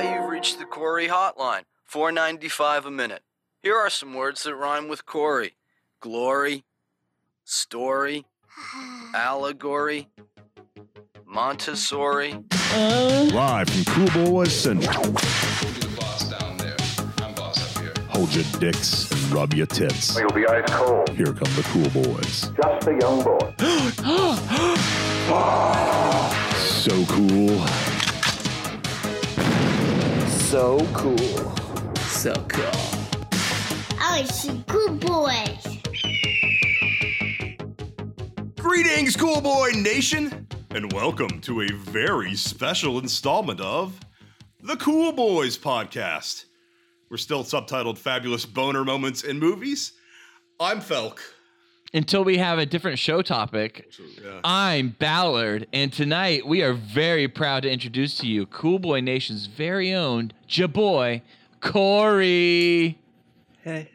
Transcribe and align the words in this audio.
Hi, 0.00 0.14
you've 0.16 0.30
reached 0.30 0.58
the 0.58 0.64
Corey 0.64 1.08
hotline. 1.08 1.64
495 1.84 2.86
a 2.86 2.90
minute. 2.90 3.22
Here 3.62 3.76
are 3.76 3.90
some 3.90 4.14
words 4.14 4.44
that 4.44 4.54
rhyme 4.54 4.88
with 4.88 5.04
Corey. 5.04 5.56
Glory, 6.00 6.64
story, 7.44 8.24
allegory, 9.14 10.08
Montessori. 11.26 12.32
Uh-huh. 12.32 13.28
Live 13.34 13.68
from 13.68 13.84
Cool 13.84 14.24
Boys 14.24 14.58
Central. 14.58 15.04
You're 15.04 15.12
the 15.12 15.94
boss 16.00 16.30
down 16.30 16.56
there. 16.56 16.76
I'm 17.18 17.34
boss 17.34 17.60
up 17.60 17.82
here. 17.82 17.92
Hold 18.08 18.34
your 18.34 18.44
dicks 18.58 19.10
and 19.10 19.20
rub 19.32 19.52
your 19.52 19.66
tits. 19.66 20.18
You'll 20.18 20.30
be 20.30 20.46
ice 20.46 20.64
cold. 20.68 21.10
Here 21.10 21.26
come 21.26 21.52
the 21.56 21.62
Cool 21.74 22.02
Boys. 22.02 22.50
Just 22.56 22.88
a 22.88 22.98
young 22.98 23.22
boy. 23.22 23.54
So 26.80 27.04
cool. 27.04 27.89
So 30.50 30.84
cool. 30.94 31.16
So 31.98 32.34
cool. 32.48 32.64
Oh, 32.72 33.98
I 34.00 34.24
see 34.24 34.64
good 34.66 34.98
boys. 34.98 35.78
Greetings, 38.56 39.14
Cool 39.14 39.40
Boy 39.42 39.70
Nation, 39.76 40.48
and 40.72 40.92
welcome 40.92 41.40
to 41.42 41.60
a 41.60 41.68
very 41.68 42.34
special 42.34 42.98
installment 42.98 43.60
of 43.60 44.00
the 44.60 44.74
Cool 44.74 45.12
Boys 45.12 45.56
Podcast. 45.56 46.46
We're 47.12 47.18
still 47.18 47.44
subtitled 47.44 47.98
Fabulous 47.98 48.44
Boner 48.44 48.84
Moments 48.84 49.22
in 49.22 49.38
Movies. 49.38 49.92
I'm 50.58 50.80
Felk. 50.80 51.20
Until 51.92 52.24
we 52.24 52.38
have 52.38 52.58
a 52.58 52.66
different 52.66 52.98
show 52.98 53.22
topic. 53.22 53.92
I'm 54.44 54.90
Ballard, 54.98 55.66
and 55.72 55.92
tonight 55.92 56.46
we 56.46 56.62
are 56.62 56.72
very 56.72 57.28
proud 57.28 57.62
to 57.64 57.70
introduce 57.70 58.16
to 58.18 58.26
you 58.26 58.46
Cool 58.46 58.78
Boy 58.78 59.00
Nation's 59.00 59.46
very 59.46 59.92
own 59.92 60.32
Jaboy 60.48 61.22
Corey. 61.60 62.98
Hey. 63.62 63.90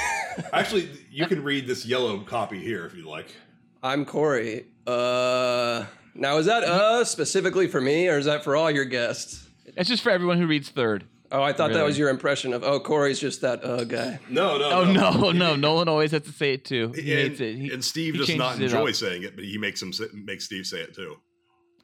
Actually, 0.52 0.88
you 1.10 1.26
can 1.26 1.42
read 1.42 1.66
this 1.66 1.84
yellow 1.84 2.20
copy 2.20 2.62
here 2.62 2.86
if 2.86 2.94
you'd 2.94 3.06
like. 3.06 3.34
I'm 3.82 4.04
Corey. 4.04 4.66
Uh, 4.86 5.84
now 6.14 6.38
is 6.38 6.46
that 6.46 6.64
uh 6.64 7.04
specifically 7.04 7.68
for 7.68 7.80
me 7.80 8.08
or 8.08 8.18
is 8.18 8.26
that 8.26 8.44
for 8.44 8.56
all 8.56 8.70
your 8.70 8.84
guests? 8.84 9.48
That's 9.74 9.88
just 9.88 10.02
for 10.02 10.10
everyone 10.10 10.38
who 10.38 10.46
reads 10.46 10.68
third. 10.68 11.04
Oh, 11.32 11.42
I 11.42 11.52
thought 11.52 11.72
that 11.72 11.84
was 11.84 11.96
your 11.96 12.08
impression 12.08 12.52
of 12.52 12.64
oh 12.64 12.80
Corey's 12.80 13.20
just 13.20 13.42
that 13.42 13.64
uh 13.64 13.84
guy. 13.84 14.18
No, 14.28 14.58
no, 14.58 14.70
Oh 14.70 14.84
no, 14.84 15.30
no, 15.30 15.54
Nolan 15.56 15.88
always 15.88 16.10
has 16.10 16.22
to 16.22 16.32
say 16.32 16.54
it 16.54 16.64
too. 16.64 16.92
He 16.94 17.12
And, 17.12 17.28
hates 17.30 17.40
it. 17.40 17.56
He- 17.56 17.70
and 17.72 17.84
Steve 17.84 18.14
he 18.14 18.18
does 18.18 18.34
not 18.36 18.52
changes 18.56 18.72
it 18.72 18.76
enjoy 18.76 18.92
saying 18.92 19.22
it, 19.22 19.36
but 19.36 19.44
he 19.44 19.56
makes 19.58 19.80
him 19.80 19.92
say, 19.92 20.06
makes 20.12 20.44
Steve 20.46 20.66
say 20.66 20.80
it 20.80 20.94
too. 20.94 21.16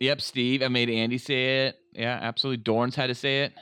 Yep, 0.00 0.20
Steve. 0.20 0.62
I 0.62 0.68
made 0.68 0.90
Andy 0.90 1.16
say 1.18 1.66
it. 1.68 1.76
Yeah, 1.92 2.18
absolutely. 2.20 2.62
Dorn's 2.64 2.96
had 2.96 3.06
to 3.06 3.14
say 3.14 3.44
it. 3.44 3.52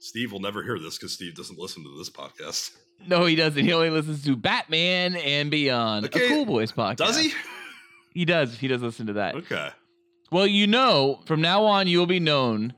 Steve 0.00 0.32
will 0.32 0.40
never 0.40 0.62
hear 0.62 0.78
this 0.78 0.96
because 0.98 1.12
Steve 1.12 1.34
doesn't 1.34 1.58
listen 1.58 1.82
to 1.84 1.96
this 1.98 2.10
podcast. 2.10 2.70
No, 3.06 3.24
he 3.26 3.36
doesn't. 3.36 3.62
He 3.62 3.72
only 3.72 3.90
listens 3.90 4.24
to 4.24 4.36
Batman 4.36 5.16
and 5.16 5.50
Beyond, 5.50 6.06
Okay. 6.06 6.24
a 6.24 6.28
Cool 6.28 6.46
Boys 6.46 6.72
podcast. 6.72 6.96
Does 6.96 7.18
he? 7.18 7.32
He 8.14 8.24
does. 8.24 8.56
He 8.56 8.68
does 8.68 8.80
listen 8.82 9.06
to 9.08 9.12
that. 9.14 9.34
Okay. 9.36 9.68
Well, 10.32 10.46
you 10.46 10.66
know, 10.66 11.20
from 11.26 11.40
now 11.42 11.64
on, 11.64 11.86
you 11.88 11.98
will 11.98 12.06
be 12.06 12.20
known 12.20 12.72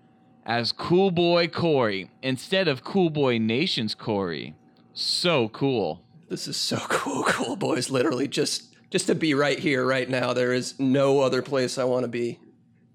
as 0.49 0.73
Cool 0.73 1.11
Boy 1.11 1.47
Corey 1.47 2.11
instead 2.23 2.67
of 2.67 2.83
Cool 2.83 3.11
Boy 3.11 3.37
Nation's 3.37 3.95
Corey. 3.95 4.57
So 4.95 5.51
cool. 5.51 6.03
This 6.29 6.49
is 6.49 6.57
so 6.57 6.79
cool, 6.89 7.23
cool 7.25 7.55
boys. 7.55 7.91
Literally 7.91 8.27
just 8.27 8.75
just 8.91 9.07
to 9.07 9.15
be 9.15 9.35
right 9.35 9.59
here, 9.59 9.85
right 9.87 10.09
now. 10.09 10.33
There 10.33 10.53
is 10.55 10.81
no 10.81 11.21
other 11.21 11.43
place 11.43 11.77
I 11.77 11.85
want 11.85 12.05
to 12.05 12.09
be. 12.09 12.41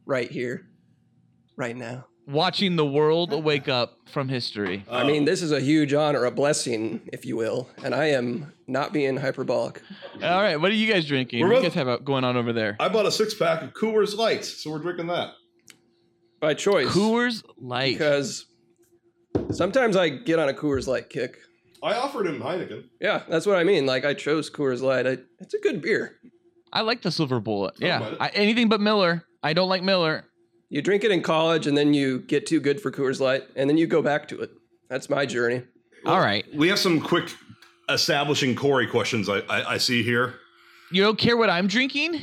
Right 0.06 0.30
here, 0.30 0.68
right 1.56 1.78
now. 1.78 2.08
Watching 2.28 2.76
the 2.76 2.86
world 2.86 3.32
wake 3.44 3.70
up 3.70 4.00
from 4.12 4.28
history. 4.28 4.84
I 4.90 5.06
mean, 5.06 5.24
this 5.24 5.42
is 5.42 5.54
a 5.54 5.62
huge 5.62 5.94
honor, 5.94 6.26
a 6.26 6.32
blessing, 6.32 7.02
if 7.14 7.26
you 7.26 7.38
will, 7.38 7.70
and 7.84 7.96
I 7.96 8.08
am 8.08 8.52
not 8.68 8.92
being 8.92 9.16
hyperbolic. 9.16 9.82
All 10.22 10.42
right, 10.42 10.58
what 10.58 10.72
are 10.72 10.76
you 10.76 10.92
guys 10.92 11.06
drinking? 11.06 11.42
We're 11.42 11.48
what 11.48 11.56
do 11.56 11.62
you 11.64 11.70
guys 11.70 11.74
have 11.76 12.04
going 12.04 12.26
on 12.26 12.36
over 12.36 12.52
there? 12.52 12.76
I 12.82 12.90
bought 12.90 13.06
a 13.06 13.12
six 13.12 13.34
pack 13.34 13.62
of 13.62 13.74
Coors 13.74 14.18
Lights, 14.18 14.62
so 14.62 14.72
we're 14.72 14.80
drinking 14.80 15.08
that. 15.08 15.32
By 16.44 16.54
choice. 16.56 16.90
Coors 16.90 17.42
Light. 17.58 17.94
because 17.94 18.48
sometimes 19.52 19.96
I 19.96 20.10
get 20.10 20.40
on 20.40 20.50
a 20.50 20.54
Coors 20.54 20.88
Light 20.88 21.10
kick. 21.10 21.38
I 21.82 21.94
offered 21.94 22.28
him 22.28 22.42
Heineken. 22.42 22.84
Yeah, 23.00 23.24
that's 23.30 23.46
what 23.46 23.56
I 23.58 23.64
mean. 23.64 23.86
Like 23.86 24.04
I 24.04 24.14
chose 24.14 24.50
Coors 24.50 24.82
Light. 24.82 25.08
I, 25.08 25.20
it's 25.40 25.54
a 25.54 25.60
good 25.60 25.82
beer. 25.82 26.18
I 26.74 26.82
like 26.82 27.02
the 27.02 27.12
Silver 27.12 27.40
Bullet. 27.40 27.76
about 27.78 28.12
Yeah. 28.12 28.16
I, 28.20 28.28
anything 28.30 28.68
but 28.68 28.82
Miller. 28.82 29.24
I 29.42 29.54
don't 29.54 29.70
like 29.70 29.84
Miller. 29.84 30.26
You 30.70 30.82
drink 30.82 31.06
it 31.06 31.12
in 31.12 31.22
college, 31.22 31.66
and 31.66 31.78
then 31.78 31.94
you 31.94 32.20
get 32.20 32.46
too 32.46 32.60
good 32.60 32.82
for 32.82 32.92
Coors 32.92 33.22
Light, 33.22 33.44
and 33.56 33.70
then 33.70 33.78
you 33.78 33.88
go 33.88 34.02
back 34.02 34.28
to 34.30 34.42
it. 34.42 34.52
That's 34.90 35.10
my 35.10 35.26
journey. 35.26 35.62
All 36.06 36.20
right, 36.20 36.46
We 36.54 36.68
have 36.68 36.80
some 36.80 37.00
quick 37.00 37.34
establishing 37.90 38.54
Corey 38.56 38.88
questions 38.88 39.30
I, 39.30 39.38
I, 39.50 39.74
I 39.76 39.78
see 39.78 40.04
here. 40.04 40.34
you 40.92 41.02
don't 41.04 41.18
care 41.18 41.38
what 41.38 41.50
I'm 41.50 41.68
drinking? 41.68 42.20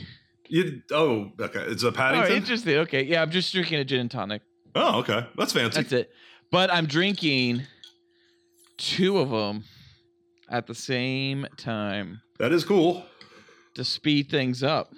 You, 0.50 0.82
oh, 0.90 1.30
okay. 1.40 1.60
It's 1.68 1.84
a 1.84 1.92
Oh, 1.96 2.26
interesting. 2.26 2.76
Okay, 2.78 3.04
yeah, 3.04 3.22
I'm 3.22 3.30
just 3.30 3.52
drinking 3.52 3.78
a 3.78 3.84
gin 3.84 4.00
and 4.00 4.10
tonic. 4.10 4.42
Oh, 4.74 4.98
okay. 4.98 5.26
That's 5.36 5.52
fancy. 5.52 5.80
That's 5.80 5.92
it. 5.92 6.10
But 6.50 6.72
I'm 6.72 6.86
drinking 6.86 7.62
two 8.76 9.18
of 9.18 9.30
them 9.30 9.64
at 10.50 10.66
the 10.66 10.74
same 10.74 11.46
time 11.56 12.20
That 12.40 12.50
is 12.52 12.64
cool. 12.64 13.04
to 13.74 13.84
speed 13.84 14.28
things 14.28 14.62
up. 14.64 14.92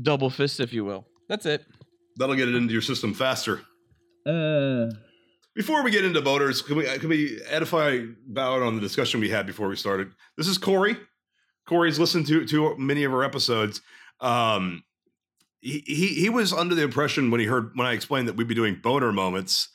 Double 0.00 0.28
fist, 0.28 0.60
if 0.60 0.72
you 0.74 0.84
will. 0.84 1.06
That's 1.28 1.46
it. 1.46 1.64
That'll 2.16 2.34
get 2.34 2.48
it 2.48 2.54
into 2.54 2.72
your 2.72 2.82
system 2.82 3.14
faster. 3.14 3.62
Uh, 4.26 4.90
Before 5.54 5.82
we 5.82 5.90
get 5.90 6.04
into 6.04 6.20
voters, 6.20 6.60
can 6.60 6.76
we 6.76 6.84
can 6.98 7.08
we 7.08 7.40
edify 7.48 8.00
Ballard 8.26 8.62
on 8.62 8.74
the 8.74 8.80
discussion 8.80 9.20
we 9.20 9.30
had 9.30 9.46
before 9.46 9.68
we 9.68 9.76
started? 9.76 10.12
This 10.36 10.48
is 10.48 10.58
Corey. 10.58 10.96
Corey's 11.66 11.98
listened 11.98 12.26
to 12.26 12.44
to 12.46 12.76
many 12.76 13.04
of 13.04 13.12
our 13.14 13.24
episodes. 13.24 13.80
Um, 14.22 14.84
he, 15.60 15.82
he 15.86 16.06
he 16.14 16.28
was 16.28 16.52
under 16.52 16.74
the 16.74 16.82
impression 16.82 17.30
when 17.30 17.40
he 17.40 17.46
heard 17.46 17.72
when 17.74 17.86
I 17.86 17.92
explained 17.92 18.28
that 18.28 18.36
we'd 18.36 18.48
be 18.48 18.54
doing 18.54 18.80
boner 18.82 19.12
moments, 19.12 19.68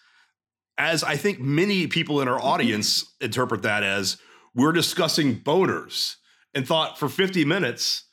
as 0.77 1.03
I 1.03 1.15
think 1.15 1.39
many 1.39 1.87
people 1.87 2.21
in 2.21 2.27
our 2.27 2.41
audience 2.41 3.13
interpret 3.21 3.61
that 3.61 3.83
as 3.83 4.17
we're 4.55 4.71
discussing 4.71 5.39
boners, 5.39 6.15
and 6.53 6.67
thought 6.67 6.97
for 6.97 7.07
50 7.07 7.45
minutes 7.45 8.05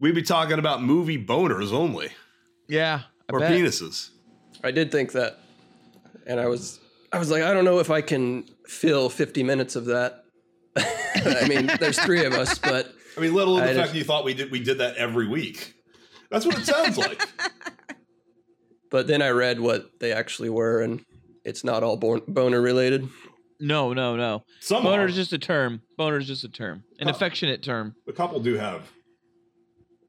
we'd 0.00 0.14
be 0.14 0.22
talking 0.22 0.58
about 0.58 0.82
movie 0.82 1.22
boners 1.24 1.72
only 1.72 2.08
yeah. 2.68 3.02
I 3.30 3.32
or 3.32 3.38
bet. 3.38 3.52
penises. 3.52 4.10
I 4.64 4.72
did 4.72 4.90
think 4.90 5.12
that, 5.12 5.38
and 6.26 6.40
I 6.40 6.46
was, 6.46 6.80
I 7.12 7.18
was 7.18 7.30
like, 7.30 7.42
I 7.42 7.52
don't 7.54 7.64
know 7.64 7.78
if 7.78 7.90
I 7.90 8.00
can 8.00 8.44
fill 8.66 9.08
50 9.08 9.42
minutes 9.42 9.76
of 9.76 9.86
that. 9.86 10.24
I 10.76 11.46
mean, 11.48 11.70
there's 11.78 11.98
three 11.98 12.24
of 12.24 12.32
us, 12.32 12.58
but 12.58 12.92
I 13.16 13.20
mean, 13.20 13.34
let 13.34 13.46
alone 13.46 13.60
I 13.62 13.66
the 13.68 13.74
just- 13.74 13.80
fact 13.80 13.92
that 13.92 13.98
you 13.98 14.04
thought 14.04 14.24
we 14.24 14.34
did 14.34 14.50
we 14.50 14.60
did 14.60 14.78
that 14.78 14.96
every 14.96 15.28
week. 15.28 15.74
That's 16.32 16.44
what 16.46 16.58
it 16.58 16.64
sounds 16.66 16.98
like. 16.98 17.22
but 18.90 19.06
then 19.06 19.22
I 19.22 19.28
read 19.30 19.60
what 19.60 20.00
they 20.00 20.12
actually 20.12 20.48
were, 20.50 20.80
and 20.82 21.04
it's 21.44 21.62
not 21.62 21.82
all 21.82 21.96
bon- 21.96 22.22
boner 22.26 22.60
related. 22.60 23.08
No, 23.60 23.92
no, 23.92 24.16
no. 24.16 24.42
Some 24.60 24.82
Boner 24.82 25.02
are. 25.02 25.06
is 25.06 25.14
just 25.14 25.32
a 25.32 25.38
term. 25.38 25.82
Boner 25.96 26.18
is 26.18 26.26
just 26.26 26.42
a 26.42 26.48
term. 26.48 26.82
An 26.98 27.06
Huh. 27.06 27.14
affectionate 27.14 27.62
term. 27.62 27.94
The 28.06 28.12
couple 28.12 28.40
do 28.40 28.54
have 28.56 28.90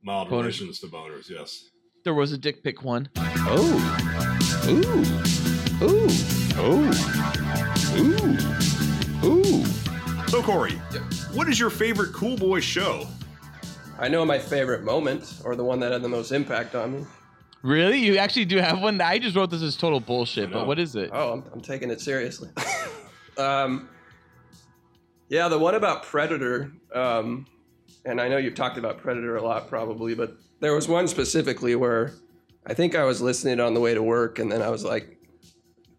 mild 0.01 0.29
Boners. 0.29 0.31
relations 0.31 0.79
to 0.79 0.87
boners. 0.87 1.29
Yes. 1.29 1.69
There 2.03 2.15
was 2.15 2.31
a 2.31 2.37
dick 2.37 2.63
pic 2.63 2.83
one. 2.83 3.09
Oh, 3.17 4.33
ooh, 4.67 5.85
ooh, 5.85 6.07
oh, 6.57 6.89
ooh, 9.23 9.27
ooh. 9.27 9.65
So 10.27 10.41
Corey, 10.41 10.73
what 11.33 11.47
is 11.47 11.59
your 11.59 11.69
favorite 11.69 12.11
Cool 12.13 12.37
Boy 12.37 12.59
show? 12.59 13.07
I 13.99 14.07
know 14.07 14.25
my 14.25 14.39
favorite 14.39 14.83
moment, 14.83 15.41
or 15.45 15.55
the 15.55 15.63
one 15.63 15.79
that 15.81 15.91
had 15.91 16.01
the 16.01 16.09
most 16.09 16.31
impact 16.31 16.75
on 16.75 16.93
me. 16.93 17.05
Really? 17.61 17.99
You 17.99 18.17
actually 18.17 18.45
do 18.45 18.57
have 18.57 18.81
one? 18.81 18.99
I 18.99 19.19
just 19.19 19.35
wrote 19.35 19.49
this 19.49 19.61
as 19.61 19.77
total 19.77 19.99
bullshit, 19.99 20.51
but 20.51 20.67
what 20.67 20.79
is 20.79 20.95
it? 20.95 21.11
Oh, 21.13 21.33
I'm, 21.33 21.43
I'm 21.53 21.61
taking 21.61 21.89
it 21.89 22.01
seriously. 22.01 22.49
um, 23.37 23.87
yeah, 25.29 25.47
the 25.47 25.57
one 25.57 25.75
about 25.75 26.03
Predator, 26.03 26.73
um, 26.93 27.45
and 28.05 28.19
I 28.19 28.27
know 28.27 28.37
you've 28.37 28.55
talked 28.55 28.77
about 28.77 28.97
Predator 28.97 29.37
a 29.37 29.41
lot 29.41 29.69
probably, 29.69 30.13
but 30.13 30.35
there 30.59 30.73
was 30.73 30.89
one 30.89 31.07
specifically 31.07 31.75
where 31.75 32.13
I 32.65 32.73
think 32.73 32.95
I 32.95 33.05
was 33.05 33.21
listening 33.21 33.59
on 33.59 33.73
the 33.73 33.79
way 33.79 33.93
to 33.93 34.03
work, 34.03 34.39
and 34.39 34.51
then 34.51 34.61
I 34.61 34.69
was 34.69 34.83
like, 34.83 35.17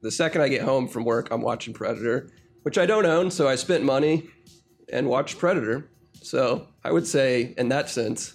the 0.03 0.11
second 0.11 0.43
I 0.43 0.49
get 0.49 0.63
home 0.63 0.87
from 0.87 1.05
work, 1.05 1.29
I'm 1.31 1.41
watching 1.41 1.73
Predator, 1.73 2.31
which 2.63 2.77
I 2.77 2.85
don't 2.85 3.07
own, 3.07 3.31
so 3.31 3.49
I 3.49 3.55
spent 3.55 3.85
money 3.85 4.29
and 4.93 5.09
watched 5.09 5.39
Predator. 5.39 5.89
So 6.21 6.69
I 6.85 6.93
would 6.93 7.07
say, 7.07 7.55
in 7.57 7.71
that 7.71 7.89
sense, 7.89 8.35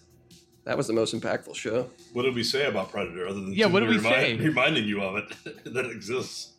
that 0.66 0.76
was 0.76 0.88
the 0.88 0.94
most 0.94 1.14
impactful 1.14 1.56
show. 1.56 1.90
What 2.14 2.24
did 2.24 2.34
we 2.34 2.44
say 2.44 2.66
about 2.66 2.92
Predator 2.92 3.28
other 3.28 3.40
than 3.42 3.54
Yeah, 3.54 3.68
what 3.68 3.82
did 3.82 3.90
we 3.90 4.00
say? 4.00 4.36
reminding 4.36 4.86
you 4.86 5.02
of 5.02 5.18
it 5.18 5.64
that 5.74 5.86
it 5.86 5.92
exists? 5.92 6.54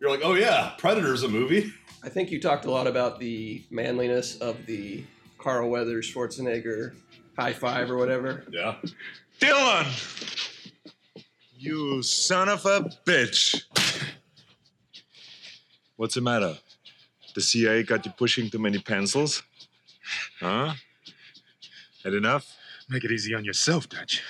You're 0.00 0.10
like, 0.10 0.20
oh 0.22 0.34
yeah, 0.34 0.72
Predator's 0.78 1.22
a 1.22 1.28
movie. 1.28 1.72
I 2.04 2.08
think 2.08 2.30
you 2.30 2.40
talked 2.40 2.66
a 2.66 2.70
lot 2.70 2.86
about 2.86 3.18
the 3.18 3.64
manliness 3.70 4.36
of 4.38 4.64
the 4.66 5.02
Carl 5.38 5.68
Weathers 5.70 6.12
Schwarzenegger 6.12 6.94
high 7.36 7.52
five 7.52 7.90
or 7.90 7.96
whatever. 7.96 8.44
Yeah. 8.50 8.76
Dillon! 9.40 9.86
You 11.58 12.02
son 12.02 12.48
of 12.48 12.64
a 12.64 12.90
bitch. 13.04 13.62
What's 15.96 16.14
the 16.14 16.20
matter? 16.20 16.56
The 17.34 17.40
CIA 17.40 17.82
got 17.82 18.04
you 18.06 18.12
pushing 18.16 18.50
too 18.50 18.58
many 18.58 18.78
pencils? 18.78 19.42
Huh? 20.40 20.74
Had 22.04 22.14
enough? 22.14 22.56
Make 22.88 23.04
it 23.04 23.10
easy 23.10 23.34
on 23.34 23.44
yourself, 23.44 23.88
Dutch. 23.88 24.22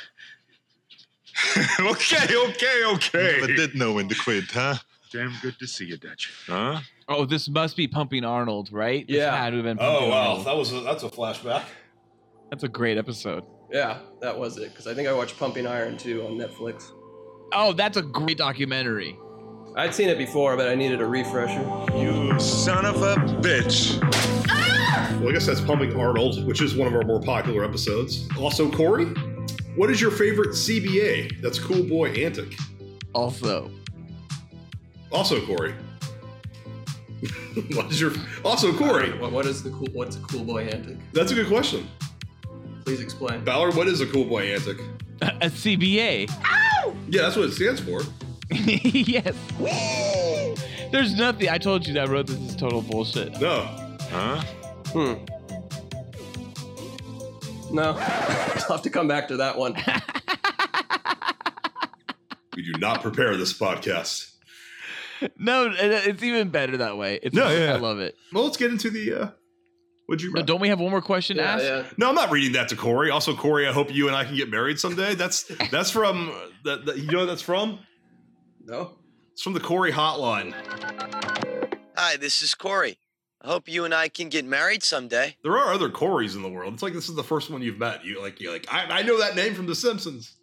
okay, 1.81 2.35
okay, 2.37 2.83
okay. 2.85 3.37
But 3.41 3.49
did 3.49 3.75
know 3.75 3.93
when 3.93 4.09
to 4.09 4.15
quit, 4.15 4.45
huh? 4.51 4.77
Damn 5.13 5.35
good 5.43 5.59
to 5.59 5.67
see 5.67 5.85
you, 5.87 5.97
Dutch. 5.97 6.33
Huh? 6.47 6.81
Oh, 7.09 7.25
this 7.25 7.49
must 7.49 7.77
be 7.77 7.87
Pumping 7.87 8.25
Arnold, 8.25 8.73
right? 8.73 9.07
This 9.07 9.17
Yeah. 9.19 9.37
had 9.37 9.51
to 9.51 9.57
have 9.57 9.65
been 9.65 9.79
oh, 9.79 9.83
Pumping 9.91 10.07
Oh 10.09 10.11
wow, 10.11 10.29
Arnold. 10.31 10.47
that 10.47 10.57
was 10.57 10.73
a, 10.73 10.81
that's 10.81 11.03
a 11.03 11.09
flashback. 11.09 11.65
That's 12.51 12.65
a 12.65 12.69
great 12.69 12.97
episode. 12.99 13.45
Yeah, 13.71 13.99
that 14.21 14.37
was 14.39 14.57
it. 14.57 14.71
Because 14.71 14.87
I 14.87 14.95
think 14.95 15.09
I 15.09 15.13
watched 15.13 15.39
Pumping 15.39 15.67
Iron 15.67 15.97
too 15.97 16.23
on 16.27 16.33
Netflix. 16.33 16.91
Oh, 17.53 17.73
that's 17.73 17.97
a 17.97 18.03
great 18.03 18.39
documentary. 18.39 19.17
I'd 19.77 19.95
seen 19.95 20.09
it 20.09 20.17
before, 20.19 20.57
but 20.57 20.69
I 20.69 20.75
needed 20.75 21.01
a 21.01 21.07
refresher. 21.07 21.61
You 21.97 22.39
son 22.41 22.87
of 22.87 23.03
a 23.03 23.17
bitch. 23.43 24.01
Well, 24.97 25.29
I 25.29 25.33
guess 25.33 25.47
that's 25.47 25.61
Pumping 25.61 25.99
Arnold, 25.99 26.47
which 26.47 26.63
is 26.63 26.75
one 26.75 26.89
of 26.89 26.95
our 26.95 27.03
more 27.03 27.21
popular 27.21 27.65
episodes. 27.65 28.29
Also, 28.39 28.71
Corey, 28.71 29.07
what 29.77 29.91
is 29.91 30.01
your 30.01 30.11
favorite 30.11 30.51
CBA? 30.51 31.41
That's 31.43 31.59
Cool 31.59 31.83
Boy 31.85 32.11
Antic. 32.13 32.55
Also, 33.15 33.71
Also, 35.13 35.45
Corey. 35.47 35.75
what 37.75 37.91
is 37.91 38.01
your 38.01 38.13
also 38.45 38.73
Corey? 38.77 39.19
What, 39.19 39.33
what 39.33 39.47
is 39.47 39.63
the 39.63 39.71
cool? 39.71 39.89
What's 39.93 40.17
a 40.17 40.21
cool 40.21 40.45
boy 40.45 40.65
antic? 40.65 40.97
That's 41.13 41.33
a 41.33 41.35
good 41.35 41.47
question. 41.47 41.89
Please 42.85 43.01
explain. 43.01 43.43
Ballard, 43.43 43.75
what 43.75 43.89
is 43.89 44.01
a 44.01 44.07
Cool 44.07 44.27
Boy 44.27 44.53
Antic? 44.55 44.79
a 45.21 45.49
CBA. 45.51 46.31
Oh! 46.85 46.95
Yeah, 47.09 47.23
that's 47.23 47.35
what 47.37 47.47
it 47.47 47.53
stands 47.53 47.81
for. 47.81 48.03
yes. 48.51 49.35
There's 50.93 51.17
nothing. 51.17 51.49
I 51.49 51.59
told 51.59 51.85
you 51.87 51.95
that 51.95 52.09
I 52.09 52.13
wrote 52.13 52.29
this 52.29 52.39
is 52.39 52.55
total 52.55 52.83
bullshit. 52.83 53.41
No. 53.41 53.63
Huh? 54.11 54.43
Hmm. 54.97 55.13
No, 57.75 57.83
I'll 57.99 58.77
have 58.77 58.83
to 58.83 58.91
come 58.91 59.07
back 59.09 59.29
to 59.29 59.37
that 59.39 59.59
one. 59.59 59.77
We 62.57 62.63
do 62.63 62.79
not 62.79 63.03
prepare 63.03 63.37
this 63.37 63.53
podcast. 63.53 64.33
No, 65.39 65.71
it's 65.77 66.23
even 66.23 66.49
better 66.49 66.79
that 66.79 66.97
way. 66.97 67.19
It's 67.23 67.35
No, 67.37 67.51
yeah. 67.51 67.75
I 67.75 67.77
love 67.77 67.99
it. 67.99 68.17
Well, 68.33 68.45
let's 68.45 68.57
get 68.57 68.71
into 68.71 68.89
the. 68.89 69.13
uh 69.13 69.29
Would 70.09 70.23
you? 70.23 70.33
No, 70.33 70.41
don't 70.41 70.63
we 70.63 70.69
have 70.69 70.81
one 70.81 70.91
more 70.91 71.03
question 71.03 71.37
to 71.37 71.43
ask? 71.43 71.63
yeah. 71.63 71.85
No, 71.99 72.09
I'm 72.09 72.15
not 72.15 72.31
reading 72.31 72.53
that 72.53 72.69
to 72.69 72.77
Corey. 72.77 73.11
Also, 73.11 73.35
Corey, 73.37 73.69
I 73.69 73.73
hope 73.73 73.95
you 73.95 74.07
and 74.07 74.17
I 74.17 74.25
can 74.25 74.37
get 74.37 74.49
married 74.49 74.79
someday. 74.79 75.15
That's 75.15 75.43
that's 75.71 75.91
from 75.91 76.33
that. 76.65 76.87
that- 76.87 76.97
You 76.97 77.11
know 77.11 77.19
what 77.19 77.27
that's 77.27 77.43
from? 77.43 77.81
No. 78.65 78.97
It's 79.33 79.43
from 79.43 79.53
the 79.53 79.61
Corey 79.61 79.93
Hotline. 79.93 80.55
Hi, 81.95 82.17
this 82.17 82.41
is 82.41 82.55
Corey. 82.55 82.97
I 83.43 83.49
hope 83.49 83.69
you 83.69 83.85
and 83.85 83.95
I 83.95 84.09
can 84.09 84.29
get 84.29 84.45
married 84.45 84.83
someday. 84.83 85.37
There 85.43 85.57
are 85.57 85.73
other 85.73 85.89
Corys 85.91 86.35
in 86.35 86.43
the 86.43 86.49
world. 86.49 86.73
It's 86.75 86.83
like 86.83 86.95
this 86.95 87.09
is 87.09 87.15
the 87.15 87.23
first 87.23 87.51
one 87.51 87.63
you've 87.63 87.79
met. 87.79 88.05
You 88.05 88.21
like 88.21 88.41
you 88.41 88.51
like 88.51 88.67
I, 88.73 89.01
I 89.01 89.03
know 89.03 89.19
that 89.19 89.37
name 89.37 89.55
from 89.55 89.67
The 89.67 89.75
Simpsons. 89.75 90.35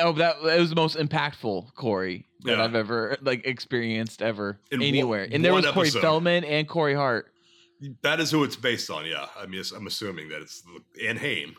Oh, 0.00 0.12
that, 0.12 0.36
that 0.44 0.58
was 0.60 0.70
the 0.70 0.76
most 0.76 0.96
impactful 0.96 1.74
Corey 1.74 2.26
that 2.42 2.56
Yeah. 2.58 2.64
I've 2.64 2.74
ever 2.76 3.16
like 3.20 3.44
experienced 3.46 4.22
ever 4.22 4.60
In 4.70 4.78
one- 4.80 4.88
anywhere. 4.88 5.28
and 5.30 5.44
there 5.44 5.52
was 5.54 5.66
Corey 5.66 5.88
episode. 5.88 6.00
Feldman 6.00 6.44
and 6.44 6.68
Corey 6.68 6.94
Hart. 6.94 7.32
That 8.02 8.18
is 8.20 8.30
who 8.30 8.42
it's 8.44 8.56
based 8.56 8.90
on. 8.90 9.06
Yeah, 9.06 9.26
I 9.36 9.46
mean, 9.46 9.62
I'm 9.76 9.86
assuming 9.86 10.28
that 10.30 10.40
it's 10.40 10.62
and 11.06 11.18
Haim. 11.18 11.54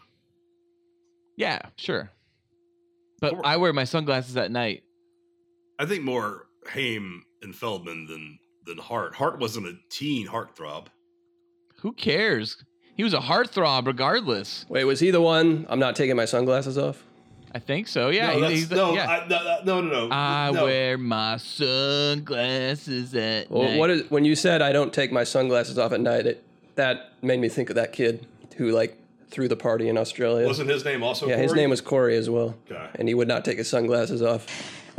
Yeah, 1.38 1.60
sure. 1.78 2.12
But 3.22 3.36
I 3.46 3.58
wear 3.58 3.72
my 3.74 3.84
sunglasses 3.86 4.36
at 4.38 4.52
night. 4.52 4.84
I 5.78 5.86
think 5.86 6.04
more 6.04 6.48
Haim 6.70 7.24
and 7.42 7.56
Feldman 7.56 8.06
than 8.08 8.39
than 8.70 8.78
Hart. 8.78 9.16
Hart 9.16 9.40
wasn't 9.40 9.68
a 9.68 9.74
teen 9.90 10.28
heartthrob. 10.28 10.86
Who 11.82 11.92
cares? 11.94 12.64
He 12.96 13.04
was 13.04 13.14
a 13.14 13.20
heartthrob 13.20 13.88
regardless. 13.88 14.66
Wait, 14.70 14.84
was 14.86 15.00
he 15.00 15.12
the 15.12 15.22
one? 15.22 15.66
I'm 15.70 15.80
not 15.80 15.96
taking 15.96 16.16
my 16.16 16.26
sunglasses 16.26 16.78
off. 16.78 17.04
I 17.54 17.60
think 17.60 17.88
so. 17.88 18.10
Yeah. 18.10 18.28
no, 18.28 18.34
he- 18.36 18.42
that's, 18.42 18.54
he's 18.54 18.70
the- 18.70 18.76
no, 18.76 18.94
yeah. 18.94 19.10
I, 19.10 19.28
no, 19.28 19.64
no, 19.64 19.82
no, 19.82 20.08
no. 20.08 20.14
I 20.16 20.52
no. 20.52 20.64
wear 20.66 20.98
my 20.98 21.38
sunglasses 21.38 23.16
at 23.16 23.50
Well, 23.50 23.64
night. 23.70 23.80
what 23.80 23.90
is 23.90 24.10
when 24.12 24.24
you 24.26 24.36
said 24.36 24.62
I 24.62 24.72
don't 24.72 24.94
take 24.94 25.12
my 25.12 25.24
sunglasses 25.24 25.78
off 25.80 25.92
at 25.92 26.02
night? 26.02 26.26
It 26.28 26.44
that 26.76 27.14
made 27.22 27.40
me 27.40 27.50
think 27.50 27.70
of 27.70 27.76
that 27.76 27.92
kid 27.94 28.26
who 28.58 28.70
like 28.72 28.98
threw 29.32 29.48
the 29.48 29.56
party 29.56 29.90
in 29.90 29.98
Australia. 29.98 30.46
Wasn't 30.48 30.70
his 30.70 30.84
name 30.86 31.02
also? 31.04 31.28
yeah, 31.28 31.38
his 31.38 31.54
name 31.54 31.70
was 31.70 31.82
Corey 31.82 32.16
as 32.18 32.30
well, 32.30 32.56
Okay. 32.70 32.88
and 32.96 33.08
he 33.08 33.14
would 33.14 33.28
not 33.28 33.46
take 33.46 33.58
his 33.58 33.70
sunglasses 33.70 34.22
off. 34.22 34.46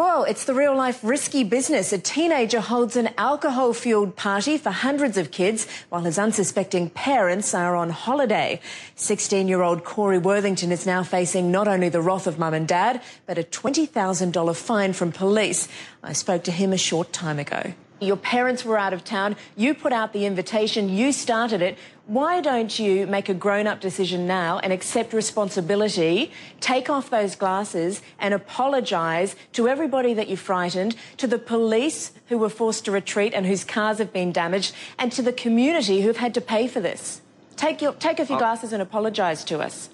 Well, 0.00 0.24
it's 0.24 0.46
the 0.46 0.54
real 0.54 0.74
life 0.74 1.04
risky 1.04 1.44
business. 1.44 1.92
A 1.92 1.98
teenager 1.98 2.60
holds 2.60 2.96
an 2.96 3.10
alcohol 3.18 3.74
fueled 3.74 4.16
party 4.16 4.56
for 4.56 4.70
hundreds 4.70 5.18
of 5.18 5.30
kids 5.30 5.66
while 5.90 6.04
his 6.04 6.18
unsuspecting 6.18 6.88
parents 6.88 7.52
are 7.52 7.76
on 7.76 7.90
holiday. 7.90 8.62
16 8.96 9.46
year 9.46 9.60
old 9.60 9.84
Corey 9.84 10.16
Worthington 10.16 10.72
is 10.72 10.86
now 10.86 11.02
facing 11.02 11.52
not 11.52 11.68
only 11.68 11.90
the 11.90 12.00
wrath 12.00 12.26
of 12.26 12.38
mum 12.38 12.54
and 12.54 12.66
dad, 12.66 13.02
but 13.26 13.36
a 13.36 13.42
$20,000 13.42 14.56
fine 14.56 14.94
from 14.94 15.12
police. 15.12 15.68
I 16.02 16.14
spoke 16.14 16.44
to 16.44 16.50
him 16.50 16.72
a 16.72 16.78
short 16.78 17.12
time 17.12 17.38
ago. 17.38 17.74
Your 18.00 18.16
parents 18.16 18.64
were 18.64 18.78
out 18.78 18.92
of 18.92 19.04
town. 19.04 19.36
You 19.56 19.74
put 19.74 19.92
out 19.92 20.12
the 20.12 20.24
invitation. 20.24 20.88
You 20.88 21.12
started 21.12 21.60
it. 21.60 21.78
Why 22.06 22.40
don't 22.40 22.76
you 22.78 23.06
make 23.06 23.28
a 23.28 23.34
grown 23.34 23.66
up 23.66 23.80
decision 23.80 24.26
now 24.26 24.58
and 24.58 24.72
accept 24.72 25.12
responsibility, 25.12 26.32
take 26.60 26.90
off 26.90 27.10
those 27.10 27.36
glasses 27.36 28.02
and 28.18 28.34
apologise 28.34 29.36
to 29.52 29.68
everybody 29.68 30.14
that 30.14 30.28
you 30.28 30.36
frightened, 30.36 30.96
to 31.18 31.26
the 31.26 31.38
police 31.38 32.12
who 32.26 32.38
were 32.38 32.48
forced 32.48 32.84
to 32.86 32.90
retreat 32.90 33.32
and 33.34 33.46
whose 33.46 33.64
cars 33.64 33.98
have 33.98 34.12
been 34.12 34.32
damaged, 34.32 34.74
and 34.98 35.12
to 35.12 35.22
the 35.22 35.32
community 35.32 36.00
who've 36.00 36.16
had 36.16 36.34
to 36.34 36.40
pay 36.40 36.66
for 36.66 36.80
this? 36.80 37.20
Take, 37.54 37.82
your, 37.82 37.92
take 37.92 38.18
off 38.18 38.30
your 38.30 38.38
glasses 38.38 38.72
and 38.72 38.82
apologise 38.82 39.44
to 39.44 39.60
us. 39.60 39.90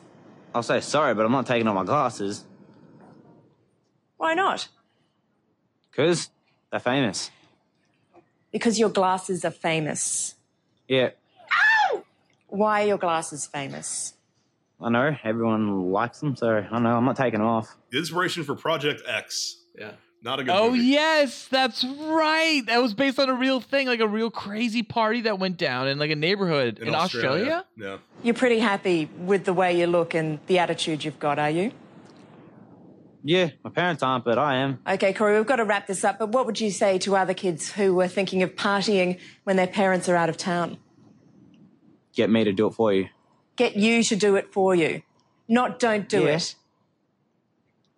I'll 0.55 0.62
say 0.62 0.81
sorry, 0.81 1.12
but 1.14 1.26
I'm 1.26 1.32
not 1.32 1.47
taking 1.47 1.69
off 1.69 1.75
my 1.75 1.85
glasses 1.85 2.44
Why 4.17 4.32
not? 4.32 4.69
because 5.91 6.31
they're 6.70 6.81
famous. 6.81 7.31
Because 8.56 8.79
your 8.79 8.88
glasses 8.88 9.44
are 9.44 9.50
famous. 9.50 10.35
Yeah, 10.88 11.11
Why 12.49 12.85
are 12.85 12.87
your 12.87 12.97
glasses 12.97 13.47
famous? 13.47 14.14
I 14.81 14.88
know 14.88 15.14
everyone 15.25 15.91
likes 15.93 16.20
them, 16.20 16.37
so 16.37 16.49
I 16.70 16.79
know 16.79 16.97
I'm 16.97 17.05
not 17.05 17.17
taking 17.17 17.41
them 17.41 17.49
off. 17.49 17.76
The 17.91 17.99
inspiration 17.99 18.44
for 18.44 18.55
Project 18.55 19.03
X. 19.06 19.58
Yeah. 19.79 19.91
Not 20.23 20.41
a 20.41 20.44
good 20.44 20.53
Oh 20.55 20.70
movie. 20.70 20.85
yes, 20.85 21.47
that's 21.49 21.85
right. 21.85 22.62
That 22.67 22.81
was 22.81 22.94
based 22.94 23.19
on 23.20 23.29
a 23.29 23.35
real 23.35 23.60
thing, 23.60 23.89
like 23.89 24.01
a 24.01 24.08
real 24.08 24.31
crazy 24.31 24.82
party 24.82 25.20
that 25.22 25.39
went 25.39 25.58
down 25.58 25.86
in 25.89 25.98
like 25.98 26.10
a 26.10 26.17
neighborhood 26.17 26.79
in, 26.79 26.94
Australia. 26.94 27.67
Yeah. 27.77 27.98
You're 28.22 28.34
pretty 28.34 28.58
happy 28.58 29.10
with 29.19 29.44
the 29.44 29.53
way 29.53 29.79
you 29.79 29.86
look 29.86 30.15
and 30.15 30.39
the 30.46 30.58
attitude 30.60 31.05
you've 31.05 31.19
got, 31.19 31.39
are 31.39 31.51
you? 31.51 31.72
Yeah, 33.28 33.50
my 33.64 33.70
parents 33.70 34.04
aren't, 34.04 34.24
but 34.24 34.38
I 34.38 34.54
am. 34.58 34.78
Okay, 34.86 35.12
Corey, 35.12 35.36
we've 35.36 35.46
got 35.46 35.56
to 35.56 35.64
wrap 35.64 35.88
this 35.88 36.04
up, 36.04 36.16
but 36.20 36.28
what 36.28 36.46
would 36.46 36.60
you 36.60 36.70
say 36.70 36.96
to 36.98 37.16
other 37.16 37.34
kids 37.34 37.72
who 37.72 37.92
were 37.92 38.06
thinking 38.06 38.44
of 38.44 38.54
partying 38.54 39.18
when 39.42 39.56
their 39.56 39.66
parents 39.66 40.08
are 40.08 40.14
out 40.14 40.28
of 40.28 40.36
town? 40.36 40.76
Get 42.14 42.30
me 42.30 42.44
to 42.44 42.52
do 42.52 42.68
it 42.68 42.74
for 42.74 42.92
you. 42.92 43.08
Get 43.56 43.74
you 43.74 44.04
to 44.04 44.14
do 44.14 44.36
it 44.36 44.52
for 44.52 44.76
you, 44.76 45.02
not 45.48 45.80
don't 45.80 46.08
do 46.08 46.22
Yeah. 46.22 46.36
it. 46.36 46.54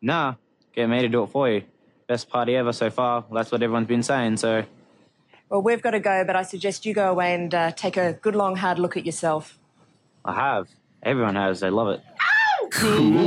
Nah, 0.01 0.35
get 0.75 0.89
me 0.89 1.03
to 1.03 1.09
do 1.09 1.25
it 1.25 1.27
for 1.29 1.47
you. 1.51 1.63
Best 2.07 2.31
party 2.31 2.57
ever 2.57 2.73
so 2.73 2.89
far. 2.89 3.25
That's 3.31 3.53
what 3.53 3.63
everyone's 3.63 3.87
been 3.89 4.03
saying. 4.03 4.39
So 4.39 4.65
Well, 5.51 5.61
we've 5.61 5.83
got 5.83 5.91
to 5.91 6.01
go, 6.01 6.25
but 6.27 6.37
I 6.37 6.43
suggest 6.43 6.87
you 6.87 6.95
go 6.95 7.11
away 7.11 7.35
and 7.35 7.55
uh, 7.55 7.73
take 7.73 7.99
a 7.99 8.15
good 8.15 8.35
long 8.35 8.57
hard 8.57 8.79
look 8.79 8.97
at 8.97 9.05
yourself. 9.05 9.59
I 10.25 10.33
have. 10.33 10.69
Everyone 11.03 11.35
has. 11.35 11.61
They 11.61 11.69
love 11.69 11.89
it. 11.89 12.01
Cool 12.71 13.27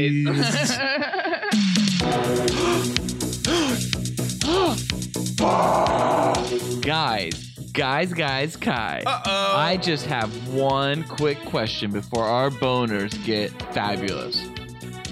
guys, 6.80 7.54
guys, 7.72 8.12
guys, 8.14 8.56
guys. 8.56 9.04
Uh-oh. 9.06 9.54
I 9.56 9.76
just 9.82 10.06
have 10.06 10.30
one 10.48 11.04
quick 11.04 11.38
question 11.44 11.90
before 11.90 12.24
our 12.24 12.48
boners 12.48 13.12
get 13.26 13.50
fabulous. 13.74 14.42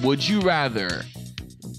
Would 0.02 0.26
you 0.26 0.40
rather 0.40 1.02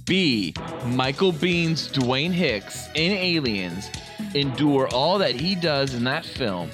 be 0.06 0.54
Michael 0.86 1.34
Biehn's 1.34 1.92
Dwayne 1.92 2.32
Hicks 2.32 2.88
in 2.94 3.12
Aliens, 3.12 3.90
endure 4.36 4.88
all 4.90 5.18
that 5.18 5.34
he 5.34 5.56
does 5.56 5.96
in 5.96 6.04
that 6.04 6.26
film? 6.26 6.70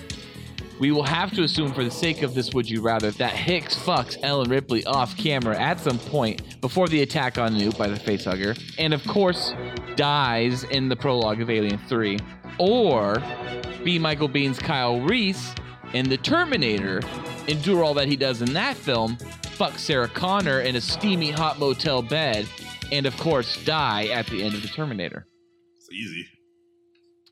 We 0.78 0.92
will 0.92 1.04
have 1.04 1.32
to 1.36 1.44
assume, 1.44 1.72
for 1.74 1.86
the 1.86 1.92
sake 1.92 2.22
of 2.22 2.34
this 2.34 2.54
Would 2.54 2.70
You 2.70 2.82
Rather, 2.82 3.12
that 3.12 3.32
Hicks 3.32 3.76
fucks 3.76 4.18
Ellen 4.22 4.50
Ripley 4.50 4.84
off 4.86 5.16
camera 5.16 5.58
at 5.58 5.80
some 5.80 5.98
point 5.98 6.60
before 6.60 6.90
the 6.90 7.02
attack 7.02 7.38
on 7.38 7.58
Newt 7.58 7.78
by 7.78 7.88
the 7.88 7.96
facehugger, 7.96 8.60
and 8.78 8.94
of 8.94 9.06
course, 9.08 9.54
dies 9.96 10.66
in 10.66 10.90
the 10.90 10.96
prologue 10.96 11.42
of 11.42 11.50
Alien 11.50 11.80
3. 11.88 12.20
Or 12.60 13.24
be 13.84 13.98
Michael 13.98 14.28
Biehn's 14.28 14.60
Kyle 14.60 15.00
Reese 15.00 15.56
in 15.94 16.10
The 16.10 16.18
Terminator, 16.18 17.02
endure 17.48 17.84
all 17.84 17.94
that 17.94 18.10
he 18.10 18.18
does 18.18 18.42
in 18.42 18.52
that 18.54 18.76
film, 18.76 19.18
fuck 19.52 19.80
Sarah 19.80 20.10
Connor 20.10 20.60
in 20.60 20.76
a 20.76 20.82
steamy 20.82 21.32
hot 21.32 21.58
motel 21.58 22.02
bed, 22.02 22.48
and 22.92 23.06
of 23.06 23.16
course, 23.18 23.64
die 23.64 24.08
at 24.08 24.28
the 24.28 24.44
end 24.44 24.56
of 24.56 24.62
The 24.62 24.68
Terminator. 24.68 25.26
It's 25.78 25.90
easy. 25.90 26.28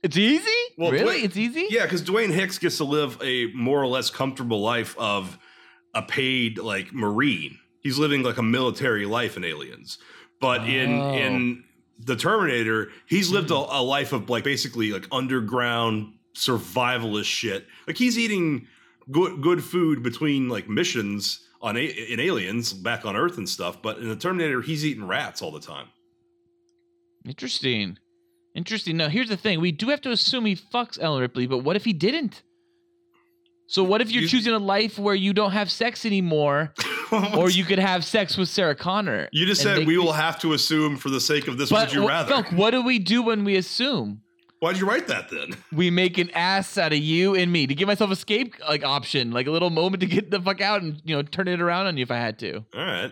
It's 0.03 0.17
easy. 0.17 0.49
Well, 0.77 0.91
really, 0.91 1.21
Dwayne- 1.21 1.23
it's 1.23 1.37
easy. 1.37 1.67
Yeah, 1.69 1.83
because 1.83 2.03
Dwayne 2.03 2.31
Hicks 2.31 2.59
gets 2.59 2.77
to 2.77 2.83
live 2.83 3.17
a 3.23 3.47
more 3.53 3.81
or 3.81 3.87
less 3.87 4.09
comfortable 4.09 4.61
life 4.61 4.95
of 4.97 5.39
a 5.93 6.01
paid 6.01 6.57
like 6.57 6.93
Marine. 6.93 7.57
He's 7.81 7.97
living 7.97 8.21
like 8.21 8.37
a 8.37 8.43
military 8.43 9.05
life 9.05 9.37
in 9.37 9.43
Aliens. 9.43 9.97
But 10.41 10.67
in 10.67 10.99
Oh. 10.99 11.13
in 11.13 11.63
the 11.99 12.17
Terminator, 12.17 12.91
he's 13.05 13.29
lived 13.31 13.49
hmm. 13.49 13.55
a, 13.55 13.67
a 13.79 13.81
life 13.81 14.11
of 14.11 14.29
like 14.29 14.43
basically 14.43 14.91
like 14.91 15.07
underground 15.11 16.13
survivalist 16.35 17.25
shit. 17.25 17.65
Like 17.87 17.97
he's 17.97 18.17
eating 18.17 18.67
good 19.11 19.41
good 19.41 19.63
food 19.63 20.03
between 20.03 20.49
like 20.49 20.67
missions 20.67 21.47
on 21.61 21.77
a, 21.77 21.85
in 21.85 22.19
Aliens 22.19 22.73
back 22.73 23.05
on 23.05 23.15
Earth 23.15 23.37
and 23.37 23.47
stuff. 23.47 23.81
But 23.81 23.99
in 23.99 24.09
the 24.09 24.17
Terminator, 24.17 24.61
he's 24.61 24.85
eating 24.85 25.07
rats 25.07 25.41
all 25.41 25.51
the 25.51 25.61
time. 25.61 25.87
Interesting. 27.25 27.97
Interesting. 28.55 28.97
Now, 28.97 29.09
here's 29.09 29.29
the 29.29 29.37
thing: 29.37 29.59
we 29.61 29.71
do 29.71 29.89
have 29.89 30.01
to 30.01 30.11
assume 30.11 30.45
he 30.45 30.55
fucks 30.55 31.01
Ellen 31.01 31.21
Ripley, 31.21 31.47
but 31.47 31.59
what 31.59 31.75
if 31.75 31.85
he 31.85 31.93
didn't? 31.93 32.43
So 33.67 33.83
what 33.83 34.01
if 34.01 34.11
you're 34.11 34.27
choosing 34.27 34.53
a 34.53 34.59
life 34.59 34.99
where 34.99 35.15
you 35.15 35.33
don't 35.33 35.51
have 35.51 35.71
sex 35.71 36.05
anymore, 36.05 36.73
or 37.35 37.49
you 37.49 37.63
could 37.63 37.79
have 37.79 38.05
sex 38.05 38.37
with 38.37 38.49
Sarah 38.49 38.75
Connor? 38.75 39.29
You 39.31 39.45
just 39.45 39.61
said 39.61 39.87
we 39.87 39.97
will 39.97 40.13
have 40.13 40.39
to 40.41 40.53
assume 40.53 40.97
for 40.97 41.09
the 41.09 41.21
sake 41.21 41.47
of 41.47 41.57
this. 41.57 41.69
But 41.69 41.87
would 41.87 41.93
you 41.93 42.07
rather? 42.07 42.33
Felk, 42.33 42.53
what 42.53 42.71
do 42.71 42.83
we 42.83 42.99
do 42.99 43.23
when 43.23 43.43
we 43.43 43.55
assume? 43.55 44.21
Why'd 44.59 44.77
you 44.77 44.87
write 44.87 45.07
that 45.07 45.29
then? 45.29 45.57
We 45.73 45.89
make 45.89 46.17
an 46.17 46.29
ass 46.29 46.77
out 46.77 46.93
of 46.93 46.99
you 46.99 47.35
and 47.35 47.51
me 47.51 47.67
to 47.67 47.75
give 47.75 47.87
myself 47.87 48.11
a 48.11 48.13
escape 48.13 48.55
like 48.61 48.83
option, 48.85 49.31
like 49.31 49.47
a 49.47 49.51
little 49.51 49.69
moment 49.69 49.99
to 50.01 50.07
get 50.07 50.31
the 50.31 50.39
fuck 50.39 50.61
out 50.61 50.81
and 50.81 51.01
you 51.03 51.15
know 51.15 51.21
turn 51.21 51.47
it 51.47 51.59
around 51.59 51.87
on 51.87 51.97
you 51.97 52.03
if 52.03 52.11
I 52.11 52.17
had 52.17 52.39
to. 52.39 52.63
All 52.73 52.85
right. 52.85 53.11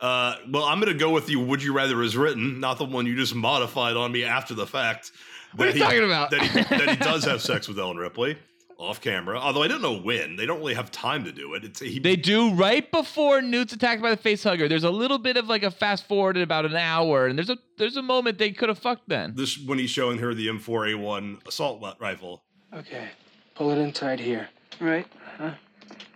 Uh, 0.00 0.36
well, 0.50 0.64
I'm 0.64 0.80
going 0.80 0.92
to 0.92 0.98
go 0.98 1.10
with 1.10 1.30
you. 1.30 1.40
Would 1.40 1.62
you 1.62 1.72
rather 1.72 2.02
as 2.02 2.16
written, 2.16 2.60
not 2.60 2.78
the 2.78 2.84
one 2.84 3.06
you 3.06 3.16
just 3.16 3.34
modified 3.34 3.96
on 3.96 4.12
me 4.12 4.24
after 4.24 4.54
the 4.54 4.66
fact. 4.66 5.12
What 5.54 5.68
are 5.68 5.72
that 5.72 5.78
you 5.78 5.84
talking 5.84 6.04
about? 6.04 6.30
That 6.30 6.42
he, 6.42 6.62
that 6.62 6.90
he 6.90 6.96
does 6.96 7.24
have 7.24 7.40
sex 7.42 7.66
with 7.66 7.78
Ellen 7.78 7.96
Ripley 7.96 8.36
off 8.78 9.00
camera. 9.00 9.38
Although 9.38 9.62
I 9.62 9.68
don't 9.68 9.80
know 9.80 9.98
when. 9.98 10.36
They 10.36 10.44
don't 10.44 10.58
really 10.58 10.74
have 10.74 10.90
time 10.90 11.24
to 11.24 11.32
do 11.32 11.54
it. 11.54 11.64
It's 11.64 11.80
he, 11.80 11.98
They 11.98 12.16
do 12.16 12.52
right 12.52 12.90
before 12.90 13.40
Newt's 13.40 13.72
attacked 13.72 14.02
by 14.02 14.10
the 14.10 14.16
face 14.18 14.42
hugger. 14.42 14.68
There's 14.68 14.84
a 14.84 14.90
little 14.90 15.16
bit 15.18 15.38
of 15.38 15.46
like 15.48 15.62
a 15.62 15.70
fast 15.70 16.06
forward 16.06 16.36
at 16.36 16.42
about 16.42 16.66
an 16.66 16.76
hour, 16.76 17.26
and 17.26 17.38
there's 17.38 17.48
a 17.48 17.56
there's 17.78 17.96
a 17.96 18.02
moment 18.02 18.36
they 18.36 18.50
could 18.52 18.68
have 18.68 18.78
fucked 18.78 19.08
then. 19.08 19.34
this 19.34 19.58
when 19.64 19.78
he's 19.78 19.90
showing 19.90 20.18
her 20.18 20.34
the 20.34 20.48
M4A1 20.48 21.46
assault 21.48 21.82
rifle. 22.00 22.42
Okay, 22.74 23.08
pull 23.54 23.70
it 23.70 23.78
in 23.78 23.92
tight 23.92 24.20
here. 24.20 24.48
Right. 24.78 25.06
Huh? 25.38 25.52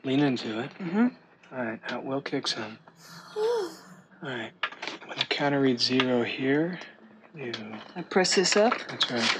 Lean 0.05 0.21
into 0.21 0.61
it. 0.61 0.71
Mm-hmm. 0.79 1.07
All 1.57 1.65
right, 1.65 1.81
out 1.89 2.05
will 2.05 2.21
kick 2.21 2.47
some. 2.47 2.79
All 3.37 3.71
right. 4.23 4.53
When 5.07 5.19
the 5.19 5.25
counter 5.27 5.61
reads 5.61 5.85
zero 5.85 6.23
here, 6.23 6.79
you. 7.35 7.53
I 7.97 8.03
press 8.03 8.35
this 8.35 8.57
up. 8.57 8.75
That's 8.89 9.11
right. 9.11 9.39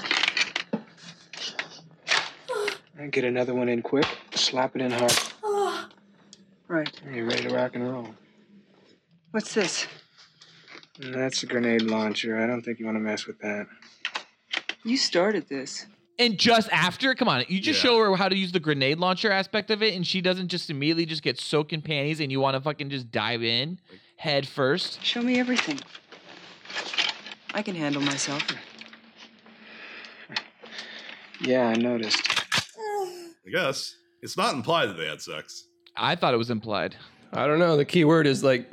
And 2.97 3.11
get 3.11 3.23
another 3.23 3.53
one 3.53 3.69
in 3.69 3.81
quick. 3.81 4.05
Slap 4.35 4.75
it 4.75 4.81
in 4.81 4.91
hard. 4.91 5.17
Right. 6.67 7.01
And 7.05 7.15
you're 7.15 7.25
ready 7.25 7.43
to 7.47 7.55
rock 7.55 7.75
and 7.75 7.89
roll. 7.89 8.07
What's 9.31 9.53
this? 9.53 9.87
That's 10.99 11.43
a 11.43 11.45
grenade 11.47 11.81
launcher. 11.81 12.41
I 12.41 12.47
don't 12.47 12.61
think 12.61 12.79
you 12.79 12.85
want 12.85 12.95
to 12.95 13.01
mess 13.01 13.25
with 13.25 13.39
that. 13.39 13.67
You 14.83 14.97
started 14.97 15.49
this. 15.49 15.85
And 16.21 16.37
just 16.37 16.69
after, 16.71 17.15
come 17.15 17.27
on, 17.27 17.43
you 17.47 17.59
just 17.59 17.83
Yeah. 17.83 17.89
show 17.89 17.97
her 17.99 18.15
how 18.15 18.29
to 18.29 18.35
use 18.35 18.51
the 18.51 18.59
grenade 18.59 18.99
launcher 18.99 19.31
aspect 19.31 19.71
of 19.71 19.81
it, 19.81 19.95
and 19.95 20.05
she 20.05 20.21
doesn't 20.21 20.49
just 20.49 20.69
immediately 20.69 21.07
just 21.07 21.23
get 21.23 21.39
soaked 21.39 21.73
in 21.73 21.81
panties, 21.81 22.19
and 22.19 22.31
you 22.31 22.39
want 22.39 22.53
to 22.55 22.61
fucking 22.61 22.91
just 22.91 23.11
dive 23.11 23.41
in 23.41 23.79
head 24.17 24.47
first. 24.47 25.03
Show 25.03 25.23
me 25.23 25.39
everything. 25.39 25.79
I 27.55 27.63
can 27.63 27.73
handle 27.75 28.03
myself. 28.03 28.43
Yeah, 31.41 31.67
I 31.69 31.73
noticed. 31.73 32.21
I 32.87 33.49
guess 33.51 33.95
it's 34.21 34.37
not 34.37 34.53
implied 34.53 34.89
that 34.89 34.97
they 34.97 35.07
had 35.07 35.21
sex. 35.21 35.65
I 35.97 36.15
thought 36.15 36.35
it 36.35 36.37
was 36.37 36.51
implied. 36.51 36.95
I 37.33 37.47
don't 37.47 37.57
know. 37.57 37.77
The 37.77 37.85
key 37.85 38.05
word 38.05 38.27
is 38.27 38.43
like 38.43 38.71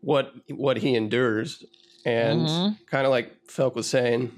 what 0.00 0.32
what 0.48 0.76
he 0.76 0.94
endures, 0.94 1.64
and 2.04 2.46
Mhm. 2.46 2.76
kind 2.86 3.04
of 3.04 3.10
like 3.10 3.32
Felk 3.48 3.74
was 3.74 3.88
saying. 3.88 4.30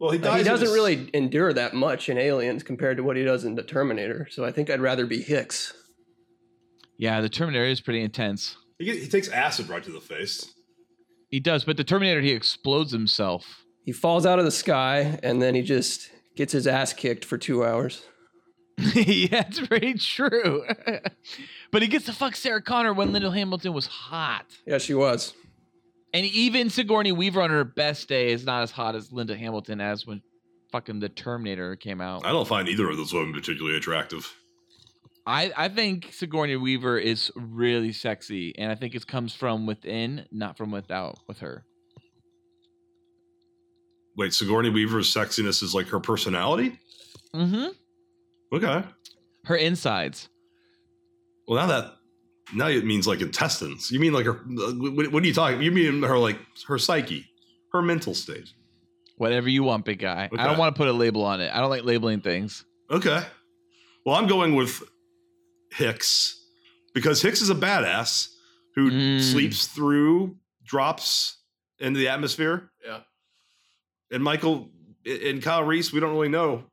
Well, 0.00 0.10
he 0.12 0.22
uh, 0.22 0.36
he 0.36 0.44
doesn't 0.44 0.66
his- 0.66 0.74
really 0.74 1.10
endure 1.12 1.52
that 1.52 1.74
much 1.74 2.08
in 2.08 2.18
Aliens 2.18 2.62
compared 2.62 2.96
to 2.98 3.02
what 3.02 3.16
he 3.16 3.24
does 3.24 3.44
in 3.44 3.54
the 3.56 3.62
Terminator. 3.62 4.28
So 4.30 4.44
I 4.44 4.52
think 4.52 4.70
I'd 4.70 4.80
rather 4.80 5.06
be 5.06 5.22
Hicks. 5.22 5.72
Yeah, 6.96 7.20
the 7.20 7.28
Terminator 7.28 7.64
is 7.64 7.80
pretty 7.80 8.02
intense. 8.02 8.56
He, 8.78 8.84
get- 8.84 8.98
he 8.98 9.08
takes 9.08 9.28
acid 9.28 9.68
right 9.68 9.82
to 9.82 9.90
the 9.90 10.00
face. 10.00 10.52
He 11.30 11.40
does, 11.40 11.64
but 11.64 11.76
the 11.76 11.84
Terminator 11.84 12.20
he 12.20 12.30
explodes 12.32 12.92
himself. 12.92 13.64
He 13.84 13.92
falls 13.92 14.24
out 14.26 14.38
of 14.38 14.44
the 14.44 14.50
sky 14.50 15.18
and 15.22 15.42
then 15.42 15.54
he 15.54 15.62
just 15.62 16.10
gets 16.36 16.52
his 16.52 16.66
ass 16.66 16.92
kicked 16.92 17.24
for 17.24 17.36
two 17.38 17.64
hours. 17.64 18.02
yeah, 18.94 19.26
that's 19.42 19.58
very 19.58 19.94
true. 19.94 20.64
but 21.72 21.82
he 21.82 21.88
gets 21.88 22.04
to 22.06 22.12
fuck 22.12 22.36
Sarah 22.36 22.62
Connor 22.62 22.94
when 22.94 23.12
Linda 23.12 23.30
Hamilton 23.30 23.72
was 23.72 23.86
hot. 23.86 24.46
Yeah, 24.66 24.78
she 24.78 24.94
was. 24.94 25.34
And 26.14 26.24
even 26.26 26.70
Sigourney 26.70 27.12
Weaver 27.12 27.42
on 27.42 27.50
her 27.50 27.64
best 27.64 28.08
day 28.08 28.32
is 28.32 28.44
not 28.44 28.62
as 28.62 28.70
hot 28.70 28.94
as 28.94 29.12
Linda 29.12 29.36
Hamilton 29.36 29.80
as 29.80 30.06
when 30.06 30.22
fucking 30.72 31.00
the 31.00 31.08
Terminator 31.08 31.76
came 31.76 32.00
out. 32.00 32.24
I 32.24 32.32
don't 32.32 32.48
find 32.48 32.68
either 32.68 32.88
of 32.88 32.96
those 32.96 33.12
women 33.12 33.32
particularly 33.32 33.76
attractive. 33.76 34.34
I, 35.26 35.52
I 35.54 35.68
think 35.68 36.08
Sigourney 36.12 36.56
Weaver 36.56 36.98
is 36.98 37.30
really 37.36 37.92
sexy, 37.92 38.56
and 38.56 38.72
I 38.72 38.74
think 38.74 38.94
it 38.94 39.06
comes 39.06 39.34
from 39.34 39.66
within, 39.66 40.24
not 40.32 40.56
from 40.56 40.70
without 40.70 41.18
with 41.26 41.40
her. 41.40 41.66
Wait, 44.16 44.32
Sigourney 44.32 44.70
Weaver's 44.70 45.12
sexiness 45.12 45.62
is 45.62 45.74
like 45.74 45.88
her 45.88 46.00
personality? 46.00 46.78
Mm-hmm. 47.34 47.68
Okay. 48.56 48.84
Her 49.44 49.56
insides. 49.56 50.30
Well, 51.46 51.60
now 51.60 51.66
that 51.66 51.97
now 52.54 52.68
it 52.68 52.84
means 52.84 53.06
like 53.06 53.20
intestines. 53.20 53.90
You 53.90 54.00
mean 54.00 54.12
like 54.12 54.26
her? 54.26 54.34
What, 54.34 55.12
what 55.12 55.22
are 55.22 55.26
you 55.26 55.34
talking? 55.34 55.60
You 55.62 55.70
mean 55.70 56.02
her 56.02 56.18
like 56.18 56.38
her 56.66 56.78
psyche, 56.78 57.26
her 57.72 57.82
mental 57.82 58.14
state? 58.14 58.48
Whatever 59.16 59.48
you 59.48 59.64
want, 59.64 59.84
big 59.84 59.98
guy. 59.98 60.28
I 60.36 60.46
don't 60.46 60.58
want 60.58 60.74
to 60.74 60.78
put 60.78 60.88
a 60.88 60.92
label 60.92 61.24
on 61.24 61.40
it. 61.40 61.50
I 61.52 61.58
don't 61.60 61.70
like 61.70 61.84
labeling 61.84 62.20
things. 62.20 62.64
Okay. 62.90 63.20
Well, 64.06 64.14
I'm 64.14 64.28
going 64.28 64.54
with 64.54 64.82
Hicks 65.72 66.40
because 66.94 67.20
Hicks 67.20 67.40
is 67.42 67.50
a 67.50 67.54
badass 67.54 68.28
who 68.74 68.90
Mm. 68.90 69.20
sleeps 69.20 69.66
through 69.66 70.36
drops 70.64 71.36
into 71.80 71.98
the 71.98 72.08
atmosphere. 72.08 72.70
Yeah. 72.84 73.00
And 74.10 74.22
Michael 74.22 74.70
and 75.04 75.42
Kyle 75.42 75.64
Reese, 75.64 75.92
we 75.92 76.00
don't 76.00 76.12
really 76.12 76.28
know 76.28 76.64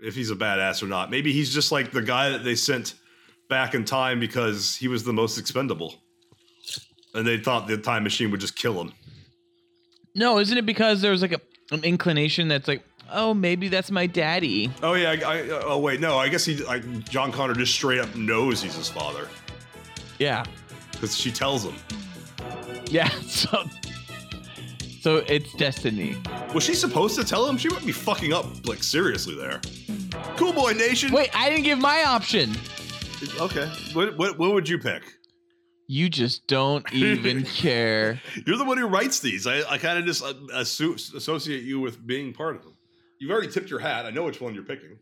if 0.00 0.14
he's 0.14 0.30
a 0.30 0.36
badass 0.36 0.82
or 0.82 0.86
not. 0.86 1.10
Maybe 1.10 1.32
he's 1.32 1.52
just 1.52 1.72
like 1.72 1.90
the 1.90 2.02
guy 2.02 2.28
that 2.30 2.44
they 2.44 2.54
sent 2.54 2.94
back 3.48 3.74
in 3.74 3.84
time 3.84 4.20
because 4.20 4.76
he 4.76 4.88
was 4.88 5.04
the 5.04 5.12
most 5.12 5.38
expendable. 5.38 5.94
And 7.14 7.26
they 7.26 7.38
thought 7.38 7.66
the 7.66 7.78
time 7.78 8.02
machine 8.02 8.30
would 8.30 8.40
just 8.40 8.56
kill 8.56 8.80
him. 8.80 8.92
No, 10.14 10.38
isn't 10.38 10.56
it 10.56 10.66
because 10.66 11.00
there's 11.00 11.22
like 11.22 11.32
a, 11.32 11.40
an 11.70 11.82
inclination 11.84 12.48
that's 12.48 12.68
like, 12.68 12.82
oh, 13.12 13.32
maybe 13.34 13.68
that's 13.68 13.90
my 13.90 14.06
daddy. 14.06 14.70
Oh 14.82 14.94
yeah, 14.94 15.10
I, 15.26 15.38
I, 15.40 15.48
oh 15.64 15.78
wait, 15.78 16.00
no, 16.00 16.18
I 16.18 16.28
guess 16.28 16.44
he 16.44 16.56
like 16.56 16.82
John 17.08 17.32
Connor 17.32 17.54
just 17.54 17.72
straight 17.74 18.00
up 18.00 18.14
knows 18.14 18.62
he's 18.62 18.74
his 18.76 18.88
father 18.88 19.28
Yeah. 20.18 20.44
because 20.92 21.16
she 21.16 21.30
tells 21.30 21.64
him. 21.64 21.74
Yeah. 22.90 23.08
So, 23.28 23.64
so 25.00 25.16
it's 25.28 25.54
destiny. 25.54 26.16
Was 26.54 26.64
she 26.64 26.74
supposed 26.74 27.14
to 27.18 27.24
tell 27.24 27.48
him? 27.48 27.56
She 27.56 27.68
might 27.68 27.86
be 27.86 27.92
fucking 27.92 28.32
up 28.32 28.46
like 28.66 28.82
seriously 28.82 29.36
there. 29.36 29.60
Cool 30.36 30.52
boy 30.52 30.72
nation. 30.72 31.12
Wait, 31.12 31.30
I 31.34 31.48
didn't 31.48 31.64
give 31.64 31.78
my 31.78 32.02
option. 32.04 32.52
Okay. 33.40 33.70
What 33.94 34.16
what, 34.16 34.38
what 34.38 34.52
would 34.54 34.68
you 34.68 34.78
pick? 34.78 35.02
You 35.86 36.08
just 36.08 36.46
don't 36.46 36.84
even 36.92 37.44
care. 37.44 38.20
You're 38.46 38.58
the 38.58 38.64
one 38.64 38.78
who 38.78 38.86
writes 38.86 39.20
these. 39.20 39.46
I, 39.46 39.62
I 39.68 39.78
kind 39.78 39.98
of 39.98 40.04
just 40.04 40.22
uh, 40.22 40.34
assu- 40.54 41.14
associate 41.14 41.62
you 41.64 41.80
with 41.80 42.06
being 42.06 42.32
part 42.32 42.56
of 42.56 42.62
them. 42.62 42.76
You've 43.18 43.30
already 43.30 43.48
tipped 43.48 43.70
your 43.70 43.80
hat. 43.80 44.06
I 44.06 44.10
know 44.10 44.24
which 44.24 44.40
one 44.40 44.54
you're 44.54 44.64
picking. 44.64 44.98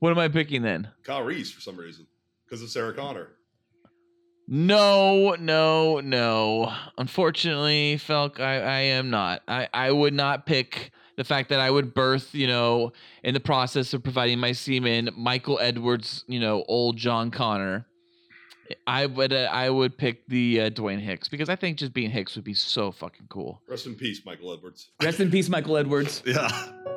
What 0.00 0.10
am 0.10 0.18
I 0.18 0.28
picking 0.28 0.62
then? 0.62 0.88
Kyle 1.04 1.22
Reese 1.22 1.50
for 1.50 1.60
some 1.60 1.76
reason 1.76 2.06
because 2.44 2.62
of 2.62 2.68
Sarah 2.70 2.92
Connor. 2.92 3.28
No, 4.46 5.34
no, 5.38 6.00
no. 6.00 6.72
Unfortunately, 6.96 7.96
Felk, 7.96 8.40
I, 8.40 8.60
I 8.60 8.78
am 8.80 9.10
not. 9.10 9.42
I, 9.46 9.68
I 9.74 9.90
would 9.90 10.14
not 10.14 10.46
pick 10.46 10.90
the 11.18 11.24
fact 11.24 11.48
that 11.48 11.58
I 11.58 11.68
would 11.68 11.94
birth, 11.94 12.32
you 12.32 12.46
know, 12.46 12.92
in 13.24 13.34
the 13.34 13.40
process 13.40 13.92
of 13.92 14.04
providing 14.04 14.38
my 14.38 14.52
semen, 14.52 15.10
Michael 15.16 15.58
Edwards, 15.60 16.24
you 16.28 16.38
know, 16.38 16.64
old 16.68 16.96
John 16.96 17.32
Connor. 17.32 17.86
I 18.86 19.06
would 19.06 19.32
uh, 19.32 19.48
I 19.50 19.68
would 19.68 19.98
pick 19.98 20.28
the 20.28 20.60
uh, 20.60 20.70
Dwayne 20.70 21.00
Hicks 21.00 21.28
because 21.28 21.48
I 21.48 21.56
think 21.56 21.78
just 21.78 21.92
being 21.92 22.10
Hicks 22.10 22.36
would 22.36 22.44
be 22.44 22.54
so 22.54 22.92
fucking 22.92 23.26
cool. 23.28 23.60
Rest 23.66 23.86
in 23.86 23.96
peace, 23.96 24.24
Michael 24.24 24.52
Edwards. 24.52 24.90
Rest 25.02 25.18
in 25.18 25.30
peace, 25.30 25.48
Michael 25.48 25.76
Edwards. 25.76 26.22
Yeah. 26.26 26.96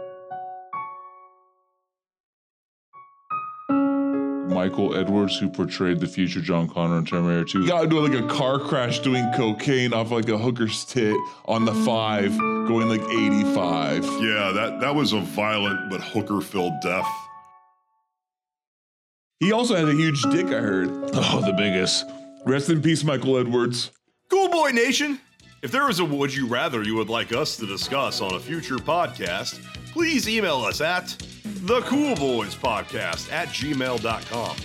Michael 4.52 4.96
Edwards, 4.96 5.38
who 5.40 5.50
portrayed 5.50 6.00
the 6.00 6.08
future 6.08 6.42
John 6.42 6.68
Connor 6.68 6.98
in 6.98 7.06
Terminator 7.06 7.46
2, 7.46 7.68
got 7.68 7.86
into 7.86 8.00
like 8.00 8.14
a 8.14 8.28
car 8.28 8.60
crash 8.60 9.00
doing 9.00 9.26
cocaine 9.36 9.94
off 9.94 10.12
like 10.12 10.28
a 10.30 10.38
hooker's 10.38 10.86
tit 10.86 11.16
on 11.46 11.66
the 11.66 11.74
five, 11.74 12.38
going 12.38 12.90
like 12.90 13.02
85. 13.02 14.04
Yeah, 14.04 14.52
that 14.54 14.78
that 14.82 14.94
was 14.94 15.14
a 15.14 15.22
violent 15.22 15.90
but 15.90 16.02
hooker-filled 16.02 16.82
death. 16.82 17.08
He 19.40 19.52
also 19.52 19.76
had 19.76 19.88
a 19.88 19.94
huge 19.94 20.22
dick, 20.24 20.48
I 20.48 20.60
heard. 20.60 20.90
Oh, 21.14 21.42
the 21.44 21.54
biggest. 21.54 22.06
Rest 22.46 22.70
in 22.70 22.82
peace, 22.82 23.04
Michael 23.04 23.38
Edwards. 23.38 23.92
Cool 24.30 24.50
Boy 24.50 24.70
Nation! 24.70 25.20
If 25.62 25.72
there 25.72 25.88
is 25.92 26.00
a 26.00 26.06
would 26.06 26.34
you 26.34 26.48
rather 26.48 26.82
you 26.82 26.96
would 26.96 27.10
like 27.10 27.32
us 27.32 27.56
to 27.58 27.68
discuss 27.68 28.20
on 28.20 28.34
a 28.34 28.40
future 28.40 28.78
podcast, 28.78 29.64
please 29.92 30.28
email 30.28 30.58
us 30.58 30.82
at 30.82 31.04
thecoolboyspodcast 31.06 33.32
at 33.32 33.50
gmail.com. 33.50 34.58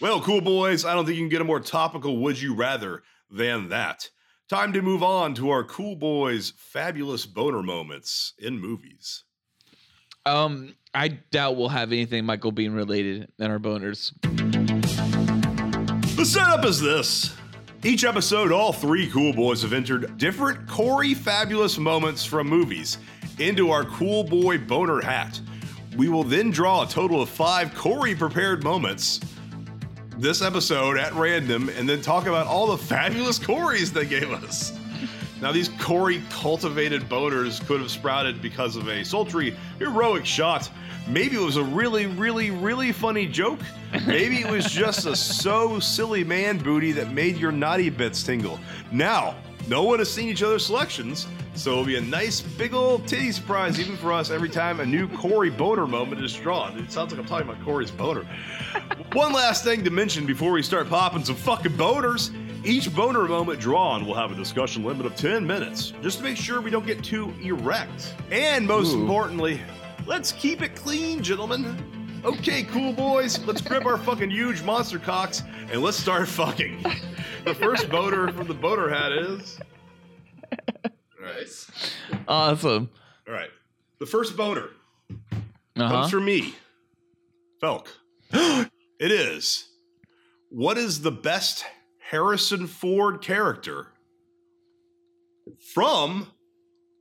Well, 0.00 0.20
cool 0.20 0.40
boys, 0.40 0.84
I 0.84 0.94
don't 0.94 1.04
think 1.04 1.16
you 1.16 1.24
can 1.24 1.28
get 1.28 1.40
a 1.40 1.44
more 1.44 1.58
topical 1.58 2.18
would 2.18 2.40
you 2.40 2.54
rather 2.54 3.02
than 3.28 3.70
that. 3.70 4.08
Time 4.48 4.72
to 4.72 4.82
move 4.82 5.02
on 5.02 5.34
to 5.34 5.50
our 5.50 5.64
cool 5.64 5.96
boys' 5.96 6.52
fabulous 6.56 7.26
boner 7.26 7.64
moments 7.64 8.34
in 8.38 8.60
movies. 8.60 9.24
Um, 10.24 10.76
I 10.94 11.08
doubt 11.08 11.56
we'll 11.56 11.70
have 11.70 11.90
anything 11.90 12.24
Michael 12.24 12.52
Biehn 12.52 12.72
related 12.72 13.32
in 13.36 13.50
our 13.50 13.58
boners. 13.58 14.12
The 16.14 16.24
setup 16.24 16.64
is 16.64 16.80
this. 16.80 17.34
Each 17.84 18.02
episode, 18.02 18.50
all 18.50 18.72
three 18.72 19.08
cool 19.08 19.32
boys 19.32 19.62
have 19.62 19.72
entered 19.72 20.18
different 20.18 20.66
Corey 20.66 21.14
fabulous 21.14 21.78
moments 21.78 22.24
from 22.24 22.48
movies 22.48 22.98
into 23.38 23.70
our 23.70 23.84
cool 23.84 24.24
boy 24.24 24.58
boner 24.58 25.00
hat. 25.00 25.40
We 25.96 26.08
will 26.08 26.24
then 26.24 26.50
draw 26.50 26.82
a 26.82 26.88
total 26.88 27.22
of 27.22 27.28
five 27.28 27.74
Corey 27.74 28.16
prepared 28.16 28.64
moments 28.64 29.20
this 30.16 30.42
episode 30.42 30.98
at 30.98 31.14
random 31.14 31.68
and 31.68 31.88
then 31.88 32.02
talk 32.02 32.26
about 32.26 32.48
all 32.48 32.66
the 32.66 32.78
fabulous 32.78 33.38
Corys 33.38 33.92
they 33.92 34.04
gave 34.04 34.32
us. 34.32 34.77
Now, 35.40 35.52
these 35.52 35.68
Corey 35.80 36.20
cultivated 36.30 37.02
boners 37.02 37.64
could 37.66 37.80
have 37.80 37.90
sprouted 37.90 38.42
because 38.42 38.74
of 38.74 38.88
a 38.88 39.04
sultry, 39.04 39.56
heroic 39.78 40.26
shot. 40.26 40.68
Maybe 41.06 41.36
it 41.36 41.40
was 41.40 41.56
a 41.56 41.62
really, 41.62 42.06
really, 42.06 42.50
really 42.50 42.92
funny 42.92 43.26
joke. 43.26 43.60
Maybe 44.06 44.40
it 44.40 44.50
was 44.50 44.66
just 44.66 45.06
a 45.06 45.14
so 45.14 45.78
silly 45.78 46.24
man 46.24 46.58
booty 46.58 46.92
that 46.92 47.12
made 47.12 47.36
your 47.36 47.52
naughty 47.52 47.88
bits 47.88 48.22
tingle. 48.22 48.58
Now, 48.90 49.36
no 49.68 49.84
one 49.84 50.00
has 50.00 50.10
seen 50.10 50.28
each 50.28 50.42
other's 50.42 50.66
selections, 50.66 51.26
so 51.54 51.72
it'll 51.72 51.84
be 51.84 51.96
a 51.96 52.00
nice 52.00 52.40
big 52.40 52.74
old 52.74 53.06
titty 53.06 53.32
surprise 53.32 53.78
even 53.78 53.96
for 53.96 54.12
us 54.12 54.30
every 54.30 54.48
time 54.48 54.80
a 54.80 54.86
new 54.86 55.08
Corey 55.08 55.50
boner 55.50 55.86
moment 55.86 56.22
is 56.22 56.34
drawn. 56.34 56.78
It 56.78 56.90
sounds 56.90 57.12
like 57.12 57.20
I'm 57.20 57.26
talking 57.26 57.48
about 57.48 57.62
Corey's 57.64 57.90
boner. 57.90 58.24
One 59.12 59.32
last 59.32 59.64
thing 59.64 59.84
to 59.84 59.90
mention 59.90 60.26
before 60.26 60.52
we 60.52 60.62
start 60.62 60.88
popping 60.88 61.24
some 61.24 61.36
fucking 61.36 61.72
boners. 61.72 62.30
Each 62.64 62.92
boner 62.94 63.26
moment 63.28 63.60
drawn 63.60 64.04
will 64.04 64.14
have 64.14 64.32
a 64.32 64.34
discussion 64.34 64.82
limit 64.84 65.06
of 65.06 65.14
10 65.16 65.46
minutes, 65.46 65.92
just 66.02 66.18
to 66.18 66.24
make 66.24 66.36
sure 66.36 66.60
we 66.60 66.70
don't 66.70 66.86
get 66.86 67.02
too 67.04 67.32
erect. 67.42 68.14
And 68.30 68.66
most 68.66 68.94
Ooh. 68.94 69.00
importantly, 69.02 69.60
let's 70.06 70.32
keep 70.32 70.60
it 70.62 70.74
clean, 70.74 71.22
gentlemen. 71.22 72.20
Okay, 72.24 72.64
cool 72.64 72.92
boys, 72.92 73.38
let's 73.46 73.60
grip 73.60 73.86
our 73.86 73.96
fucking 73.96 74.30
huge 74.30 74.62
monster 74.62 74.98
cocks 74.98 75.44
and 75.70 75.80
let's 75.82 75.96
start 75.96 76.26
fucking. 76.28 76.84
The 77.44 77.54
first 77.54 77.88
boner 77.88 78.32
from 78.32 78.48
the 78.48 78.54
boner 78.54 78.88
hat 78.88 79.12
is. 79.12 79.58
Nice. 81.20 81.70
Awesome. 82.26 82.90
All 83.28 83.34
right. 83.34 83.50
The 84.00 84.06
first 84.06 84.36
boner 84.36 84.70
Uh-huh. 85.10 85.88
comes 85.88 86.10
from 86.10 86.24
me, 86.24 86.54
Felk. 87.62 87.86
it 88.32 89.12
is. 89.12 89.68
What 90.50 90.76
is 90.76 91.02
the 91.02 91.12
best 91.12 91.64
Harrison 92.10 92.66
Ford 92.66 93.20
character 93.20 93.88
from 95.74 96.26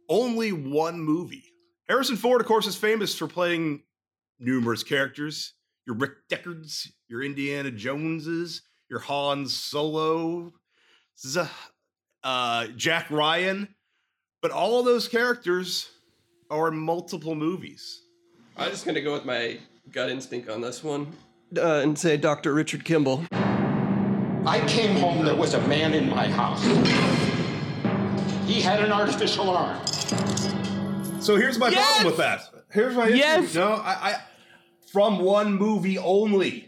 only 0.10 0.52
one 0.52 1.00
movie? 1.00 1.46
Harrison 1.88 2.18
Ford, 2.18 2.42
of 2.42 2.48
course, 2.48 2.68
is 2.68 2.76
famous 2.76 3.16
for 3.16 3.26
playing 3.26 3.84
numerous 4.38 4.84
characters. 4.84 5.54
Your 5.86 5.96
Rick 5.96 6.28
Deckards, 6.30 6.90
your 7.08 7.24
Indiana 7.24 7.72
Joneses, 7.72 8.64
your 8.90 9.00
Han 9.00 9.48
Solo, 9.48 10.52
uh, 12.26 12.68
Jack 12.76 13.10
Ryan. 13.10 13.74
But 14.42 14.52
all 14.52 14.80
of 14.80 14.86
those 14.86 15.08
characters 15.08 15.90
are 16.52 16.68
in 16.68 16.78
multiple 16.78 17.34
movies. 17.34 18.02
I'm 18.58 18.72
just 18.72 18.86
gonna 18.86 19.02
go 19.02 19.14
with 19.14 19.24
my 19.24 19.58
gut 19.90 20.10
instinct 20.10 20.50
on 20.50 20.60
this 20.60 20.84
one 20.84 21.14
uh, 21.58 21.80
and 21.82 21.98
say 21.98 22.18
Dr. 22.18 22.54
Richard 22.54 22.84
Kimball. 22.84 23.24
I 24.48 24.66
came 24.66 24.96
home, 24.96 25.26
there 25.26 25.36
was 25.36 25.56
a 25.56 25.68
man 25.68 25.94
in 25.94 26.10
my 26.10 26.30
house. 26.30 26.64
He 28.48 28.62
had 28.62 28.82
an 28.82 28.94
artificial 28.94 29.50
arm. 29.50 29.86
So 31.20 31.36
here's 31.36 31.60
my 31.60 31.70
problem 31.70 32.06
with 32.06 32.16
that. 32.16 32.44
Here's 32.72 32.96
my 32.96 33.08
issue. 33.08 33.18
Yes. 33.18 33.56
No, 33.56 33.74
I, 33.74 33.92
I 33.92 34.22
from 34.90 35.20
one 35.20 35.54
movie 35.56 35.98
only. 35.98 36.67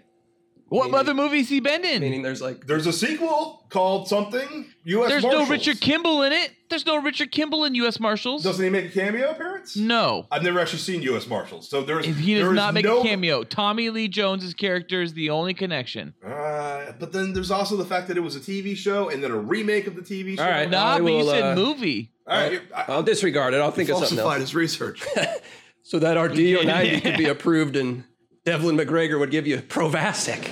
What 0.69 0.93
other 0.93 1.13
movies 1.13 1.49
he 1.49 1.59
been 1.59 1.83
in? 1.83 2.01
Meaning 2.01 2.21
there's 2.21 2.41
like 2.41 2.65
There's 2.67 2.85
a 2.87 2.93
sequel 2.93 3.65
called 3.69 4.07
something 4.07 4.65
U.S. 4.83 5.09
There's 5.09 5.23
Marshals. 5.23 5.47
no 5.47 5.53
Richard 5.53 5.79
Kimball 5.81 6.23
in 6.23 6.31
it. 6.33 6.51
There's 6.69 6.85
no 6.85 7.01
Richard 7.01 7.31
Kimball 7.31 7.65
in 7.65 7.75
U.S. 7.75 7.99
Marshals. 7.99 8.43
Doesn't 8.43 8.63
he 8.63 8.69
make 8.69 8.85
a 8.85 8.89
cameo 8.89 9.31
appearance? 9.31 9.75
No. 9.75 10.27
I've 10.31 10.43
never 10.43 10.59
actually 10.59 10.79
seen 10.79 11.01
U.S. 11.03 11.27
Marshals, 11.27 11.67
so 11.69 11.81
there's 11.81 12.05
He 12.05 12.35
does 12.35 12.47
is 12.47 12.53
not 12.53 12.73
make 12.73 12.85
no, 12.85 12.99
a 13.01 13.03
cameo. 13.03 13.43
Tommy 13.43 13.89
Lee 13.89 14.07
Jones's 14.07 14.53
character 14.53 15.01
is 15.01 15.13
the 15.13 15.29
only 15.31 15.53
connection. 15.53 16.13
Uh, 16.25 16.91
but 16.99 17.11
then 17.11 17.33
there's 17.33 17.51
also 17.51 17.75
the 17.75 17.85
fact 17.85 18.07
that 18.07 18.17
it 18.17 18.21
was 18.21 18.35
a 18.35 18.39
TV 18.39 18.75
show 18.75 19.09
and 19.09 19.23
then 19.23 19.31
a 19.31 19.37
remake 19.37 19.87
of 19.87 19.95
the 19.95 20.01
TV 20.01 20.37
show. 20.37 20.43
All 20.43 20.49
right, 20.49 20.69
Nah, 20.69 20.95
I 20.95 20.99
but 20.99 21.05
you 21.07 21.13
will, 21.17 21.25
said 21.29 21.43
uh, 21.43 21.55
movie. 21.55 22.11
All 22.27 22.37
right, 22.37 22.61
I'll, 22.75 22.95
I'll 22.97 23.03
disregard 23.03 23.53
it. 23.55 23.61
I'll 23.61 23.71
think 23.71 23.89
of 23.89 23.97
something 23.97 24.17
falsified 24.17 24.41
else. 24.41 24.49
his 24.51 24.55
research. 24.55 25.03
So 25.81 25.97
that 25.97 26.17
our 26.17 26.29
DO90 26.29 27.01
could 27.01 27.17
be 27.17 27.25
approved 27.25 27.75
and 27.75 28.03
Devlin 28.45 28.75
MacGregor 28.75 29.17
would 29.17 29.31
give 29.31 29.47
you 29.47 29.57
Provasic. 29.57 30.51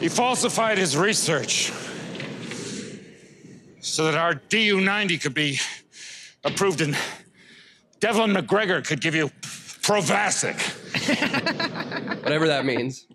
He 0.00 0.08
falsified 0.08 0.78
his 0.78 0.96
research 0.96 1.72
so 3.80 4.04
that 4.04 4.14
our 4.14 4.34
DU90 4.34 5.20
could 5.20 5.34
be 5.34 5.58
approved 6.44 6.80
and 6.80 6.96
Devlin 8.00 8.32
MacGregor 8.32 8.82
could 8.82 9.00
give 9.00 9.14
you 9.14 9.30
Provasic. 9.82 10.54
Whatever 12.22 12.46
that 12.46 12.64
means. 12.64 13.06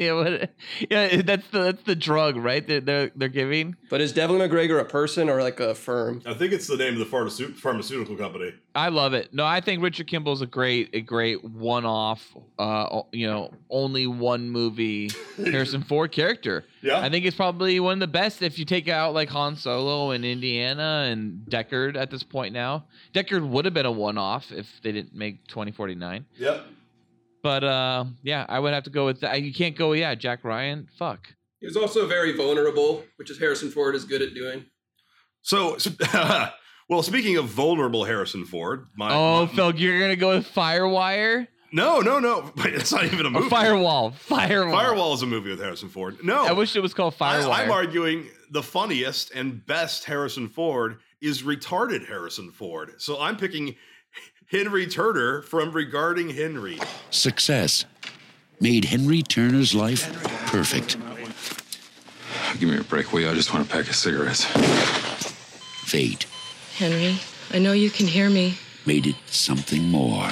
Yeah, 0.00 0.14
what, 0.14 0.50
yeah, 0.90 1.20
that's 1.20 1.46
the 1.48 1.58
that's 1.64 1.82
the 1.82 1.94
drug, 1.94 2.36
right? 2.36 2.66
They're 2.66 2.80
they're, 2.80 3.10
they're 3.14 3.28
giving. 3.28 3.76
But 3.90 4.00
is 4.00 4.14
Devlin 4.14 4.38
MacGregor 4.38 4.78
a 4.78 4.84
person 4.86 5.28
or 5.28 5.42
like 5.42 5.60
a 5.60 5.74
firm? 5.74 6.22
I 6.24 6.32
think 6.32 6.54
it's 6.54 6.66
the 6.66 6.78
name 6.78 6.94
of 6.94 7.00
the 7.00 7.04
pharmaceut- 7.04 7.56
pharmaceutical 7.56 8.16
company. 8.16 8.54
I 8.74 8.88
love 8.88 9.12
it. 9.12 9.34
No, 9.34 9.44
I 9.44 9.60
think 9.60 9.82
Richard 9.82 10.06
Kimball's 10.06 10.40
a 10.40 10.46
great 10.46 10.88
a 10.94 11.02
great 11.02 11.44
one 11.44 11.84
off. 11.84 12.34
Uh, 12.58 13.02
you 13.12 13.26
know, 13.26 13.52
only 13.68 14.06
one 14.06 14.48
movie 14.48 15.10
Harrison 15.36 15.82
Ford 15.82 16.12
character. 16.12 16.64
Yeah. 16.80 17.00
I 17.00 17.10
think 17.10 17.26
it's 17.26 17.36
probably 17.36 17.78
one 17.78 17.94
of 17.94 18.00
the 18.00 18.06
best 18.06 18.40
if 18.40 18.58
you 18.58 18.64
take 18.64 18.88
out 18.88 19.12
like 19.12 19.28
Han 19.28 19.54
Solo 19.56 20.12
and 20.12 20.24
Indiana 20.24 21.08
and 21.10 21.44
Deckard 21.46 21.96
at 21.96 22.10
this 22.10 22.22
point 22.22 22.54
now. 22.54 22.84
Deckard 23.12 23.46
would 23.46 23.66
have 23.66 23.74
been 23.74 23.84
a 23.84 23.92
one 23.92 24.16
off 24.16 24.50
if 24.50 24.66
they 24.82 24.92
didn't 24.92 25.14
make 25.14 25.46
2049. 25.48 26.24
Yep. 26.38 26.64
But 27.42 27.64
uh, 27.64 28.04
yeah, 28.22 28.44
I 28.48 28.58
would 28.58 28.72
have 28.74 28.84
to 28.84 28.90
go 28.90 29.06
with 29.06 29.20
that. 29.20 29.40
You 29.42 29.52
can't 29.52 29.76
go, 29.76 29.92
yeah, 29.92 30.14
Jack 30.14 30.44
Ryan. 30.44 30.88
Fuck. 30.98 31.28
He 31.60 31.66
was 31.66 31.76
also 31.76 32.06
very 32.06 32.36
vulnerable, 32.36 33.02
which 33.16 33.30
is 33.30 33.38
Harrison 33.38 33.70
Ford 33.70 33.94
is 33.94 34.04
good 34.04 34.22
at 34.22 34.34
doing. 34.34 34.64
So, 35.42 35.76
well, 36.88 37.02
speaking 37.02 37.36
of 37.36 37.46
vulnerable 37.46 38.04
Harrison 38.04 38.44
Ford, 38.44 38.86
my 38.96 39.10
Oh, 39.14 39.46
Phil, 39.46 39.74
you're 39.76 40.00
gonna 40.00 40.16
go 40.16 40.30
with 40.36 40.46
Firewire? 40.52 41.46
no, 41.72 42.00
no, 42.00 42.18
no, 42.18 42.52
it's 42.58 42.92
not 42.92 43.04
even 43.04 43.26
a 43.26 43.28
Oh, 43.28 43.32
movie. 43.32 43.48
Firewall. 43.48 44.10
Firewall. 44.12 44.72
Firewall 44.72 45.14
is 45.14 45.22
a 45.22 45.26
movie 45.26 45.50
with 45.50 45.60
Harrison 45.60 45.88
Ford. 45.88 46.18
No, 46.24 46.46
I 46.46 46.52
wish 46.52 46.76
it 46.76 46.80
was 46.80 46.94
called 46.94 47.14
I, 47.20 47.36
Firewire. 47.36 47.52
I'm 47.64 47.70
arguing 47.70 48.26
the 48.50 48.62
funniest 48.62 49.30
and 49.32 49.64
best 49.66 50.04
Harrison 50.04 50.48
Ford 50.48 50.98
is 51.22 51.42
retarded 51.42 52.06
Harrison 52.06 52.50
Ford. 52.50 52.94
So 52.98 53.20
I'm 53.20 53.36
picking 53.36 53.76
Henry 54.50 54.84
Turner 54.84 55.42
from 55.42 55.70
Regarding 55.70 56.30
Henry. 56.30 56.76
Success 57.10 57.84
made 58.58 58.86
Henry 58.86 59.22
Turner's 59.22 59.76
life 59.76 60.12
perfect. 60.46 60.96
Give 62.58 62.68
me 62.68 62.78
a 62.78 62.82
break, 62.82 63.12
will 63.12 63.20
you? 63.20 63.30
I 63.30 63.34
just 63.34 63.54
want 63.54 63.64
a 63.64 63.70
pack 63.70 63.88
of 63.88 63.94
cigarettes. 63.94 64.44
Fate 65.84 66.26
Henry, 66.74 67.20
I 67.52 67.60
know 67.60 67.70
you 67.70 67.90
can 67.90 68.08
hear 68.08 68.28
me. 68.28 68.58
made 68.86 69.06
it 69.06 69.14
something 69.26 69.84
more. 69.84 70.28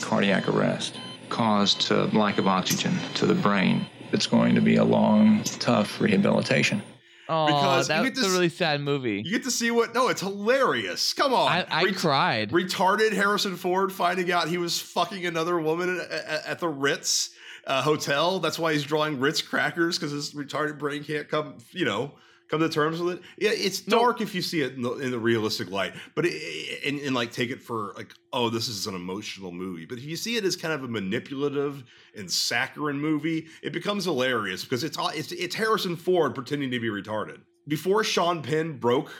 cardiac 0.00 0.48
arrest 0.48 0.98
caused 1.28 1.82
to 1.82 2.06
lack 2.06 2.38
of 2.38 2.48
oxygen 2.48 2.98
to 3.14 3.24
the 3.24 3.36
brain. 3.36 3.86
It's 4.10 4.26
going 4.26 4.56
to 4.56 4.60
be 4.60 4.76
a 4.76 4.84
long, 4.84 5.44
tough 5.44 6.00
rehabilitation. 6.00 6.82
Oh, 7.30 7.46
Because 7.46 7.88
you 7.88 7.94
that's 7.94 8.08
get 8.18 8.24
to 8.24 8.30
really 8.30 8.48
sad 8.48 8.80
movie. 8.80 9.22
You 9.24 9.30
get 9.30 9.44
to 9.44 9.50
see 9.50 9.70
what? 9.70 9.94
No, 9.94 10.08
it's 10.08 10.20
hilarious. 10.20 11.12
Come 11.12 11.32
on, 11.32 11.48
I, 11.48 11.66
I 11.70 11.92
cried. 11.92 12.50
retarded 12.50 13.12
Harrison 13.12 13.56
Ford 13.56 13.92
finding 13.92 14.32
out 14.32 14.48
he 14.48 14.58
was 14.58 14.80
fucking 14.80 15.24
another 15.24 15.58
woman 15.60 16.00
at, 16.00 16.10
at, 16.10 16.46
at 16.46 16.58
the 16.58 16.68
Ritz. 16.68 17.30
uh, 17.66 17.82
hotel. 17.82 18.40
That's 18.40 18.58
why 18.58 18.72
he's 18.72 18.82
drawing 18.84 19.20
Ritz 19.20 19.42
crackers 19.42 19.98
because 19.98 20.12
his 20.12 20.32
retarded 20.34 20.78
brain 20.78 21.04
can't 21.04 21.28
come, 21.28 21.58
you 21.72 21.84
know, 21.84 22.12
come 22.50 22.60
to 22.60 22.68
terms 22.68 23.00
with 23.00 23.18
it. 23.18 23.22
Yeah, 23.38 23.50
it's 23.52 23.80
dark 23.80 24.20
if 24.20 24.34
you 24.34 24.42
see 24.42 24.60
it 24.62 24.74
in 24.74 24.82
the, 24.82 24.92
in 24.94 25.10
the 25.10 25.18
realistic 25.18 25.70
light, 25.70 25.94
but 26.14 26.24
it, 26.26 26.84
and, 26.86 26.98
and 27.00 27.14
like 27.14 27.32
take 27.32 27.50
it 27.50 27.62
for 27.62 27.92
like, 27.96 28.12
oh, 28.32 28.50
this 28.50 28.68
is 28.68 28.86
an 28.86 28.94
emotional 28.94 29.52
movie. 29.52 29.86
But 29.86 29.98
if 29.98 30.04
you 30.04 30.16
see 30.16 30.36
it 30.36 30.44
as 30.44 30.56
kind 30.56 30.74
of 30.74 30.82
a 30.84 30.88
manipulative 30.88 31.84
and 32.16 32.30
saccharine 32.30 33.00
movie, 33.00 33.46
it 33.62 33.72
becomes 33.72 34.04
hilarious 34.04 34.64
because 34.64 34.84
it's 34.84 34.98
all- 34.98 35.10
it's 35.10 35.32
it's 35.32 35.54
Harrison 35.54 35.96
Ford 35.96 36.34
pretending 36.34 36.70
to 36.72 36.80
be 36.80 36.88
retarded. 36.88 37.40
Before 37.68 38.02
Sean 38.02 38.42
Penn 38.42 38.78
broke 38.78 39.12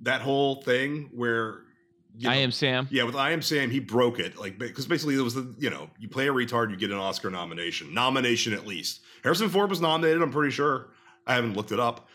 that 0.00 0.20
whole 0.22 0.62
thing 0.62 1.10
where 1.12 1.60
you 2.16 2.28
I 2.30 2.36
am 2.36 2.50
Sam. 2.52 2.86
yeah, 2.90 3.02
with 3.04 3.16
I 3.16 3.32
Am 3.32 3.42
Sam, 3.42 3.70
he 3.70 3.80
broke 3.80 4.18
it. 4.20 4.36
Like, 4.38 4.56
because 4.58 4.86
basically 4.86 5.16
it 5.16 5.20
was 5.20 5.34
the, 5.34 5.52
you 5.58 5.68
know, 5.70 5.90
you 5.98 6.08
play 6.08 6.28
a 6.28 6.32
retard, 6.32 6.70
you 6.70 6.76
get 6.76 6.90
an 6.92 6.96
Oscar 6.96 7.28
nomination. 7.30 7.92
Nomination 7.92 8.52
at 8.52 8.66
least. 8.66 9.00
Harrison 9.24 9.48
Ford 9.48 9.68
was 9.70 9.80
nominated, 9.80 10.22
I'm 10.22 10.30
pretty 10.30 10.52
sure. 10.52 10.90
I 11.26 11.34
haven't 11.34 11.54
looked 11.56 11.72
it 11.72 11.80
up. 11.80 12.08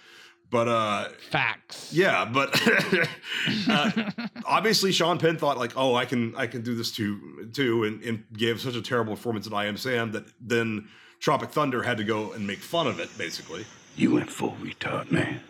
But, 0.52 0.68
uh, 0.68 1.10
facts. 1.30 1.94
Yeah, 1.94 2.26
but 2.26 2.60
uh, 3.70 3.92
obviously 4.46 4.92
Sean 4.92 5.20
Penn 5.20 5.38
thought, 5.38 5.58
like, 5.58 5.74
oh, 5.78 5.94
I 5.96 6.06
can, 6.06 6.36
I 6.36 6.48
can 6.48 6.62
do 6.64 6.74
this 6.76 6.92
too, 6.92 7.50
too, 7.54 7.84
and, 7.84 8.02
and 8.04 8.24
gave 8.34 8.60
such 8.60 8.76
a 8.76 8.82
terrible 8.82 9.16
performance 9.16 9.46
in 9.46 9.54
I 9.54 9.66
Am 9.66 9.78
Sam 9.78 10.12
that 10.14 10.26
then 10.42 10.88
Tropic 11.20 11.52
Thunder 11.52 11.84
had 11.84 11.98
to 11.98 12.04
go 12.04 12.32
and 12.34 12.48
make 12.48 12.60
fun 12.60 12.88
of 12.88 13.00
it, 13.00 13.10
basically. 13.18 13.66
You 13.96 14.14
went 14.14 14.32
full 14.32 14.56
retard, 14.62 15.12
man. 15.12 15.42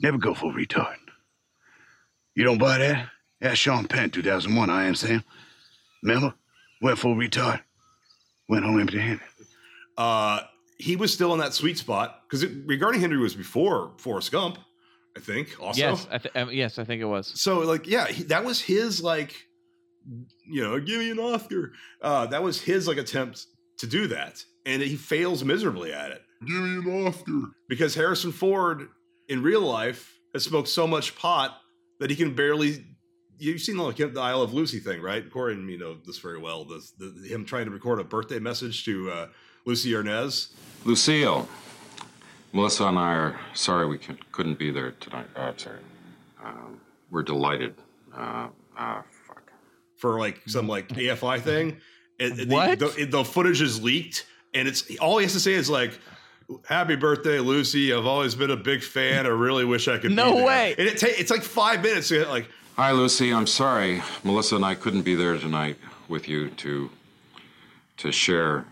Never 0.00 0.18
go 0.18 0.34
full 0.34 0.52
retard. 0.52 0.96
You 2.34 2.44
don't 2.44 2.58
buy 2.58 2.78
that? 2.78 3.08
Ask 3.40 3.56
Sean 3.58 3.86
Penn, 3.86 4.10
2001, 4.10 4.68
I 4.70 4.84
am 4.84 4.94
Sam. 4.94 5.24
Remember? 6.02 6.34
Went 6.80 6.98
full 6.98 7.14
retard. 7.14 7.60
Went 8.48 8.64
home 8.64 8.80
empty 8.80 8.98
handed. 8.98 9.20
uh, 9.96 10.40
he 10.82 10.96
was 10.96 11.12
still 11.12 11.32
in 11.32 11.38
that 11.38 11.54
sweet 11.54 11.78
spot 11.78 12.22
because 12.28 12.44
regarding 12.66 13.00
Henry 13.00 13.18
was 13.18 13.34
before 13.34 13.92
Forrest 13.98 14.32
Gump, 14.32 14.58
I 15.16 15.20
think. 15.20 15.56
Also, 15.60 15.80
Yes, 15.80 16.06
I 16.10 16.18
th- 16.18 16.36
um, 16.36 16.50
yes, 16.52 16.78
I 16.78 16.84
think 16.84 17.00
it 17.00 17.06
was. 17.06 17.40
so 17.40 17.60
like 17.60 17.86
yeah, 17.86 18.06
he, 18.06 18.24
that 18.24 18.44
was 18.44 18.60
his 18.60 19.02
like, 19.02 19.34
you 20.50 20.62
know, 20.62 20.80
give 20.80 20.98
me 20.98 21.10
an 21.10 21.18
Oscar. 21.18 21.72
Uh, 22.00 22.26
that 22.26 22.42
was 22.42 22.60
his 22.60 22.88
like 22.88 22.98
attempt 22.98 23.46
to 23.78 23.86
do 23.86 24.08
that, 24.08 24.44
and 24.66 24.82
he 24.82 24.96
fails 24.96 25.44
miserably 25.44 25.92
at 25.92 26.10
it. 26.10 26.22
Give 26.46 26.56
me 26.56 26.76
an 26.78 27.06
Oscar 27.06 27.50
because 27.68 27.94
Harrison 27.94 28.32
Ford 28.32 28.88
in 29.28 29.42
real 29.42 29.60
life 29.62 30.18
has 30.34 30.44
smoked 30.44 30.68
so 30.68 30.86
much 30.86 31.14
pot 31.16 31.56
that 32.00 32.10
he 32.10 32.16
can 32.16 32.34
barely. 32.34 32.84
You've 33.38 33.60
seen 33.60 33.76
like 33.76 33.96
the 33.96 34.20
I 34.20 34.32
Love 34.32 34.52
Lucy 34.52 34.78
thing, 34.78 35.00
right? 35.00 35.28
Corey 35.30 35.54
and 35.54 35.66
me 35.66 35.76
know 35.76 35.96
this 36.06 36.18
very 36.18 36.38
well. 36.38 36.64
The, 36.64 36.80
the, 36.98 37.28
him 37.28 37.44
trying 37.44 37.64
to 37.66 37.70
record 37.72 37.98
a 37.98 38.04
birthday 38.04 38.38
message 38.38 38.84
to 38.84 39.10
uh, 39.10 39.26
Lucy 39.64 39.92
Arnaz. 39.92 40.48
Lucille, 40.84 41.48
Melissa 42.52 42.84
and 42.84 42.98
I 42.98 43.12
are 43.14 43.40
sorry 43.54 43.86
we 43.86 43.98
can, 43.98 44.18
couldn't 44.32 44.58
be 44.58 44.70
there 44.70 44.92
tonight. 44.92 45.26
Oh, 45.36 45.42
I'm 45.42 45.58
sorry. 45.58 45.78
Um, 46.44 46.80
we're 47.10 47.22
delighted. 47.22 47.74
Uh, 48.14 48.48
uh, 48.76 49.02
for 49.96 50.18
like 50.18 50.42
some 50.48 50.66
like 50.66 50.88
AFI 50.88 51.40
thing. 51.40 51.80
And, 52.18 52.38
and 52.40 52.50
What? 52.50 52.78
The, 52.78 52.88
the, 52.88 53.04
the 53.06 53.24
footage 53.24 53.62
is 53.62 53.82
leaked, 53.82 54.26
and 54.52 54.66
it's 54.66 54.96
all 54.98 55.18
he 55.18 55.24
has 55.24 55.32
to 55.34 55.40
say 55.40 55.52
is 55.52 55.70
like, 55.70 55.98
"Happy 56.66 56.96
birthday, 56.96 57.38
Lucy! 57.38 57.92
I've 57.92 58.06
always 58.06 58.34
been 58.34 58.50
a 58.50 58.56
big 58.56 58.82
fan. 58.82 59.26
I 59.26 59.30
really 59.30 59.64
wish 59.64 59.86
I 59.88 59.98
could." 59.98 60.10
No 60.10 60.32
be 60.32 60.36
there." 60.38 60.46
way. 60.46 60.74
And 60.76 60.88
it 60.88 60.98
ta- 60.98 61.06
it's 61.10 61.30
like 61.30 61.42
five 61.42 61.82
minutes. 61.82 62.08
to 62.08 62.18
get, 62.18 62.28
Like, 62.28 62.48
Hi, 62.76 62.90
Lucy. 62.92 63.32
I'm 63.32 63.46
sorry. 63.46 64.02
Melissa 64.24 64.56
and 64.56 64.64
I 64.64 64.74
couldn't 64.74 65.02
be 65.02 65.14
there 65.14 65.38
tonight 65.38 65.76
with 66.08 66.28
you 66.28 66.50
to 66.50 66.90
to 67.98 68.10
share 68.12 68.66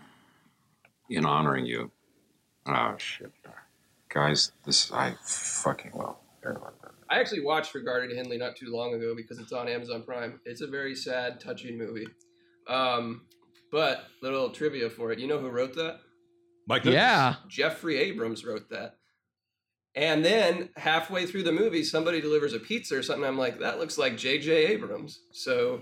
in 1.15 1.25
honoring 1.25 1.65
you. 1.65 1.91
Oh 2.65 2.95
shit, 2.97 3.31
guys. 4.09 4.51
This 4.65 4.91
I 4.91 5.15
fucking 5.23 5.91
well. 5.93 6.19
I 7.09 7.19
actually 7.19 7.41
watched 7.41 7.75
Regarding 7.75 8.15
Henley 8.15 8.37
not 8.37 8.55
too 8.55 8.71
long 8.71 8.93
ago 8.95 9.13
because 9.15 9.37
it's 9.37 9.51
on 9.51 9.67
Amazon 9.67 10.03
Prime. 10.03 10.39
It's 10.45 10.61
a 10.61 10.67
very 10.67 10.95
sad, 10.95 11.39
touching 11.39 11.77
movie. 11.77 12.07
Um, 12.67 13.27
but 13.71 14.05
little 14.21 14.49
trivia 14.49 14.89
for 14.89 15.11
it. 15.11 15.19
You 15.19 15.27
know 15.27 15.37
who 15.37 15.49
wrote 15.49 15.75
that? 15.75 15.99
Mike. 16.67 16.85
Yeah. 16.85 17.35
Jeffrey 17.47 17.97
Abrams 17.97 18.45
wrote 18.45 18.69
that. 18.69 18.95
And 19.95 20.23
then 20.23 20.69
halfway 20.77 21.25
through 21.25 21.43
the 21.43 21.51
movie, 21.51 21.83
somebody 21.83 22.21
delivers 22.21 22.53
a 22.53 22.59
pizza 22.59 22.97
or 22.97 23.03
something. 23.03 23.25
I'm 23.25 23.37
like, 23.37 23.59
that 23.59 23.77
looks 23.77 23.97
like 23.97 24.15
J.J. 24.15 24.67
Abrams. 24.67 25.19
So, 25.33 25.81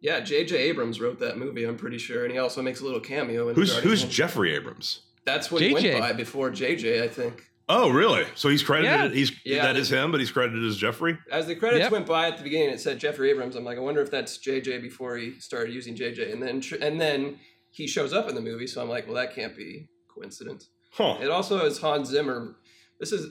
yeah, 0.00 0.20
J.J. 0.20 0.56
Abrams 0.56 1.00
wrote 1.00 1.18
that 1.20 1.38
movie. 1.38 1.64
I'm 1.64 1.76
pretty 1.76 1.98
sure, 1.98 2.24
and 2.24 2.32
he 2.32 2.38
also 2.38 2.62
makes 2.62 2.80
a 2.80 2.84
little 2.84 3.00
cameo. 3.00 3.48
In 3.48 3.54
who's 3.54 3.76
who's 3.78 4.00
Henley. 4.00 4.14
Jeffrey 4.14 4.54
Abrams? 4.54 5.00
That's 5.24 5.50
what 5.50 5.60
he 5.62 5.70
JJ. 5.74 5.82
went 5.84 5.98
by 6.00 6.12
before 6.12 6.50
J.J. 6.50 7.02
I 7.04 7.08
think. 7.08 7.42
Oh, 7.70 7.90
really? 7.90 8.24
So 8.34 8.48
he's 8.48 8.62
credited. 8.62 9.10
Yeah. 9.12 9.14
He's 9.18 9.32
Yeah. 9.44 9.62
that 9.64 9.76
is 9.76 9.90
him, 9.92 10.10
but 10.10 10.20
he's 10.20 10.30
credited 10.30 10.64
as 10.64 10.78
Jeffrey. 10.78 11.18
As 11.30 11.46
the 11.46 11.54
credits 11.54 11.82
Yep. 11.82 11.92
went 11.92 12.06
by 12.06 12.28
at 12.28 12.38
the 12.38 12.42
beginning, 12.42 12.70
it 12.70 12.80
said 12.80 12.98
Jeffrey 12.98 13.28
Abrams. 13.30 13.56
I'm 13.56 13.64
like, 13.64 13.76
I 13.76 13.80
wonder 13.82 14.00
if 14.00 14.10
that's 14.10 14.38
JJ 14.38 14.78
before 14.80 15.18
he 15.18 15.38
started 15.38 15.74
using 15.74 15.94
JJ, 15.94 16.32
and 16.32 16.42
then 16.42 16.62
and 16.80 16.98
then 16.98 17.38
he 17.70 17.86
shows 17.86 18.14
up 18.14 18.28
in 18.28 18.34
the 18.34 18.40
movie. 18.40 18.66
So 18.66 18.80
I'm 18.80 18.88
like, 18.88 19.06
well, 19.06 19.16
that 19.16 19.34
can't 19.34 19.54
be 19.54 19.86
coincidence. 20.14 20.70
Huh. 20.92 21.18
It 21.20 21.28
also 21.28 21.66
is 21.66 21.78
Hans 21.78 22.08
Zimmer. 22.08 22.56
This 22.98 23.12
is, 23.12 23.26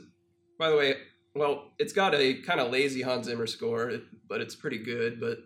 by 0.60 0.69
the 0.69 0.77
way, 0.77 0.97
well, 1.34 1.71
it's 1.80 1.91
got 1.93 2.13
a 2.13 2.36
kind 2.41 2.60
of 2.60 2.71
lazy 2.71 3.01
Hans 3.01 3.25
Zimmer 3.25 3.47
score, 3.47 3.91
but 4.30 4.39
it's 4.39 4.56
pretty 4.56 4.77
good. 4.77 5.19
But 5.19 5.39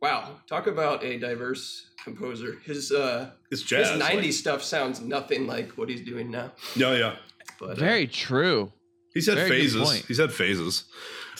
wow, 0.00 0.36
talk 0.48 0.66
about 0.66 1.02
a 1.04 1.18
diverse 1.18 1.90
composer. 2.04 2.58
His 2.64 2.92
uh, 2.92 3.30
It's 3.50 3.62
jazz. 3.62 3.90
his 3.90 4.00
like- 4.00 4.18
'90s 4.18 4.32
stuff 4.34 4.62
sounds 4.62 5.00
nothing 5.00 5.46
like 5.46 5.72
what 5.72 5.88
he's 5.88 6.02
doing 6.02 6.30
now. 6.30 6.52
Yeah, 6.76 6.94
yeah. 6.96 7.16
But 7.58 7.70
uh, 7.70 7.74
Very 7.76 8.06
true. 8.06 8.72
He's 9.14 9.26
had 9.26 9.36
Very 9.36 9.50
phases. 9.50 9.82
point. 9.82 10.04
He's 10.06 10.18
had 10.18 10.32
phases. 10.32 10.84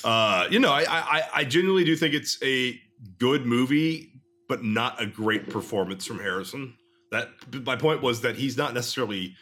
Uh, 0.05 0.47
you 0.51 0.59
know, 0.59 0.73
I, 0.73 0.85
I 0.89 1.23
I 1.35 1.45
genuinely 1.45 1.85
do 1.85 1.95
think 1.97 2.15
it's 2.15 2.39
a 2.43 2.81
good 3.19 3.47
movie, 3.47 4.13
but 4.49 4.65
not 4.65 5.01
a 5.01 5.07
great 5.07 5.49
performance 5.51 6.05
from 6.07 6.19
Harrison. 6.19 6.75
That 7.13 7.29
my 7.65 7.77
point 7.77 8.03
was 8.03 8.21
that 8.23 8.37
he's 8.37 8.57
not 8.57 8.75
necessarily 8.75 9.35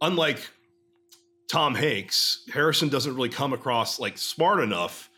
unlike 0.00 0.40
Tom 1.50 1.74
Hanks. 1.74 2.44
Harrison 2.52 2.88
doesn't 2.88 3.14
really 3.14 3.28
come 3.28 3.52
across 3.52 3.98
like 3.98 4.18
smart 4.18 4.60
enough 4.62 5.08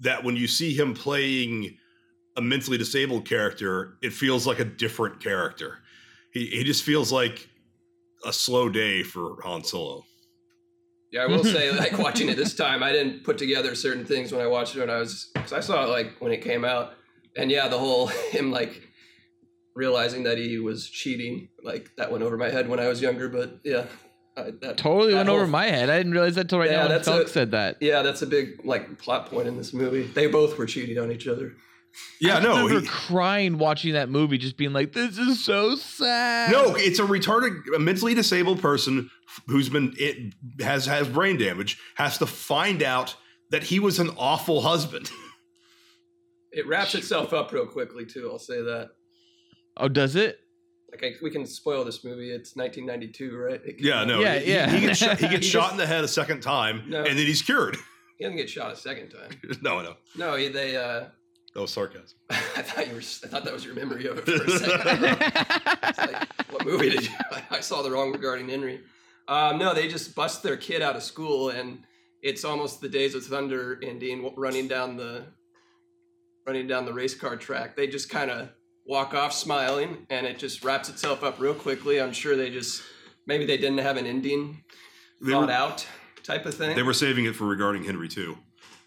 that 0.00 0.24
when 0.24 0.36
you 0.36 0.46
see 0.46 0.74
him 0.76 0.94
playing 0.94 1.76
a 2.36 2.42
mentally 2.42 2.78
disabled 2.78 3.26
character, 3.28 3.96
it 4.02 4.12
feels 4.12 4.46
like 4.46 4.58
a 4.58 4.64
different 4.64 5.20
character. 5.20 5.78
He 6.32 6.46
he 6.46 6.64
just 6.64 6.82
feels 6.82 7.12
like 7.12 7.48
a 8.24 8.32
slow 8.32 8.68
day 8.68 9.02
for 9.02 9.36
Han 9.42 9.62
Solo. 9.64 10.04
Yeah, 11.12 11.22
I 11.22 11.26
will 11.26 11.44
say, 11.56 11.70
like 11.70 11.96
watching 11.98 12.28
it 12.28 12.36
this 12.36 12.54
time, 12.54 12.82
I 12.82 12.90
didn't 12.92 13.22
put 13.24 13.38
together 13.38 13.74
certain 13.74 14.04
things 14.04 14.32
when 14.32 14.40
I 14.40 14.46
watched 14.48 14.74
it 14.76 14.80
when 14.80 14.90
I 14.90 14.98
was 14.98 15.30
because 15.34 15.52
I 15.52 15.60
saw 15.60 15.84
it 15.84 15.88
like 15.90 16.16
when 16.20 16.32
it 16.32 16.42
came 16.42 16.64
out, 16.64 16.94
and 17.36 17.50
yeah, 17.50 17.68
the 17.68 17.78
whole 17.78 18.06
him 18.30 18.50
like 18.50 18.82
realizing 19.76 20.24
that 20.24 20.38
he 20.38 20.58
was 20.58 20.88
cheating, 20.88 21.48
like 21.62 21.90
that 21.96 22.10
went 22.10 22.24
over 22.24 22.36
my 22.36 22.50
head 22.50 22.68
when 22.68 22.80
I 22.80 22.88
was 22.88 23.00
younger. 23.00 23.28
But 23.28 23.60
yeah, 23.64 23.86
I, 24.36 24.50
that 24.62 24.76
Totally 24.76 25.12
that 25.12 25.18
went 25.18 25.28
whole- 25.28 25.38
over 25.38 25.46
my 25.46 25.66
head. 25.66 25.88
I 25.90 25.98
didn't 25.98 26.12
realize 26.12 26.34
that 26.34 26.42
until 26.42 26.58
right 26.60 26.70
Yeah, 26.70 26.76
now 26.78 26.82
when 26.88 26.90
that's 26.90 27.08
Felk 27.08 27.28
said 27.28 27.50
that. 27.52 27.76
Yeah, 27.80 28.02
that's 28.02 28.22
a 28.22 28.26
big 28.26 28.64
like 28.64 28.98
plot 28.98 29.30
point 29.30 29.46
in 29.46 29.56
this 29.56 29.72
movie. 29.72 30.02
They 30.08 30.26
both 30.26 30.58
were 30.58 30.66
cheating 30.66 30.98
on 30.98 31.12
each 31.12 31.28
other. 31.28 31.52
Yeah, 32.20 32.38
I 32.38 32.40
no, 32.42 32.56
remember 32.64 32.80
he- 32.80 32.86
crying 32.86 33.58
watching 33.58 33.92
that 33.94 34.08
movie, 34.08 34.38
just 34.38 34.56
being 34.56 34.72
like, 34.72 34.92
"This 34.92 35.18
is 35.18 35.44
so 35.44 35.76
sad." 35.76 36.50
No, 36.52 36.74
it's 36.76 36.98
a 36.98 37.02
retarded, 37.04 37.60
a 37.74 37.78
mentally 37.78 38.14
disabled 38.14 38.60
person 38.60 39.10
who's 39.48 39.68
been 39.68 39.94
it 39.98 40.32
has 40.60 40.86
has 40.86 41.08
brain 41.08 41.36
damage 41.38 41.78
has 41.96 42.18
to 42.18 42.26
find 42.26 42.82
out 42.82 43.14
that 43.50 43.64
he 43.64 43.78
was 43.80 43.98
an 43.98 44.10
awful 44.18 44.60
husband. 44.62 45.10
It 46.56 46.68
wraps 46.68 46.94
itself 46.94 47.32
up 47.32 47.50
real 47.52 47.66
quickly 47.66 48.06
too. 48.06 48.30
I'll 48.30 48.38
say 48.38 48.62
that. 48.62 48.90
Oh, 49.76 49.88
does 49.88 50.14
it? 50.14 50.38
Like 50.92 51.02
I, 51.02 51.12
we 51.20 51.28
can 51.30 51.46
spoil 51.46 51.84
this 51.84 52.04
movie. 52.04 52.30
It's 52.30 52.54
1992, 52.54 53.36
right? 53.36 53.60
It 53.64 53.76
Yeah, 53.80 54.04
no, 54.04 54.20
Yeah, 54.20 54.38
he, 54.38 54.52
yeah. 54.52 54.70
He, 54.70 54.86
gets 54.86 55.00
shot, 55.00 55.18
he 55.18 55.26
gets 55.28 55.46
He 55.46 55.50
shot 55.50 55.62
just- 55.62 55.72
in 55.72 55.78
the 55.78 55.86
head 55.86 56.04
a 56.04 56.08
second 56.08 56.42
time, 56.42 56.84
No. 56.86 56.98
and 56.98 57.18
then 57.18 57.26
he's 57.26 57.42
cured. 57.42 57.76
He 58.18 58.24
doesn't 58.24 58.36
get 58.36 58.48
shot 58.48 58.72
a 58.72 58.76
second 58.76 59.08
time. 59.10 59.30
no, 59.62 59.82
no, 59.82 59.94
No, 60.16 60.36
they. 60.48 60.76
uh 60.76 61.06
that 61.54 61.60
was 61.60 61.72
sarcasm. 61.72 62.18
I 62.30 62.34
thought 62.62 62.86
you 62.88 62.94
were. 62.94 63.00
I 63.00 63.28
thought 63.28 63.44
that 63.44 63.52
was 63.52 63.64
your 63.64 63.74
memory 63.74 64.06
of 64.06 64.18
it 64.18 64.24
for 64.26 64.44
a 64.44 64.58
second. 64.58 65.16
It's 65.86 65.98
like, 65.98 66.28
what 66.52 66.64
movie 66.66 66.90
did 66.90 67.04
you? 67.06 67.12
I 67.50 67.60
saw 67.60 67.82
the 67.82 67.90
wrong 67.90 68.12
regarding 68.12 68.48
Henry. 68.48 68.80
Um, 69.28 69.58
no, 69.58 69.74
they 69.74 69.86
just 69.88 70.14
bust 70.14 70.42
their 70.42 70.56
kid 70.56 70.82
out 70.82 70.96
of 70.96 71.02
school, 71.02 71.50
and 71.50 71.84
it's 72.22 72.44
almost 72.44 72.80
the 72.80 72.88
Days 72.88 73.14
of 73.14 73.24
Thunder 73.24 73.78
ending, 73.82 74.32
running 74.36 74.66
down 74.68 74.96
the, 74.96 75.24
running 76.46 76.66
down 76.66 76.84
the 76.84 76.92
race 76.92 77.14
car 77.14 77.36
track. 77.36 77.76
They 77.76 77.86
just 77.86 78.08
kind 78.10 78.30
of 78.30 78.48
walk 78.86 79.14
off 79.14 79.32
smiling, 79.32 80.06
and 80.10 80.26
it 80.26 80.38
just 80.38 80.64
wraps 80.64 80.88
itself 80.88 81.22
up 81.22 81.38
real 81.40 81.54
quickly. 81.54 82.00
I'm 82.00 82.12
sure 82.12 82.34
they 82.36 82.50
just 82.50 82.82
maybe 83.26 83.46
they 83.46 83.56
didn't 83.56 83.78
have 83.78 83.96
an 83.96 84.06
ending 84.06 84.64
They 85.20 85.32
thought 85.32 85.46
were- 85.46 85.52
out 85.52 85.86
type 86.22 86.46
of 86.46 86.54
thing. 86.54 86.74
They 86.74 86.82
were 86.82 86.94
saving 86.94 87.26
it 87.26 87.36
for 87.36 87.44
regarding 87.46 87.84
Henry 87.84 88.08
too, 88.08 88.36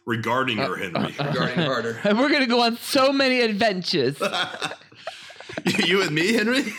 regarding 0.08 0.58
uh, 0.60 0.68
her 0.68 0.76
Henry. 0.78 1.16
Uh, 1.20 1.24
uh, 1.24 1.28
regarding 1.28 1.60
Harder. 1.60 2.00
And 2.04 2.18
we're 2.20 2.32
gonna 2.32 2.48
go 2.48 2.62
on 2.64 2.78
so 2.78 3.14
many 3.14 3.42
adventures. 3.42 4.20
you 5.86 6.02
and 6.02 6.12
me, 6.12 6.34
Henry. 6.34 6.64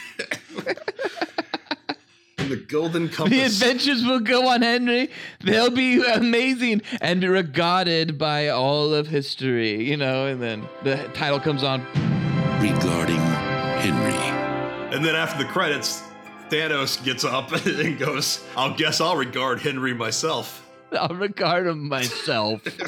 the 2.37 2.57
Golden 2.57 3.09
Compass. 3.09 3.39
The 3.39 3.43
adventures 3.45 4.03
will 4.05 4.21
go 4.21 4.49
on, 4.49 4.63
Henry. 4.63 5.11
They'll 5.41 5.71
be 5.71 6.03
amazing 6.03 6.83
and 7.01 7.23
regarded 7.23 8.19
by 8.19 8.49
all 8.49 8.93
of 8.95 9.07
history, 9.07 9.85
you 9.85 9.97
know, 9.97 10.27
and 10.27 10.43
then 10.43 10.67
the 10.83 10.97
title 11.15 11.39
comes 11.39 11.63
on. 11.63 11.85
Regarding 12.61 13.21
Henry. 13.81 14.15
And 14.97 15.05
then 15.05 15.15
after 15.15 15.45
the 15.45 15.49
credits, 15.51 16.03
Thanos 16.49 17.05
gets 17.05 17.25
up 17.25 17.53
and 17.67 17.99
goes, 17.99 18.43
I'll 18.57 18.75
guess 18.75 19.03
I'll 19.03 19.17
regard 19.17 19.61
Henry 19.61 19.93
myself. 19.93 20.68
I'll 20.93 21.15
regard 21.15 21.67
him 21.67 21.89
myself. 21.89 22.63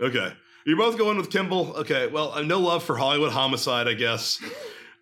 Okay. 0.00 0.32
You're 0.66 0.76
both 0.76 0.98
going 0.98 1.16
with 1.16 1.30
Kimball. 1.30 1.74
Okay. 1.76 2.08
Well, 2.08 2.32
uh, 2.32 2.42
no 2.42 2.58
love 2.58 2.82
for 2.82 2.96
Hollywood 2.96 3.32
Homicide, 3.32 3.86
I 3.86 3.94
guess. 3.94 4.42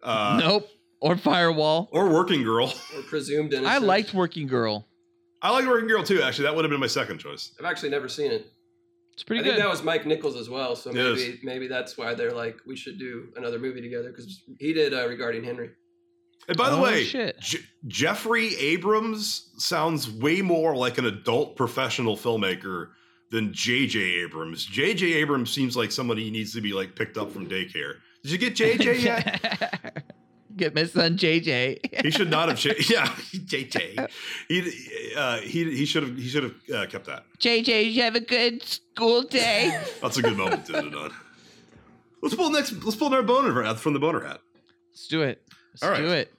Uh, 0.03 0.39
nope. 0.41 0.69
Or 1.01 1.17
Firewall. 1.17 1.89
Or 1.93 2.11
Working 2.11 2.43
Girl. 2.43 2.73
Or 2.95 3.03
presumed 3.03 3.55
innocent. 3.55 3.75
I 3.75 3.79
liked 3.79 4.13
Working 4.13 4.47
Girl. 4.47 4.87
I 5.41 5.51
like 5.53 5.67
Working 5.67 5.89
Girl 5.89 6.03
too, 6.03 6.21
actually. 6.21 6.45
That 6.45 6.55
would 6.55 6.65
have 6.67 6.71
been 6.71 6.81
my 6.81 6.87
second 6.87 7.19
choice. 7.19 7.53
I've 7.59 7.65
actually 7.65 7.89
never 7.89 8.09
seen 8.09 8.31
it. 8.31 8.53
It's 9.15 9.23
pretty 9.23 9.43
good. 9.43 9.53
I 9.53 9.55
think 9.57 9.65
that 9.65 9.71
was 9.71 9.83
Mike 9.83 10.07
Nichols 10.07 10.37
as 10.37 10.49
well, 10.51 10.77
so 10.77 10.93
maybe 10.93 11.41
maybe 11.43 11.67
that's 11.67 11.99
why 11.99 12.15
they're 12.15 12.33
like 12.33 12.57
we 12.67 12.77
should 12.77 12.99
do 12.99 13.29
another 13.37 13.59
movie 13.59 13.81
together 13.81 14.11
because 14.11 14.43
he 14.59 14.73
did 14.73 14.95
uh, 14.95 15.07
regarding 15.09 15.45
Henry. 15.45 15.71
And 16.51 16.59
by 16.59 16.69
the 16.69 16.77
Oh, 16.77 16.83
way. 16.83 17.05
Je- 17.05 17.59
Jeffrey 17.87 18.57
Abrams 18.57 19.51
sounds 19.57 20.11
way 20.11 20.43
more 20.43 20.77
like 20.77 20.99
an 20.99 21.07
adult 21.07 21.55
professional 21.57 22.17
filmmaker 22.17 22.89
than 23.31 23.53
J.J. 23.53 23.99
Abrams. 24.25 24.65
J.J. 24.67 25.13
Abrams 25.15 25.51
seems 25.53 25.77
like 25.77 25.93
somebody 25.93 26.25
who 26.25 26.31
needs 26.33 26.53
to 26.55 26.61
be 26.61 26.73
like 26.73 26.97
picked 26.97 27.17
up 27.17 27.31
from 27.31 27.49
daycare. 27.49 27.95
Did 28.25 28.33
you 28.33 28.39
get 28.39 28.57
J.J. 28.57 28.99
yet? 29.03 30.05
Get 30.57 30.75
my 30.75 30.85
son 30.85 31.17
JJ. 31.17 32.03
he 32.03 32.11
should 32.11 32.29
not 32.31 32.49
have. 32.49 32.91
Yeah, 32.91 33.15
J.J. 33.47 33.97
He 34.49 35.13
uh, 35.17 35.37
he 35.39 35.65
he 35.77 35.87
should 35.87 36.03
have 36.03 36.17
he 36.19 36.29
should 36.29 36.43
have 36.43 36.55
uh, 36.75 36.87
kept 36.87 37.07
that. 37.07 37.25
JJ, 37.39 37.93
you 37.93 38.03
have 38.03 38.17
a 38.17 38.21
good 38.21 38.63
school 38.65 39.23
day? 39.23 39.81
That's 40.03 40.17
a 40.19 40.23
good 40.23 40.37
moment 40.37 40.67
to 40.67 40.77
end 40.77 40.89
it 40.89 40.95
on. 40.97 41.13
Let's 42.21 42.35
pull 42.35 42.51
next. 42.51 42.73
Let's 42.83 42.97
pull 42.97 43.15
our 43.15 43.23
boner 43.23 43.63
hat 43.63 43.79
from 43.79 43.93
the 43.95 44.01
boner 44.01 44.21
hat. 44.27 44.41
Let's 44.91 45.07
do 45.07 45.23
it. 45.23 45.41
Let's 45.73 45.83
All 45.85 45.91
right. 45.91 46.01
do 46.03 46.09
it. 46.09 46.35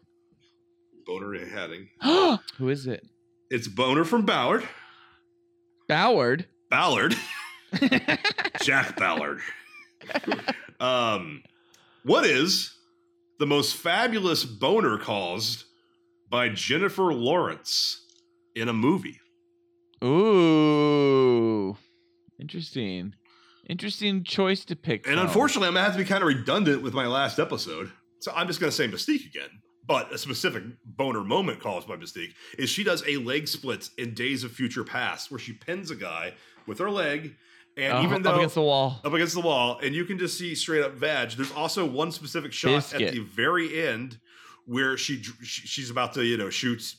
Boner 1.05 1.45
hatting. 1.45 1.89
Who 2.57 2.69
is 2.69 2.87
it? 2.87 3.05
It's 3.49 3.67
boner 3.67 4.03
from 4.05 4.25
Ballard. 4.25 4.67
Ballard. 5.87 6.45
Ballard. 6.69 7.15
Jack 8.61 8.97
Ballard. 8.97 9.39
um, 10.79 11.43
what 12.03 12.25
is 12.25 12.73
the 13.39 13.45
most 13.45 13.75
fabulous 13.75 14.43
boner 14.45 14.97
caused 14.97 15.65
by 16.29 16.49
Jennifer 16.49 17.13
Lawrence 17.13 18.05
in 18.55 18.69
a 18.69 18.73
movie? 18.73 19.19
Ooh. 20.03 21.77
Interesting. 22.39 23.13
Interesting 23.69 24.23
choice 24.23 24.65
to 24.65 24.75
pick. 24.75 25.05
And 25.07 25.17
from. 25.17 25.27
unfortunately, 25.27 25.67
I'm 25.67 25.73
gonna 25.75 25.85
have 25.85 25.93
to 25.93 25.99
be 25.99 26.05
kind 26.05 26.23
of 26.23 26.27
redundant 26.27 26.81
with 26.81 26.93
my 26.93 27.07
last 27.07 27.39
episode, 27.39 27.91
so 28.19 28.31
I'm 28.35 28.47
just 28.47 28.59
gonna 28.59 28.71
say 28.71 28.87
Mystique 28.87 29.25
again. 29.25 29.49
But 29.87 30.13
a 30.13 30.17
specific 30.17 30.63
boner 30.85 31.23
moment 31.23 31.59
caused 31.59 31.87
by 31.87 31.95
Mystique 31.95 32.33
is 32.57 32.69
she 32.69 32.83
does 32.83 33.03
a 33.07 33.17
leg 33.17 33.47
split 33.47 33.89
in 33.97 34.13
Days 34.13 34.43
of 34.43 34.51
Future 34.51 34.83
Past, 34.83 35.31
where 35.31 35.39
she 35.39 35.53
pins 35.53 35.89
a 35.91 35.95
guy 35.95 36.33
with 36.67 36.77
her 36.79 36.89
leg, 36.91 37.35
and 37.77 37.93
Uh, 37.93 38.03
even 38.03 38.21
though 38.21 38.29
up 38.31 38.37
against 38.37 38.55
the 38.55 38.61
wall. 38.61 39.01
up 39.03 39.11
against 39.13 39.33
the 39.33 39.41
wall, 39.41 39.79
and 39.81 39.95
you 39.95 40.05
can 40.05 40.19
just 40.19 40.37
see 40.37 40.53
straight 40.55 40.83
up 40.83 40.93
vag. 40.93 41.31
There's 41.31 41.51
also 41.53 41.83
one 41.85 42.11
specific 42.11 42.53
shot 42.53 42.75
Biscuit. 42.75 43.01
at 43.01 43.13
the 43.13 43.19
very 43.21 43.81
end 43.87 44.19
where 44.65 44.97
she 44.97 45.23
she- 45.43 45.67
she's 45.67 45.89
about 45.89 46.13
to 46.13 46.23
you 46.23 46.37
know 46.37 46.49
shoot 46.51 46.95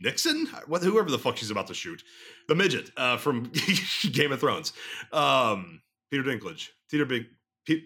Nixon, 0.00 0.46
what 0.66 0.82
whoever 0.82 1.10
the 1.10 1.18
fuck 1.18 1.36
she's 1.38 1.50
about 1.50 1.66
to 1.68 1.74
shoot, 1.74 2.04
the 2.46 2.54
midget 2.54 2.90
uh, 2.96 3.16
from 3.16 3.50
Game 4.12 4.30
of 4.30 4.38
Thrones, 4.40 4.72
um, 5.12 5.80
Peter 6.10 6.22
Dinklage, 6.22 6.68
Peter 6.90 7.04
Big, 7.04 7.26
Pe- 7.66 7.82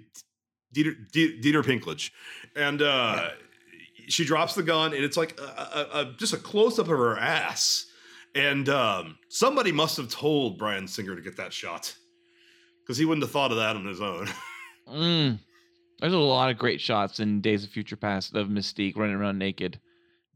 Dieter, 0.75 0.95
Dieter 1.15 1.63
Pinklage, 1.63 2.11
and 2.55 2.83
uh, 2.83 3.31
she 4.13 4.25
drops 4.25 4.55
the 4.55 4.63
gun, 4.63 4.93
and 4.93 5.05
it's 5.05 5.17
like 5.17 5.39
a, 5.41 5.43
a, 5.43 6.01
a, 6.01 6.15
just 6.19 6.33
a 6.33 6.37
close 6.37 6.79
up 6.79 6.87
of 6.87 6.99
her 6.99 7.19
ass. 7.19 7.87
And 8.35 8.69
um, 8.69 9.19
somebody 9.29 9.73
must 9.73 9.97
have 9.99 10.09
told 10.09 10.59
Bryan 10.59 10.89
Singer 10.89 11.15
to 11.15 11.23
get 11.23 11.37
that 11.37 11.53
shot 11.53 11.95
because 12.83 12.97
he 12.97 13.05
wouldn't 13.05 13.25
have 13.25 13.31
thought 13.31 13.51
of 13.51 13.59
that 13.59 13.77
on 13.77 13.87
his 13.87 14.01
own. 14.01 14.29
Mm. 14.89 15.39
There's 16.01 16.13
a 16.13 16.19
lot 16.19 16.51
of 16.51 16.59
great 16.59 16.81
shots 16.81 17.21
in 17.21 17.41
Days 17.41 17.63
of 17.63 17.71
Future 17.71 17.97
Past 17.97 18.35
of 18.35 18.49
Mystique 18.49 18.97
running 18.97 19.15
around 19.15 19.39
naked. 19.39 19.79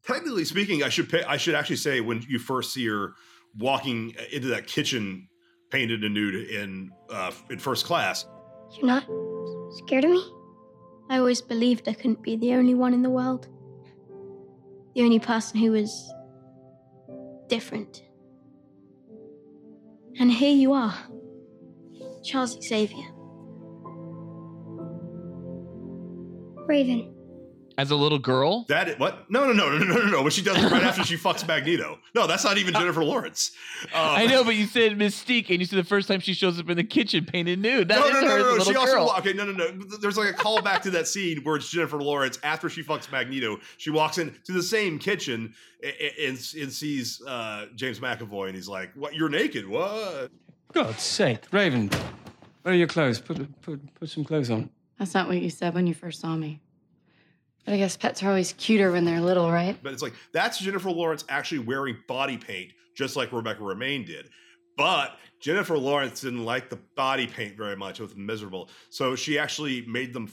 Technically 0.05 0.45
speaking, 0.45 0.85
I 0.85 0.89
should 0.89 1.09
pay, 1.09 1.25
I 1.25 1.37
should 1.37 1.57
actually 1.57 1.77
say 1.77 2.01
when 2.01 2.25
you 2.29 2.39
first 2.39 2.73
see 2.73 2.87
her 2.87 3.15
walking 3.59 4.15
into 4.31 4.47
that 4.49 4.69
kitchen 4.69 5.29
painted 5.71 6.05
and 6.05 6.15
nude 6.15 6.49
in 6.49 6.93
uh, 7.11 7.33
in 7.51 7.59
first 7.59 7.87
class. 7.87 8.25
You're 8.77 8.87
not 8.87 9.05
scared 9.71 10.05
of 10.05 10.13
me? 10.13 10.25
I 11.11 11.19
always 11.19 11.43
believed 11.43 11.89
I 11.89 11.95
couldn't 11.95 12.23
be 12.23 12.37
the 12.37 12.55
only 12.55 12.75
one 12.75 12.95
in 12.95 13.03
the 13.03 13.11
world. 13.11 13.49
The 14.97 15.03
only 15.03 15.19
person 15.19 15.61
who 15.61 15.73
was 15.73 16.15
different. 17.49 18.03
And 20.19 20.33
here 20.33 20.55
you 20.55 20.73
are, 20.73 20.95
Charles 22.25 22.57
Xavier. 22.67 23.05
Raven. 26.67 27.16
As 27.79 27.91
a 27.91 27.97
little 27.97 28.19
girl? 28.19 28.65
That 28.69 28.89
is, 28.89 28.99
what? 28.99 29.31
No, 29.31 29.45
no, 29.45 29.53
no, 29.53 29.69
no, 29.77 29.85
no, 29.85 29.95
no, 29.99 30.07
no. 30.11 30.23
But 30.25 30.33
she 30.33 30.43
does 30.43 30.57
it 30.57 30.71
right 30.73 30.83
after 30.83 31.05
she 31.05 31.17
fucks 31.17 31.47
Magneto. 31.47 31.99
No, 32.15 32.27
that's 32.27 32.43
not 32.43 32.57
even 32.57 32.73
Jennifer 32.73 33.05
Lawrence. 33.05 33.53
Um, 33.85 33.89
I 33.93 34.27
know, 34.27 34.45
but 34.45 34.55
you 34.55 34.67
said 34.67 34.93
Mystique, 34.99 35.51
and 35.51 35.61
you 35.61 35.67
said 35.67 35.79
the 35.79 35.85
first 35.85 36.09
time 36.09 36.21
she 36.21 36.33
shows 36.33 36.59
up 36.59 36.71
in 36.71 36.77
the 36.79 36.85
kitchen 36.85 37.27
painted 37.27 37.59
nude. 37.59 37.89
That 37.89 37.99
no, 37.99 38.07
is 38.07 38.13
no, 38.15 38.21
no, 38.21 38.27
as 38.27 38.29
no, 38.31 38.37
no. 38.37 38.51
little 38.53 38.65
She 38.65 38.73
girl. 38.73 39.09
also 39.09 39.19
okay. 39.21 39.33
No, 39.35 39.45
no, 39.45 39.53
no. 39.53 39.71
There's 40.01 40.17
like 40.17 40.31
a 40.31 40.33
callback 40.33 40.81
to 40.83 40.91
that 40.93 41.07
scene 41.07 41.43
where 41.45 41.57
it's 41.57 41.69
Jennifer 41.71 42.01
Lawrence 42.01 42.39
after 42.43 42.71
she 42.71 42.83
fucks 42.83 43.13
Magneto. 43.13 43.59
She 43.77 43.91
walks 43.91 44.17
into 44.17 44.53
the 44.53 44.63
same 44.63 44.99
kitchen 44.99 45.55
and, 45.83 45.95
and, 46.19 46.39
and 46.61 46.73
sees 46.73 47.21
uh, 47.27 47.67
James 47.75 48.01
McAvoy, 48.01 48.47
and 48.47 48.55
he's 48.55 48.69
like, 48.69 48.91
"What? 48.95 49.15
You're 49.15 49.29
naked? 49.29 49.69
What?" 49.69 50.31
God's 50.73 51.03
sake, 51.03 51.41
Raven, 51.53 51.91
where 52.63 52.75
are 52.75 52.77
your 52.77 52.87
clothes? 52.89 53.21
Put, 53.21 53.61
put, 53.63 53.95
put 53.95 54.09
some 54.09 54.25
clothes 54.25 54.51
on. 54.51 54.71
That's 54.99 55.15
not 55.15 55.29
what 55.29 55.37
you 55.39 55.51
said 55.51 55.75
when 55.75 55.87
you 55.87 55.95
first 55.95 56.21
saw 56.21 56.37
me. 56.37 56.61
But 57.67 57.75
I 57.75 57.79
guess 57.79 57.97
pets 57.97 58.23
are 58.23 58.29
always 58.29 58.53
cuter 58.55 58.93
when 58.93 59.05
they're 59.05 59.21
little, 59.21 59.51
right? 59.51 59.77
But 59.83 59.93
it's 59.93 60.03
like 60.03 60.15
that's 60.33 60.59
Jennifer 60.59 60.91
Lawrence 60.91 61.25
actually 61.29 61.59
wearing 61.59 61.99
body 62.07 62.39
paint, 62.39 62.71
just 62.95 63.17
like 63.17 63.33
Rebecca 63.33 63.61
Romijn 63.61 64.07
did. 64.07 64.31
But 64.77 65.19
Jennifer 65.41 65.77
Lawrence 65.77 66.21
didn't 66.21 66.45
like 66.45 66.71
the 66.71 66.79
body 66.95 67.27
paint 67.27 67.57
very 67.57 67.77
much; 67.77 67.99
it 67.99 68.05
was 68.05 68.17
miserable. 68.17 68.71
So 68.89 69.17
she 69.17 69.37
actually 69.39 69.85
made 69.87 70.15
them 70.15 70.31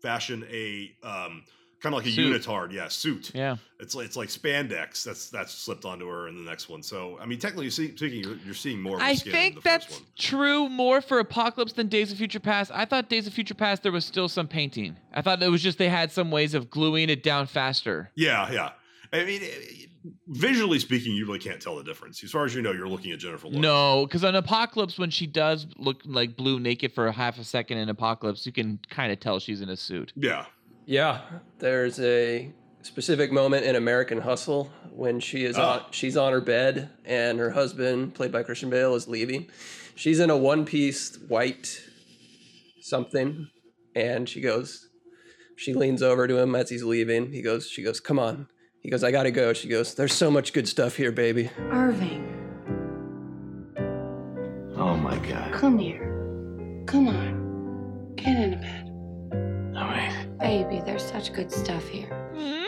fashion 0.00 0.46
a 0.50 0.90
um, 1.02 1.44
kind 1.80 1.94
of 1.94 2.00
like 2.00 2.06
a 2.06 2.14
Suit. 2.14 2.42
unitard, 2.42 2.72
yeah, 2.72 2.88
suit. 2.88 3.30
Yeah. 3.34 3.56
It's 3.78 3.94
like 3.94 4.06
it's 4.06 4.16
like 4.16 4.28
spandex 4.28 5.02
that's 5.02 5.30
that's 5.30 5.52
slipped 5.52 5.84
onto 5.84 6.06
her 6.08 6.28
in 6.28 6.36
the 6.36 6.48
next 6.48 6.68
one. 6.68 6.82
So 6.82 7.18
I 7.20 7.26
mean, 7.26 7.38
technically 7.38 7.70
see- 7.70 7.96
speaking, 7.96 8.20
you're, 8.22 8.36
you're 8.44 8.54
seeing 8.54 8.80
more. 8.80 8.96
Of 8.96 9.02
I 9.02 9.12
the 9.14 9.18
skin 9.20 9.32
in 9.32 9.38
think 9.38 9.54
the 9.56 9.60
that's 9.62 10.00
true 10.18 10.68
more 10.68 11.00
for 11.00 11.18
Apocalypse 11.18 11.72
than 11.72 11.88
Days 11.88 12.12
of 12.12 12.18
Future 12.18 12.40
Past. 12.40 12.70
I 12.74 12.84
thought 12.84 13.08
Days 13.08 13.26
of 13.26 13.32
Future 13.32 13.54
Past 13.54 13.82
there 13.82 13.92
was 13.92 14.04
still 14.04 14.28
some 14.28 14.46
painting. 14.48 14.96
I 15.14 15.22
thought 15.22 15.42
it 15.42 15.48
was 15.48 15.62
just 15.62 15.78
they 15.78 15.88
had 15.88 16.12
some 16.12 16.30
ways 16.30 16.54
of 16.54 16.70
gluing 16.70 17.08
it 17.08 17.22
down 17.22 17.46
faster. 17.46 18.10
Yeah, 18.14 18.52
yeah. 18.52 18.70
I 19.12 19.24
mean, 19.24 19.42
visually 20.28 20.78
speaking, 20.78 21.14
you 21.14 21.26
really 21.26 21.38
can't 21.38 21.60
tell 21.60 21.76
the 21.76 21.82
difference. 21.82 22.22
As 22.22 22.30
far 22.30 22.44
as 22.44 22.54
you 22.54 22.62
know, 22.62 22.72
you're 22.72 22.88
looking 22.88 23.10
at 23.12 23.18
Jennifer 23.18 23.46
Lawrence. 23.48 23.62
No, 23.62 24.06
because 24.06 24.22
on 24.24 24.34
Apocalypse, 24.36 24.98
when 24.98 25.10
she 25.10 25.26
does 25.26 25.66
look 25.76 26.02
like 26.04 26.36
blue 26.36 26.60
naked 26.60 26.92
for 26.92 27.06
a 27.08 27.12
half 27.12 27.38
a 27.38 27.44
second 27.44 27.78
in 27.78 27.88
Apocalypse, 27.88 28.46
you 28.46 28.52
can 28.52 28.78
kind 28.88 29.10
of 29.12 29.18
tell 29.20 29.40
she's 29.40 29.60
in 29.62 29.68
a 29.68 29.76
suit. 29.76 30.12
Yeah. 30.14 30.44
Yeah, 30.86 31.20
there's 31.58 32.00
a 32.00 32.52
specific 32.82 33.30
moment 33.30 33.64
in 33.64 33.76
American 33.76 34.18
Hustle 34.22 34.70
when 34.90 35.20
she 35.20 35.44
is 35.44 35.56
ah. 35.56 35.72
on 35.74 35.80
Oh. 35.80 35.86
she's 35.90 36.16
on 36.16 36.32
her 36.32 36.40
bed 36.40 36.90
and 37.04 37.38
her 37.38 37.50
husband, 37.50 38.14
played 38.14 38.32
by 38.32 38.42
Christian 38.42 38.70
Bale, 38.70 38.94
is 38.94 39.06
leaving. 39.08 39.48
She's 39.94 40.18
in 40.20 40.30
a 40.30 40.36
one-piece 40.36 41.18
white 41.28 41.82
something, 42.80 43.48
and 43.94 44.28
she 44.28 44.40
goes, 44.40 44.88
she 45.56 45.74
leans 45.74 46.02
over 46.02 46.26
to 46.26 46.38
him 46.38 46.54
as 46.54 46.70
he's 46.70 46.82
leaving. 46.84 47.32
He 47.32 47.42
goes, 47.42 47.68
she 47.68 47.82
goes, 47.82 48.00
"Come 48.00 48.18
on." 48.18 48.48
He 48.80 48.88
goes, 48.88 49.04
"I 49.04 49.10
gotta 49.10 49.30
go." 49.30 49.52
She 49.52 49.68
goes, 49.68 49.94
"There's 49.94 50.14
so 50.14 50.30
much 50.30 50.54
good 50.54 50.66
stuff 50.66 50.96
here, 50.96 51.12
baby." 51.12 51.50
Irving, 51.70 52.26
Oh 54.74 54.96
my 54.96 55.18
god. 55.18 55.52
come 55.52 55.76
here. 55.76 56.06
Come 56.86 57.08
on. 57.08 58.14
Get 58.16 58.36
into 58.40 58.56
bed. 58.56 58.79
All 60.40 60.46
right. 60.46 60.68
Baby, 60.68 60.82
there's 60.84 61.04
such 61.04 61.32
good 61.32 61.52
stuff 61.52 61.86
here. 61.88 62.08
Mm-hmm. 62.34 62.66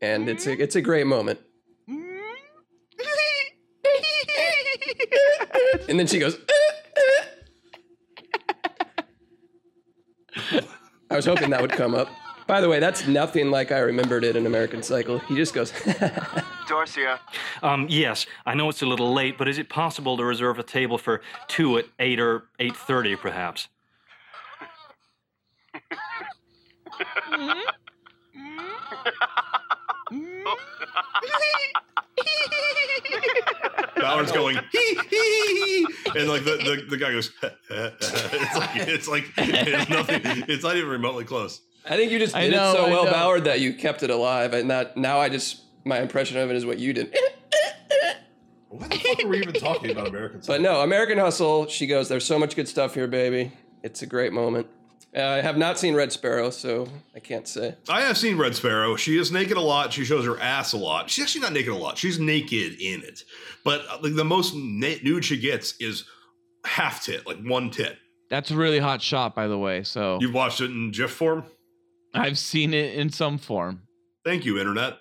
And 0.00 0.28
it's 0.28 0.46
a 0.46 0.52
mm-hmm. 0.52 0.62
it's 0.62 0.76
a 0.76 0.80
great 0.80 1.06
moment. 1.06 1.40
Mm-hmm. 1.88 2.20
and 5.90 5.98
then 5.98 6.06
she 6.06 6.18
goes. 6.18 6.38
I 11.10 11.16
was 11.16 11.26
hoping 11.26 11.50
that 11.50 11.60
would 11.60 11.72
come 11.72 11.94
up. 11.94 12.08
By 12.46 12.62
the 12.62 12.68
way, 12.68 12.80
that's 12.80 13.06
nothing 13.06 13.50
like 13.50 13.70
I 13.70 13.80
remembered 13.80 14.24
it 14.24 14.34
in 14.34 14.46
American 14.46 14.82
Psycho. 14.82 15.18
He 15.18 15.36
just 15.36 15.52
goes, 15.54 15.72
Dorsia. 16.66 17.18
Um, 17.62 17.86
yes, 17.88 18.26
I 18.46 18.54
know 18.54 18.70
it's 18.70 18.82
a 18.82 18.86
little 18.86 19.12
late, 19.12 19.36
but 19.36 19.46
is 19.46 19.58
it 19.58 19.68
possible 19.68 20.16
to 20.16 20.24
reserve 20.24 20.58
a 20.58 20.62
table 20.62 20.96
for 20.96 21.20
two 21.48 21.76
at 21.78 21.84
eight 21.98 22.18
or 22.18 22.44
eight 22.58 22.74
thirty, 22.74 23.14
perhaps? 23.14 23.68
Mm-hmm. 27.02 27.60
Mm-hmm. 28.38 29.02
Mm-hmm. 30.12 30.48
Ballard's 34.00 34.32
going 34.32 34.58
hee 34.72 34.98
hee, 35.10 35.86
and 36.16 36.28
like 36.28 36.44
the, 36.44 36.56
the, 36.56 36.86
the 36.90 36.96
guy 36.96 37.12
goes. 37.12 37.30
it's 37.70 38.56
like 38.56 38.70
it's 38.88 39.08
like 39.08 39.24
it's 39.36 39.88
nothing. 39.90 40.20
It's 40.48 40.64
not 40.64 40.76
even 40.76 40.88
remotely 40.88 41.24
close. 41.24 41.60
I 41.88 41.96
think 41.96 42.12
you 42.12 42.18
just 42.18 42.34
I 42.34 42.42
did 42.42 42.52
know, 42.52 42.72
it 42.72 42.76
so 42.76 42.86
I 42.86 42.90
well, 42.90 43.04
know. 43.04 43.12
Ballard, 43.12 43.44
that 43.44 43.60
you 43.60 43.74
kept 43.74 44.02
it 44.02 44.10
alive, 44.10 44.54
and 44.54 44.70
that 44.70 44.96
now 44.96 45.18
I 45.18 45.28
just 45.28 45.62
my 45.84 46.00
impression 46.00 46.38
of 46.38 46.50
it 46.50 46.56
is 46.56 46.66
what 46.66 46.78
you 46.78 46.92
did. 46.92 47.16
What 48.68 48.90
the 48.90 48.96
fuck 48.96 49.22
are 49.22 49.28
we 49.28 49.36
even 49.36 49.52
talking 49.52 49.90
about 49.90 50.08
American? 50.08 50.40
But 50.46 50.62
no, 50.62 50.80
American 50.80 51.18
Hustle. 51.18 51.66
She 51.66 51.86
goes, 51.86 52.08
"There's 52.08 52.24
so 52.24 52.38
much 52.38 52.56
good 52.56 52.66
stuff 52.66 52.94
here, 52.94 53.06
baby. 53.06 53.52
It's 53.82 54.00
a 54.00 54.06
great 54.06 54.32
moment." 54.32 54.66
Uh, 55.14 55.20
I 55.20 55.40
have 55.42 55.58
not 55.58 55.78
seen 55.78 55.94
Red 55.94 56.10
Sparrow, 56.10 56.48
so 56.48 56.88
I 57.14 57.18
can't 57.20 57.46
say. 57.46 57.74
I 57.88 58.00
have 58.00 58.16
seen 58.16 58.38
Red 58.38 58.54
Sparrow. 58.54 58.96
She 58.96 59.18
is 59.18 59.30
naked 59.30 59.58
a 59.58 59.60
lot. 59.60 59.92
She 59.92 60.04
shows 60.06 60.24
her 60.24 60.40
ass 60.40 60.72
a 60.72 60.78
lot. 60.78 61.10
She's 61.10 61.24
actually 61.24 61.42
not 61.42 61.52
naked 61.52 61.72
a 61.72 61.76
lot. 61.76 61.98
She's 61.98 62.18
naked 62.18 62.80
in 62.80 63.02
it, 63.02 63.20
but 63.62 63.82
uh, 63.90 63.98
like 64.02 64.14
the 64.14 64.24
most 64.24 64.54
na- 64.54 64.96
nude 65.02 65.24
she 65.24 65.38
gets 65.38 65.74
is 65.80 66.04
half 66.64 67.04
tit, 67.04 67.26
like 67.26 67.38
one 67.42 67.70
tit. 67.70 67.98
That's 68.30 68.50
a 68.50 68.56
really 68.56 68.78
hot 68.78 69.02
shot, 69.02 69.34
by 69.34 69.48
the 69.48 69.58
way. 69.58 69.82
So 69.82 70.18
You've 70.20 70.32
watched 70.32 70.62
it 70.62 70.70
in 70.70 70.90
GIF 70.92 71.10
form. 71.10 71.44
I've 72.14 72.38
seen 72.38 72.72
it 72.72 72.94
in 72.94 73.10
some 73.10 73.36
form. 73.36 73.82
Thank 74.24 74.46
you, 74.46 74.58
internet. 74.58 74.94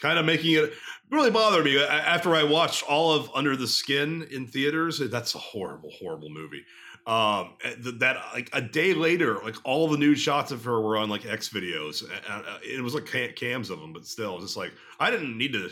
Kind 0.00 0.18
of 0.20 0.24
making 0.26 0.52
it 0.54 0.72
really 1.10 1.30
bothered 1.32 1.64
me 1.64 1.82
after 1.82 2.36
I 2.36 2.44
watched 2.44 2.88
all 2.88 3.12
of 3.12 3.28
Under 3.34 3.56
the 3.56 3.66
Skin 3.66 4.24
in 4.30 4.46
theaters. 4.46 5.00
That's 5.10 5.34
a 5.34 5.38
horrible, 5.38 5.90
horrible 5.98 6.28
movie. 6.30 6.62
Um, 7.08 7.54
that 8.00 8.18
like 8.34 8.50
a 8.52 8.60
day 8.60 8.92
later, 8.92 9.38
like 9.42 9.56
all 9.64 9.88
the 9.88 9.96
nude 9.96 10.18
shots 10.18 10.52
of 10.52 10.62
her 10.64 10.78
were 10.78 10.98
on 10.98 11.08
like 11.08 11.24
X 11.24 11.48
videos. 11.48 12.04
Uh, 12.04 12.32
uh, 12.32 12.58
It 12.62 12.82
was 12.82 12.92
like 12.94 13.06
cams 13.34 13.70
of 13.70 13.80
them, 13.80 13.94
but 13.94 14.04
still, 14.04 14.38
just 14.40 14.58
like 14.58 14.72
I 15.00 15.10
didn't 15.10 15.38
need 15.38 15.54
to 15.54 15.70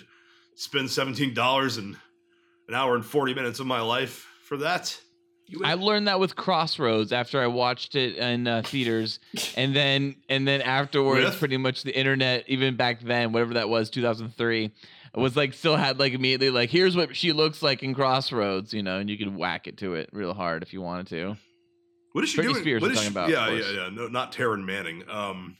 spend 0.54 0.90
seventeen 0.90 1.34
dollars 1.34 1.76
and 1.76 1.94
an 2.68 2.74
hour 2.74 2.94
and 2.94 3.04
forty 3.04 3.34
minutes 3.34 3.60
of 3.60 3.66
my 3.66 3.82
life 3.82 4.26
for 4.44 4.56
that. 4.56 4.98
I 5.62 5.74
learned 5.74 6.08
that 6.08 6.18
with 6.18 6.34
Crossroads 6.34 7.12
after 7.12 7.40
I 7.40 7.46
watched 7.46 7.94
it 7.94 8.16
in 8.16 8.48
uh, 8.48 8.62
theaters, 8.64 9.20
and 9.56 9.76
then 9.76 10.16
and 10.30 10.48
then 10.48 10.62
afterwards, 10.62 11.26
With? 11.26 11.38
pretty 11.38 11.58
much 11.58 11.82
the 11.82 11.94
internet, 11.94 12.44
even 12.48 12.76
back 12.76 13.02
then, 13.02 13.32
whatever 13.32 13.54
that 13.54 13.68
was, 13.68 13.90
2003, 13.90 14.72
was 15.20 15.36
like 15.36 15.52
still 15.54 15.76
had 15.76 15.98
like 15.98 16.12
immediately 16.12 16.50
like 16.50 16.70
here's 16.70 16.96
what 16.96 17.16
she 17.16 17.32
looks 17.32 17.62
like 17.62 17.82
in 17.82 17.94
Crossroads, 17.94 18.72
you 18.72 18.82
know, 18.82 18.98
and 18.98 19.08
you 19.10 19.16
could 19.18 19.34
whack 19.36 19.66
it 19.66 19.78
to 19.78 19.94
it 19.94 20.10
real 20.12 20.34
hard 20.34 20.62
if 20.62 20.72
you 20.72 20.80
wanted 20.82 21.06
to. 21.08 21.36
What 22.12 22.24
is 22.24 22.30
she 22.30 22.38
Britney 22.38 22.42
doing? 22.44 22.56
Spears 22.56 22.82
what 22.82 22.88
talking 22.94 23.02
she- 23.02 23.08
about, 23.08 23.28
Yeah, 23.30 23.50
yeah, 23.50 23.70
yeah. 23.70 23.88
No, 23.92 24.08
not 24.08 24.32
Taryn 24.32 24.64
Manning. 24.64 25.04
Um, 25.08 25.56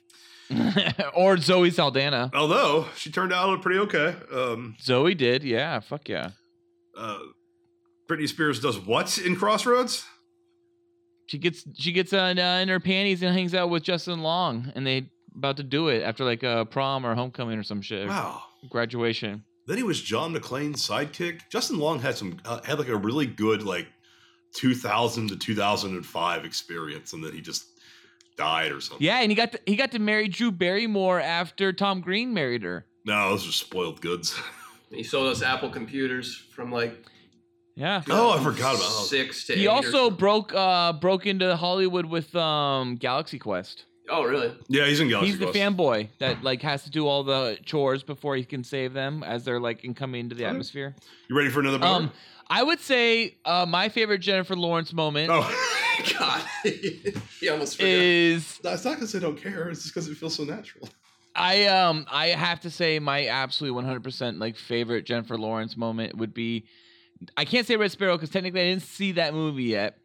or 1.14 1.36
Zoe 1.36 1.70
Saldana. 1.70 2.30
although 2.32 2.86
she 2.96 3.10
turned 3.10 3.32
out 3.32 3.60
pretty 3.62 3.80
okay. 3.80 4.14
Um, 4.32 4.76
Zoe 4.80 5.14
did, 5.14 5.42
yeah, 5.42 5.80
fuck 5.80 6.08
yeah. 6.08 6.30
uh, 6.96 7.18
Britney 8.08 8.28
Spears 8.28 8.60
does 8.60 8.78
what 8.78 9.18
in 9.18 9.34
Crossroads? 9.36 10.04
She 11.26 11.38
gets 11.38 11.64
she 11.74 11.90
gets 11.90 12.12
uh, 12.12 12.18
uh, 12.38 12.60
in 12.62 12.68
her 12.68 12.78
panties 12.78 13.20
and 13.22 13.34
hangs 13.36 13.54
out 13.54 13.68
with 13.70 13.82
Justin 13.82 14.22
Long, 14.22 14.70
and 14.76 14.86
they 14.86 15.10
about 15.36 15.56
to 15.56 15.64
do 15.64 15.88
it 15.88 16.02
after 16.04 16.24
like 16.24 16.42
a 16.44 16.64
prom 16.70 17.04
or 17.04 17.14
homecoming 17.16 17.58
or 17.58 17.64
some 17.64 17.82
shit. 17.82 18.06
Wow. 18.06 18.42
Graduation. 18.70 19.44
Then 19.66 19.76
he 19.76 19.82
was 19.82 20.00
John 20.00 20.34
McClane's 20.34 20.86
sidekick. 20.86 21.40
Justin 21.50 21.78
Long 21.78 21.98
had 21.98 22.16
some 22.16 22.38
uh, 22.44 22.60
had 22.64 22.78
like 22.78 22.88
a 22.88 22.96
really 22.96 23.26
good 23.26 23.62
like 23.62 23.88
2000 24.54 25.28
to 25.28 25.36
2005 25.36 26.44
experience, 26.44 27.12
and 27.12 27.24
then 27.24 27.32
he 27.32 27.40
just 27.40 27.66
died 28.36 28.72
or 28.72 28.80
something. 28.80 29.04
Yeah, 29.04 29.18
and 29.20 29.30
he 29.30 29.34
got 29.34 29.52
to, 29.52 29.60
he 29.66 29.76
got 29.76 29.92
to 29.92 29.98
marry 29.98 30.28
Drew 30.28 30.52
Barrymore 30.52 31.20
after 31.20 31.72
Tom 31.72 32.00
Green 32.00 32.32
married 32.32 32.62
her. 32.62 32.86
No, 33.04 33.30
those 33.30 33.48
are 33.48 33.52
spoiled 33.52 34.00
goods. 34.00 34.38
He 34.88 35.02
sold 35.02 35.26
us 35.26 35.42
Apple 35.42 35.68
computers 35.68 36.36
from 36.52 36.70
like 36.70 37.04
Yeah. 37.74 38.02
Oh, 38.08 38.30
I 38.30 38.42
forgot 38.42 38.76
about 38.76 38.86
that. 38.86 39.06
six 39.08 39.44
to 39.48 39.54
He 39.54 39.64
eight 39.64 39.66
or 39.66 39.72
also 39.72 40.10
broke 40.10 40.54
uh 40.54 40.92
broke 40.92 41.26
into 41.26 41.56
Hollywood 41.56 42.06
with 42.06 42.32
um 42.36 42.94
Galaxy 42.94 43.40
Quest. 43.40 43.84
Oh, 44.08 44.24
really? 44.24 44.54
Yeah, 44.68 44.86
he's 44.86 45.00
in 45.00 45.08
Galaxy 45.08 45.30
He's 45.30 45.38
the 45.38 45.46
Quest. 45.46 45.58
fanboy 45.58 46.08
that 46.18 46.42
like 46.42 46.62
has 46.62 46.84
to 46.84 46.90
do 46.90 47.06
all 47.06 47.24
the 47.24 47.58
chores 47.64 48.02
before 48.02 48.36
he 48.36 48.44
can 48.44 48.62
save 48.64 48.92
them 48.92 49.22
as 49.22 49.44
they're 49.44 49.60
like 49.60 49.84
in 49.84 49.94
coming 49.94 50.20
into 50.20 50.34
the 50.34 50.44
atmosphere. 50.44 50.94
You 51.28 51.36
ready 51.36 51.50
for 51.50 51.60
another 51.60 51.78
boner? 51.78 52.04
Um, 52.06 52.12
I 52.48 52.62
would 52.62 52.80
say 52.80 53.36
uh, 53.44 53.66
my 53.66 53.88
favorite 53.88 54.18
Jennifer 54.18 54.54
Lawrence 54.54 54.92
moment. 54.92 55.30
Oh 55.32 55.42
God, 56.18 56.42
he 56.62 57.48
almost 57.48 57.76
forgot. 57.76 57.88
is 57.88 58.58
That's 58.62 58.84
not 58.84 58.94
because 58.94 59.14
I 59.14 59.18
don't 59.18 59.36
care. 59.40 59.68
It's 59.70 59.82
just 59.82 59.94
because 59.94 60.08
it 60.08 60.16
feels 60.16 60.34
so 60.36 60.44
natural. 60.44 60.88
I 61.34 61.66
um 61.66 62.06
I 62.10 62.28
have 62.28 62.60
to 62.60 62.70
say 62.70 62.98
my 62.98 63.26
absolute 63.26 63.74
100% 63.74 64.38
like 64.38 64.56
favorite 64.56 65.04
Jennifer 65.04 65.36
Lawrence 65.36 65.76
moment 65.76 66.16
would 66.16 66.32
be 66.32 66.64
I 67.36 67.44
can't 67.44 67.66
say 67.66 67.76
Red 67.76 67.90
Sparrow 67.90 68.16
because 68.16 68.30
technically 68.30 68.60
I 68.60 68.64
didn't 68.64 68.82
see 68.82 69.12
that 69.12 69.34
movie 69.34 69.64
yet. 69.64 69.98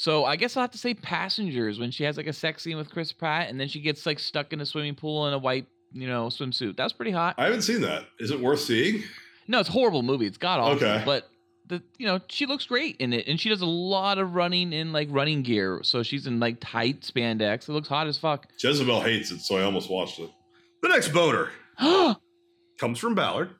So 0.00 0.24
I 0.24 0.36
guess 0.36 0.56
I'll 0.56 0.60
have 0.60 0.70
to 0.70 0.78
say 0.78 0.94
Passengers 0.94 1.80
when 1.80 1.90
she 1.90 2.04
has 2.04 2.16
like 2.16 2.28
a 2.28 2.32
sex 2.32 2.62
scene 2.62 2.76
with 2.76 2.88
Chris 2.88 3.10
Pratt 3.10 3.50
and 3.50 3.58
then 3.58 3.66
she 3.66 3.80
gets 3.80 4.06
like 4.06 4.20
stuck 4.20 4.52
in 4.52 4.60
a 4.60 4.64
swimming 4.64 4.94
pool 4.94 5.26
in 5.26 5.34
a 5.34 5.38
white 5.38 5.66
you 5.92 6.06
know 6.06 6.28
swimsuit. 6.28 6.76
That 6.76 6.84
was 6.84 6.92
pretty 6.92 7.10
hot. 7.10 7.34
I 7.36 7.46
haven't 7.46 7.62
seen 7.62 7.80
that. 7.80 8.04
Is 8.20 8.30
it 8.30 8.38
worth 8.38 8.60
seeing? 8.60 9.02
No, 9.48 9.58
it's 9.58 9.68
a 9.68 9.72
horrible 9.72 10.04
movie. 10.04 10.26
It's 10.26 10.38
god 10.38 10.60
awful. 10.60 10.76
Okay. 10.76 11.02
But 11.04 11.28
the 11.66 11.82
you 11.98 12.06
know 12.06 12.20
she 12.28 12.46
looks 12.46 12.64
great 12.64 12.94
in 12.98 13.12
it 13.12 13.26
and 13.26 13.40
she 13.40 13.48
does 13.48 13.60
a 13.60 13.66
lot 13.66 14.18
of 14.18 14.36
running 14.36 14.72
in 14.72 14.92
like 14.92 15.08
running 15.10 15.42
gear. 15.42 15.80
So 15.82 16.04
she's 16.04 16.28
in 16.28 16.38
like 16.38 16.58
tight 16.60 17.00
spandex. 17.00 17.68
It 17.68 17.72
looks 17.72 17.88
hot 17.88 18.06
as 18.06 18.16
fuck. 18.16 18.46
Jezebel 18.62 19.00
hates 19.00 19.32
it, 19.32 19.40
so 19.40 19.56
I 19.56 19.64
almost 19.64 19.90
watched 19.90 20.20
it. 20.20 20.30
The 20.80 20.90
next 20.90 21.08
boner 21.08 21.50
comes 22.78 23.00
from 23.00 23.16
Ballard. 23.16 23.50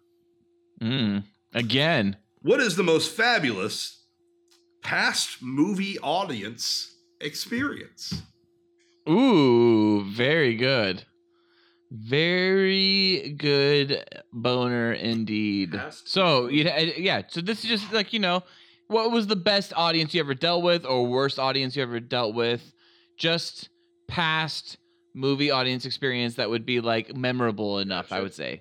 Mm, 0.80 1.24
again. 1.52 2.16
What 2.42 2.60
is 2.60 2.76
the 2.76 2.84
most 2.84 3.10
fabulous 3.16 3.97
past 4.82 5.42
movie 5.42 5.98
audience 6.00 6.96
experience? 7.20 8.22
Ooh, 9.08 10.04
very 10.04 10.54
good. 10.54 11.04
Very 11.90 13.34
good 13.38 14.04
boner 14.32 14.92
indeed. 14.92 15.80
So, 16.04 16.48
you 16.48 16.64
yeah, 16.64 17.22
so 17.28 17.40
this 17.40 17.64
is 17.64 17.70
just 17.70 17.92
like, 17.92 18.12
you 18.12 18.18
know, 18.18 18.42
what 18.88 19.10
was 19.10 19.26
the 19.26 19.36
best 19.36 19.72
audience 19.74 20.12
you 20.12 20.20
ever 20.20 20.34
dealt 20.34 20.62
with 20.62 20.84
or 20.84 21.06
worst 21.06 21.38
audience 21.38 21.76
you 21.76 21.82
ever 21.82 22.00
dealt 22.00 22.34
with? 22.34 22.74
Just 23.16 23.70
past 24.06 24.76
movie 25.14 25.50
audience 25.50 25.86
experience 25.86 26.34
that 26.34 26.50
would 26.50 26.66
be 26.66 26.80
like 26.80 27.16
memorable 27.16 27.78
enough, 27.78 28.12
I 28.12 28.20
would 28.20 28.34
say. 28.34 28.60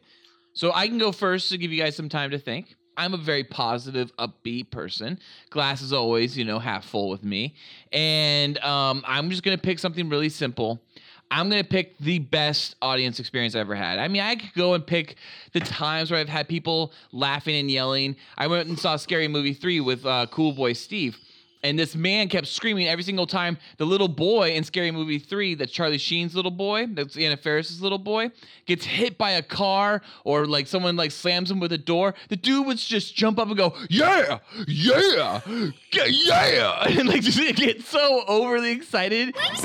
So 0.54 0.72
I 0.74 0.88
can 0.88 0.98
go 0.98 1.12
first 1.12 1.50
to 1.50 1.58
give 1.58 1.72
you 1.72 1.84
guys 1.84 1.96
some 1.96 2.10
time 2.10 2.32
to 2.32 2.40
think. 2.40 2.77
I'm 2.98 3.14
a 3.14 3.18
very 3.18 3.44
positive, 3.44 4.12
upbeat 4.18 4.72
person. 4.72 5.20
Glass 5.52 5.82
is 5.82 5.94
always, 5.94 6.38
you 6.38 6.44
know, 6.44 6.60
half 6.60 6.84
full 6.84 7.10
with 7.10 7.24
me. 7.24 7.54
And 7.94 8.58
um, 8.60 9.04
I'm 9.08 9.30
just 9.30 9.44
to 9.56 9.62
pick 9.62 9.80
something 9.80 10.10
really 10.10 10.30
simple. 10.30 10.82
I'm 11.30 11.50
to 11.64 11.70
pick 11.70 11.98
the 12.00 12.20
best 12.20 12.76
audience 12.82 13.20
experience 13.20 13.56
I 13.56 13.60
ever 13.60 13.76
had. 13.76 14.00
I 14.00 14.08
mean, 14.08 14.22
I 14.22 14.36
could 14.36 14.54
go 14.54 14.74
and 14.74 14.86
pick 14.86 15.16
the 15.52 15.60
times 15.60 16.10
where 16.10 16.20
I've 16.20 16.30
had 16.30 16.48
people 16.48 16.94
laughing 17.12 17.56
and 17.56 17.70
yelling. 17.70 18.16
I 18.38 18.48
went 18.48 18.70
and 18.70 18.80
saw 18.80 18.96
Scary 18.96 19.28
Movie 19.28 19.54
3 19.54 19.82
with 19.82 20.06
uh, 20.06 20.28
Cool 20.32 20.54
Boy 20.54 20.74
Steve. 20.74 21.18
And 21.68 21.78
this 21.78 21.98
man 21.98 22.30
kept 22.30 22.48
screaming 22.48 22.88
every 22.88 23.04
single 23.04 23.28
time. 23.28 23.58
The 23.76 23.84
little 23.84 24.08
boy 24.08 24.54
in 24.54 24.64
Scary 24.64 24.90
Movie 24.90 25.20
3, 25.20 25.56
that's 25.56 25.70
Charlie 25.70 25.98
Sheen's 25.98 26.34
little 26.34 26.50
boy, 26.50 26.88
that's 26.88 27.18
Anna 27.18 27.36
Faris's 27.36 27.82
little 27.82 27.98
boy, 27.98 28.32
gets 28.66 28.86
hit 28.86 29.18
by 29.18 29.32
a 29.32 29.42
car 29.42 30.02
or 30.24 30.46
like 30.46 30.68
someone 30.68 30.96
like 30.96 31.12
slams 31.12 31.52
him 31.52 31.60
with 31.60 31.74
a 31.74 31.78
door. 31.78 32.14
The 32.30 32.38
dude 32.38 32.66
would 32.68 32.78
just 32.78 33.16
jump 33.16 33.38
up 33.38 33.50
and 33.50 33.58
go, 33.58 33.76
Yeah, 33.90 34.40
yeah, 34.66 35.42
yeah, 35.46 36.48
yeah. 36.48 36.88
And 36.98 37.10
like 37.10 37.22
just 37.22 37.38
get 37.58 37.84
so 37.84 38.24
overly 38.30 38.72
excited. 38.72 39.36
Yeah, 39.36 39.44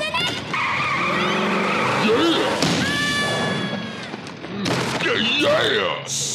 mm, 4.51 5.73
yeah. 5.73 6.32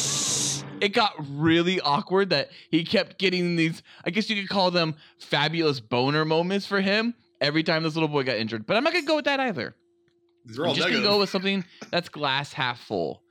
It 0.81 0.89
got 0.89 1.13
really 1.29 1.79
awkward 1.81 2.29
that 2.31 2.49
he 2.69 2.83
kept 2.83 3.19
getting 3.19 3.55
these, 3.55 3.83
I 4.05 4.09
guess 4.09 4.29
you 4.29 4.35
could 4.35 4.49
call 4.49 4.71
them 4.71 4.95
fabulous 5.17 5.79
boner 5.79 6.25
moments 6.25 6.65
for 6.65 6.81
him 6.81 7.13
every 7.41 7.63
time 7.63 7.83
this 7.83 7.95
little 7.95 8.09
boy 8.09 8.23
got 8.23 8.37
injured. 8.37 8.65
But 8.65 8.77
I'm 8.77 8.83
not 8.83 8.93
going 8.93 9.03
to 9.03 9.07
go 9.07 9.15
with 9.15 9.25
that 9.25 9.39
either. 9.39 9.75
These 10.45 10.59
are 10.59 10.63
I'm 10.63 10.69
all 10.69 10.75
just 10.75 10.87
gonna 10.87 11.03
go 11.03 11.19
with 11.19 11.29
something 11.29 11.63
that's 11.91 12.09
glass 12.09 12.53
half 12.53 12.79
full. 12.79 13.23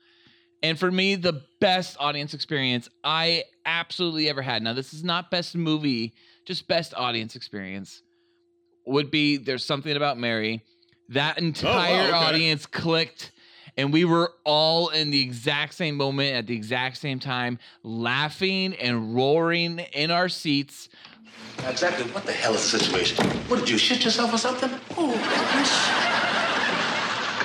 And 0.62 0.78
for 0.78 0.90
me, 0.90 1.14
the 1.14 1.42
best 1.60 1.96
audience 2.00 2.34
experience 2.34 2.88
I 3.02 3.44
absolutely 3.64 4.28
ever 4.28 4.42
had. 4.42 4.62
Now, 4.62 4.72
this 4.72 4.92
is 4.92 5.04
not 5.04 5.30
best 5.30 5.54
movie, 5.54 6.14
just 6.44 6.66
best 6.68 6.94
audience 6.94 7.36
experience. 7.36 8.02
Would 8.86 9.10
be 9.10 9.36
there's 9.36 9.64
something 9.64 9.96
about 9.96 10.18
Mary. 10.18 10.64
that 11.10 11.36
oh, 11.38 11.44
entire 11.44 12.08
okay. 12.08 12.12
audience 12.12 12.66
clicked 12.66 13.32
and 13.78 13.92
we 13.92 14.04
were 14.04 14.34
all 14.44 14.88
in 14.88 15.10
the 15.10 15.22
exact 15.22 15.72
same 15.72 15.96
moment 15.96 16.34
at 16.34 16.46
the 16.48 16.54
exact 16.54 16.98
same 16.98 17.18
time 17.20 17.58
laughing 17.84 18.74
and 18.74 19.14
roaring 19.14 19.78
in 19.78 20.10
our 20.10 20.28
seats 20.28 20.90
Now, 21.62 21.70
exactly 21.70 22.04
what 22.10 22.26
the 22.26 22.32
hell 22.32 22.54
is 22.54 22.70
the 22.70 22.78
situation? 22.78 23.24
What 23.48 23.60
did 23.60 23.70
you 23.70 23.78
shit 23.78 24.04
yourself 24.04 24.34
or 24.34 24.38
something? 24.38 24.70
Oh, 24.96 25.14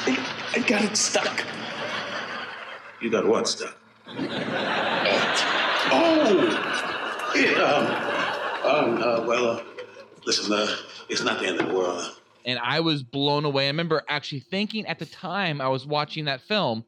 I, 0.05 0.59
I 0.59 0.59
got 0.67 0.83
it 0.83 0.97
stuck. 0.97 1.45
You 2.99 3.09
got 3.09 3.27
what 3.27 3.47
stuck? 3.47 3.77
Oh, 5.95 7.33
yeah. 7.35 7.63
Um, 8.63 8.95
um, 8.95 9.01
uh, 9.01 9.25
well, 9.27 9.49
uh, 9.49 9.63
listen, 10.25 10.51
uh, 10.53 10.67
it's 11.09 11.23
not 11.23 11.39
the 11.39 11.47
end 11.47 11.59
of 11.59 11.67
the 11.67 11.73
world. 11.73 12.19
And 12.45 12.59
I 12.59 12.79
was 12.79 13.03
blown 13.03 13.45
away. 13.45 13.65
I 13.65 13.67
remember 13.67 14.03
actually 14.07 14.41
thinking 14.41 14.85
at 14.85 14.99
the 14.99 15.05
time 15.05 15.61
I 15.61 15.67
was 15.67 15.85
watching 15.85 16.25
that 16.25 16.41
film, 16.41 16.85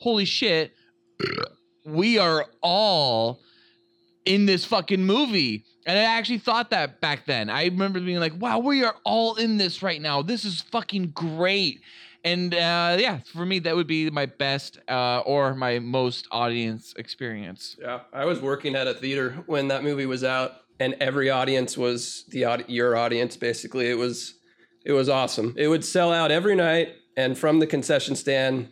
holy 0.00 0.24
shit, 0.24 0.72
we 1.84 2.18
are 2.18 2.46
all 2.62 3.40
in 4.24 4.46
this 4.46 4.64
fucking 4.64 5.04
movie. 5.04 5.64
And 5.86 5.96
I 5.96 6.02
actually 6.02 6.38
thought 6.38 6.70
that 6.70 7.00
back 7.00 7.26
then. 7.26 7.48
I 7.48 7.64
remember 7.66 8.00
being 8.00 8.18
like, 8.18 8.32
wow, 8.38 8.58
we 8.58 8.84
are 8.84 8.96
all 9.04 9.36
in 9.36 9.56
this 9.56 9.82
right 9.82 10.00
now. 10.00 10.20
This 10.20 10.44
is 10.44 10.62
fucking 10.62 11.10
great. 11.10 11.80
And 12.24 12.52
uh, 12.54 12.96
yeah, 12.98 13.20
for 13.32 13.46
me, 13.46 13.60
that 13.60 13.76
would 13.76 13.86
be 13.86 14.10
my 14.10 14.26
best 14.26 14.78
uh, 14.88 15.20
or 15.20 15.54
my 15.54 15.78
most 15.78 16.26
audience 16.32 16.92
experience. 16.98 17.76
Yeah, 17.80 18.00
I 18.12 18.24
was 18.24 18.40
working 18.40 18.74
at 18.74 18.88
a 18.88 18.94
theater 18.94 19.44
when 19.46 19.68
that 19.68 19.84
movie 19.84 20.06
was 20.06 20.24
out, 20.24 20.62
and 20.80 20.96
every 20.98 21.30
audience 21.30 21.78
was 21.78 22.24
the 22.30 22.64
your 22.66 22.96
audience. 22.96 23.36
Basically, 23.36 23.88
it 23.88 23.94
was 23.94 24.34
it 24.86 24.92
was 24.92 25.08
awesome. 25.08 25.52
It 25.56 25.66
would 25.66 25.84
sell 25.84 26.12
out 26.12 26.30
every 26.30 26.54
night, 26.54 26.94
and 27.16 27.36
from 27.36 27.58
the 27.58 27.66
concession 27.66 28.14
stand, 28.14 28.68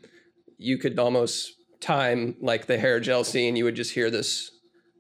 you 0.59 0.79
could 0.79 0.97
almost 0.97 1.55
time 1.81 2.37
like 2.41 2.67
the 2.67 2.79
hair 2.79 3.01
gel 3.01 3.25
scene. 3.25 3.57
You 3.57 3.65
would 3.65 3.75
just 3.75 3.95
hear 3.95 4.11
this 4.11 4.53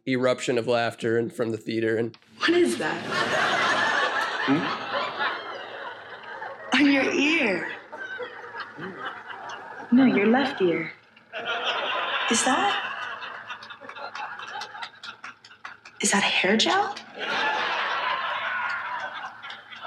eruption 0.08 0.58
of 0.58 0.66
laughter 0.66 1.16
and 1.16 1.32
from 1.32 1.50
the 1.50 1.56
theater, 1.56 1.96
and 1.96 2.18
What 2.38 2.50
is 2.50 2.78
that? 2.78 3.00
Hmm? 4.46 4.58
On 6.82 6.92
your 6.92 7.08
ear. 7.12 7.68
No, 9.92 10.04
your 10.04 10.26
left 10.26 10.60
ear. 10.60 10.90
Is 12.28 12.44
that? 12.44 12.90
Is 16.00 16.10
that 16.10 16.24
hair 16.24 16.56
gel? 16.56 16.96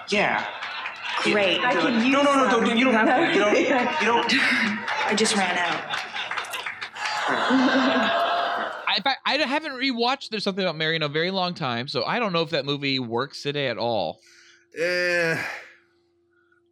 Yeah. 0.09 0.45
Great. 1.31 1.59
I 1.61 1.73
can 1.73 2.05
use 2.05 2.13
No, 2.13 2.23
no, 2.23 2.35
no, 2.35 2.49
don't, 2.49 2.77
you 2.77 2.85
don't 2.85 2.93
have 2.93 3.07
to. 3.07 3.33
You 3.33 3.39
don't, 3.39 4.01
you 4.01 4.07
don't. 4.07 4.33
I 5.05 5.13
just 5.15 5.35
ran 5.35 5.57
out. 5.57 5.83
I, 9.05 9.15
I 9.25 9.37
haven't 9.37 9.73
rewatched 9.73 10.29
There's 10.29 10.43
Something 10.43 10.63
About 10.63 10.77
Mary 10.77 10.95
in 10.95 11.03
a 11.03 11.09
very 11.09 11.31
long 11.31 11.53
time, 11.53 11.87
so 11.87 12.03
I 12.03 12.19
don't 12.19 12.33
know 12.33 12.41
if 12.41 12.49
that 12.51 12.65
movie 12.65 12.99
works 12.99 13.41
today 13.41 13.67
at 13.67 13.77
all. 13.77 14.19
Eh, 14.77 15.41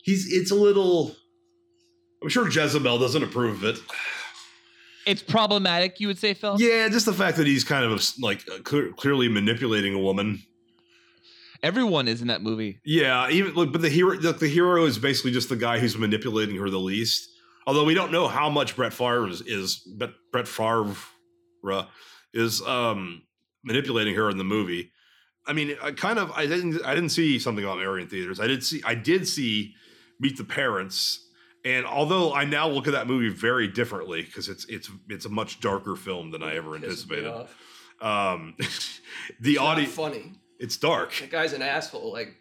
he's 0.03 0.31
it's 0.31 0.51
a 0.51 0.55
little. 0.55 1.15
I'm 2.21 2.29
sure 2.29 2.49
Jezebel 2.49 2.97
doesn't 2.99 3.23
approve 3.23 3.63
of 3.63 3.75
it. 3.75 3.79
It's 5.05 5.21
problematic, 5.21 5.99
you 5.99 6.07
would 6.07 6.17
say, 6.17 6.33
Phil? 6.33 6.59
Yeah, 6.59 6.89
just 6.89 7.05
the 7.05 7.13
fact 7.13 7.37
that 7.37 7.45
he's 7.45 7.63
kind 7.63 7.85
of 7.85 8.03
like 8.19 8.43
uh, 8.51 8.59
clear, 8.63 8.91
clearly 8.93 9.29
manipulating 9.29 9.93
a 9.93 9.99
woman. 9.99 10.41
Everyone 11.65 12.07
is 12.07 12.21
in 12.21 12.27
that 12.27 12.43
movie. 12.43 12.79
Yeah, 12.85 13.27
even 13.31 13.55
look, 13.55 13.71
but 13.71 13.81
the 13.81 13.89
hero, 13.89 14.15
look, 14.17 14.37
the 14.37 14.47
hero 14.47 14.85
is 14.85 14.99
basically 14.99 15.31
just 15.31 15.49
the 15.49 15.55
guy 15.55 15.79
who's 15.79 15.97
manipulating 15.97 16.57
her 16.57 16.69
the 16.69 16.79
least. 16.79 17.27
Although 17.65 17.85
we 17.85 17.95
don't 17.95 18.11
know 18.11 18.27
how 18.27 18.51
much 18.51 18.75
Brett 18.75 18.93
Favre 18.93 19.27
is, 19.27 19.41
is 19.41 19.77
Brett, 19.97 20.11
Brett 20.31 20.47
Favre 20.47 20.95
is 22.35 22.61
um, 22.61 23.23
manipulating 23.63 24.13
her 24.13 24.29
in 24.29 24.37
the 24.37 24.43
movie. 24.43 24.91
I 25.47 25.53
mean, 25.53 25.75
I 25.81 25.91
kind 25.93 26.19
of 26.19 26.31
I 26.33 26.45
didn't 26.45 26.85
I 26.85 26.93
didn't 26.93 27.09
see 27.09 27.39
something 27.39 27.65
about 27.65 27.79
Mary 27.79 28.03
in 28.03 28.09
theaters. 28.09 28.39
I 28.39 28.45
did 28.45 28.63
see 28.63 28.83
I 28.85 28.93
did 28.93 29.27
see 29.27 29.73
Meet 30.19 30.37
the 30.37 30.43
Parents, 30.43 31.27
and 31.65 31.87
although 31.87 32.31
I 32.31 32.45
now 32.45 32.67
look 32.67 32.85
at 32.85 32.93
that 32.93 33.07
movie 33.07 33.29
very 33.29 33.67
differently 33.67 34.21
because 34.21 34.49
it's 34.49 34.65
it's 34.65 34.91
it's 35.09 35.25
a 35.25 35.29
much 35.29 35.61
darker 35.61 35.95
film 35.95 36.29
than 36.29 36.43
I 36.43 36.57
ever 36.57 36.75
anticipated. 36.75 37.47
Um, 38.01 38.53
the 39.39 39.53
It's 39.53 39.55
not 39.55 39.65
audience 39.65 39.93
funny. 39.93 40.33
It's 40.59 40.77
dark. 40.77 41.13
That 41.19 41.31
guy's 41.31 41.53
an 41.53 41.61
asshole. 41.61 42.11
Like 42.11 42.35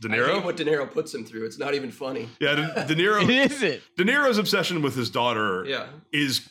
De 0.00 0.08
I 0.08 0.12
Niro? 0.16 0.34
hate 0.36 0.44
what 0.44 0.56
De 0.56 0.64
Niro 0.64 0.90
puts 0.90 1.14
him 1.14 1.24
through. 1.24 1.46
It's 1.46 1.58
not 1.58 1.74
even 1.74 1.90
funny. 1.90 2.28
Yeah, 2.40 2.54
De, 2.86 2.94
De 2.94 3.02
Niro. 3.02 3.28
Is 3.28 3.62
it? 3.70 3.82
De 3.96 4.04
Niro's 4.04 4.38
obsession 4.38 4.82
with 4.82 4.94
his 4.96 5.10
daughter 5.10 5.64
Yeah. 5.66 5.86
is 6.12 6.48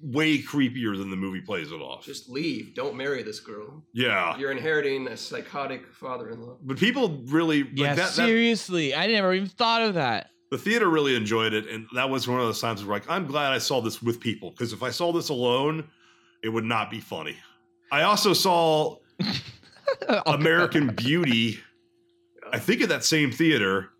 way 0.00 0.38
creepier 0.38 0.96
than 0.96 1.10
the 1.10 1.16
movie 1.16 1.40
plays 1.40 1.72
it 1.72 1.76
off. 1.80 2.04
Just 2.04 2.28
leave. 2.28 2.74
Don't 2.74 2.96
marry 2.96 3.22
this 3.22 3.40
girl. 3.40 3.82
Yeah. 3.92 4.36
You're 4.38 4.50
inheriting 4.52 5.08
a 5.08 5.16
psychotic 5.16 5.86
father-in-law. 5.92 6.58
But 6.62 6.76
people 6.78 7.22
really 7.26 7.64
like 7.64 7.72
Yeah, 7.74 7.94
that, 7.94 7.96
that- 7.96 8.12
seriously. 8.26 8.94
I 8.94 9.06
never 9.06 9.32
even 9.34 9.48
thought 9.48 9.82
of 9.82 9.94
that. 9.94 10.30
the 10.50 10.58
theater 10.58 10.88
really 10.88 11.16
enjoyed 11.16 11.52
it, 11.54 11.66
and 11.68 11.86
that 11.94 12.08
was 12.08 12.28
one 12.28 12.38
of 12.40 12.46
those 12.46 12.60
times 12.60 12.84
where 12.84 12.96
like 12.98 13.08
I'm 13.10 13.26
glad 13.26 13.52
I 13.52 13.58
saw 13.58 13.80
this 13.80 14.00
with 14.02 14.20
people 14.20 14.50
because 14.50 14.72
if 14.72 14.82
I 14.82 14.90
saw 14.90 15.12
this 15.12 15.28
alone, 15.30 15.88
it 16.44 16.50
would 16.50 16.64
not 16.64 16.90
be 16.90 17.00
funny. 17.00 17.36
I 17.90 18.02
also 18.02 18.32
saw 18.32 18.96
American 20.26 20.88
Beauty, 20.94 21.58
I 22.52 22.58
think 22.58 22.80
at 22.82 22.88
that 22.90 23.04
same 23.04 23.30
theater, 23.32 23.90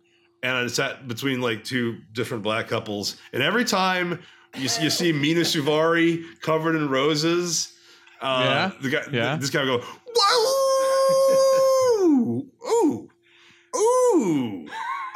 and 0.43 0.53
I 0.53 0.67
sat 0.67 1.07
between 1.07 1.41
like 1.41 1.63
two 1.63 1.97
different 2.13 2.43
black 2.43 2.67
couples, 2.67 3.17
and 3.33 3.41
every 3.43 3.65
time 3.65 4.19
you 4.55 4.67
see, 4.67 4.83
you 4.83 4.89
see 4.89 5.11
Mena 5.11 5.41
Suvari 5.41 6.23
covered 6.41 6.75
in 6.75 6.89
roses, 6.89 7.73
uh, 8.21 8.41
Yeah, 8.43 8.71
the 8.81 8.89
guy, 8.89 9.01
yeah. 9.11 9.35
this 9.35 9.49
guy 9.49 9.63
would 9.63 9.81
go, 9.81 9.85
"Whoa, 10.15 12.03
ooh, 12.05 13.09
ooh, 13.75 14.67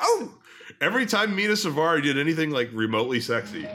oh!" 0.01 0.33
Every 0.81 1.05
time 1.05 1.35
Mena 1.35 1.53
Suvari 1.53 2.01
did 2.01 2.17
anything 2.17 2.49
like 2.51 2.69
remotely 2.73 3.19
sexy, 3.21 3.67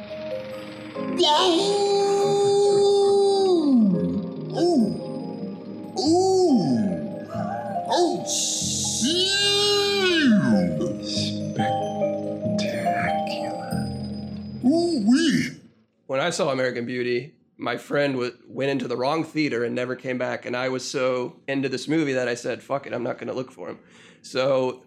saw 16.36 16.50
American 16.50 16.84
Beauty, 16.84 17.34
my 17.56 17.78
friend 17.78 18.12
w- 18.14 18.36
went 18.46 18.70
into 18.70 18.86
the 18.86 18.96
wrong 18.96 19.24
theater 19.24 19.64
and 19.64 19.74
never 19.74 19.96
came 19.96 20.18
back, 20.18 20.44
and 20.44 20.54
I 20.54 20.68
was 20.68 20.88
so 20.88 21.40
into 21.48 21.68
this 21.70 21.88
movie 21.88 22.12
that 22.12 22.28
I 22.28 22.34
said, 22.34 22.62
"Fuck 22.62 22.86
it, 22.86 22.92
I'm 22.92 23.02
not 23.02 23.16
going 23.16 23.28
to 23.28 23.34
look 23.34 23.50
for 23.50 23.70
him." 23.70 23.78
So, 24.20 24.84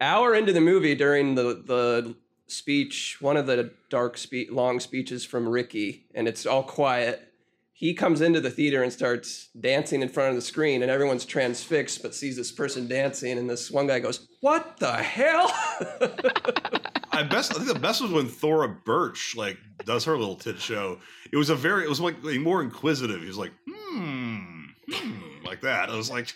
hour 0.00 0.34
into 0.34 0.52
the 0.52 0.60
movie, 0.60 0.94
during 0.94 1.34
the 1.34 1.62
the 1.66 2.14
speech, 2.46 3.18
one 3.20 3.36
of 3.36 3.46
the 3.46 3.72
dark 3.90 4.16
spe- 4.16 4.50
long 4.50 4.78
speeches 4.78 5.24
from 5.24 5.48
Ricky, 5.48 6.06
and 6.14 6.28
it's 6.28 6.46
all 6.46 6.62
quiet. 6.62 7.24
He 7.72 7.94
comes 7.94 8.20
into 8.20 8.40
the 8.40 8.50
theater 8.50 8.82
and 8.82 8.92
starts 8.92 9.48
dancing 9.60 10.00
in 10.02 10.08
front 10.08 10.30
of 10.30 10.36
the 10.36 10.42
screen, 10.42 10.82
and 10.82 10.90
everyone's 10.90 11.24
transfixed, 11.24 12.02
but 12.02 12.14
sees 12.14 12.36
this 12.36 12.52
person 12.52 12.86
dancing, 12.86 13.36
and 13.36 13.50
this 13.50 13.70
one 13.70 13.88
guy 13.88 13.98
goes, 13.98 14.28
"What 14.40 14.76
the 14.78 14.92
hell?" 14.92 15.52
I 17.18 17.24
best 17.24 17.50
I 17.50 17.56
think 17.56 17.66
the 17.66 17.74
best 17.80 18.00
was 18.00 18.12
when 18.12 18.28
Thora 18.28 18.68
Birch 18.68 19.34
like 19.36 19.58
does 19.84 20.04
her 20.04 20.16
little 20.16 20.36
tit 20.36 20.60
show. 20.60 21.00
It 21.32 21.36
was 21.36 21.50
a 21.50 21.56
very 21.56 21.82
it 21.82 21.88
was 21.88 22.00
like, 22.00 22.22
like 22.22 22.38
more 22.38 22.62
inquisitive. 22.62 23.22
He 23.22 23.26
was 23.26 23.36
like, 23.36 23.50
hmm, 23.68 24.66
hmm, 24.88 25.44
like 25.44 25.60
that. 25.62 25.90
I 25.90 25.96
was 25.96 26.12
like, 26.12 26.32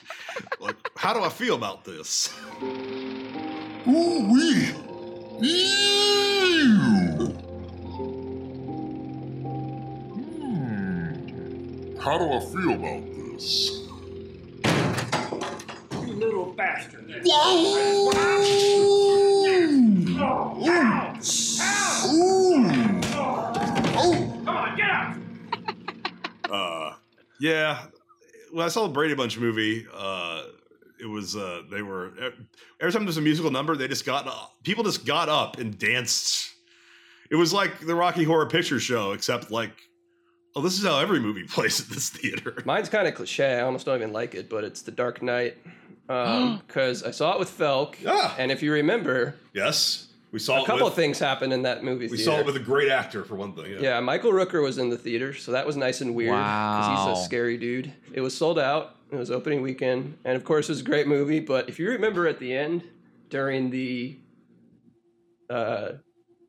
like, 0.58 0.74
how 0.96 1.14
do 1.14 1.20
I 1.20 1.28
feel 1.28 1.54
about 1.54 1.84
this? 1.84 2.36
Ooh 3.86 4.32
wee. 4.32 4.72
How 12.00 12.18
do 12.18 12.24
I 12.24 12.40
feel 12.40 12.72
about 12.72 13.04
this? 13.14 13.86
You 16.08 16.14
little 16.14 16.52
bastard. 16.54 17.06
Oh, 20.24 20.58
Come 24.44 24.48
on, 24.48 24.76
get 24.76 24.90
out! 24.90 25.16
Uh, 26.50 26.94
yeah. 27.40 27.86
When 28.50 28.66
I 28.66 28.68
saw 28.68 28.82
the 28.86 28.92
Brady 28.92 29.14
Bunch 29.14 29.38
movie, 29.38 29.86
uh, 29.94 30.42
it 31.00 31.06
was 31.06 31.34
uh, 31.34 31.62
they 31.70 31.80
were 31.80 32.12
every 32.78 32.92
time 32.92 33.04
there's 33.04 33.16
a 33.16 33.22
musical 33.22 33.50
number, 33.50 33.74
they 33.74 33.88
just 33.88 34.04
got 34.04 34.26
up. 34.26 34.52
People 34.62 34.84
just 34.84 35.06
got 35.06 35.30
up 35.30 35.58
and 35.58 35.78
danced. 35.78 36.50
It 37.30 37.36
was 37.36 37.52
like 37.54 37.80
the 37.80 37.94
Rocky 37.94 38.24
Horror 38.24 38.46
Picture 38.46 38.78
Show, 38.78 39.12
except 39.12 39.50
like, 39.50 39.72
oh, 40.54 40.60
this 40.60 40.78
is 40.78 40.84
how 40.84 40.98
every 40.98 41.20
movie 41.20 41.44
plays 41.48 41.80
at 41.80 41.86
this 41.88 42.10
theater. 42.10 42.62
Mine's 42.66 42.90
kind 42.90 43.08
of 43.08 43.14
cliche. 43.14 43.54
I 43.54 43.62
almost 43.62 43.86
don't 43.86 43.96
even 43.96 44.12
like 44.12 44.34
it, 44.34 44.50
but 44.50 44.62
it's 44.62 44.82
The 44.82 44.92
Dark 44.92 45.22
Knight. 45.22 45.56
Because 46.08 47.02
I 47.02 47.10
saw 47.12 47.32
it 47.32 47.38
with 47.38 47.48
Felk. 47.56 47.94
Ah. 48.06 48.34
And 48.38 48.52
if 48.52 48.62
you 48.62 48.70
remember, 48.72 49.36
yes, 49.54 50.08
We 50.32 50.38
saw 50.38 50.62
a 50.62 50.66
couple 50.66 50.84
with- 50.86 50.92
of 50.92 50.96
things 50.96 51.18
happen 51.18 51.52
in 51.52 51.62
that 51.62 51.84
movie. 51.84 52.06
We 52.08 52.16
theater. 52.16 52.22
saw 52.32 52.38
it 52.40 52.46
with 52.46 52.56
a 52.56 52.60
great 52.60 52.90
actor 52.90 53.22
for 53.22 53.36
one 53.36 53.54
thing. 53.54 53.72
Yeah. 53.72 53.80
Yeah, 53.80 54.00
Michael 54.00 54.32
Rooker 54.32 54.62
was 54.62 54.78
in 54.78 54.88
the 54.88 54.96
theater, 54.98 55.34
so 55.34 55.52
that 55.52 55.66
was 55.66 55.76
nice 55.76 56.00
and 56.00 56.14
weird. 56.14 56.30
Because 56.32 57.06
he's 57.08 57.18
a 57.18 57.24
scary 57.24 57.58
dude. 57.58 57.92
It 58.14 58.22
was 58.22 58.34
sold 58.36 58.58
out. 58.58 58.96
It 59.12 59.16
was 59.16 59.30
opening 59.30 59.60
weekend, 59.60 60.16
and 60.24 60.34
of 60.36 60.42
course, 60.44 60.68
it 60.70 60.72
was 60.72 60.80
a 60.80 60.84
great 60.84 61.06
movie. 61.06 61.38
But 61.38 61.68
if 61.68 61.78
you 61.78 61.88
remember 61.90 62.26
at 62.26 62.38
the 62.38 62.54
end, 62.56 62.82
during 63.28 63.68
the 63.70 64.18
uh, 65.50 65.92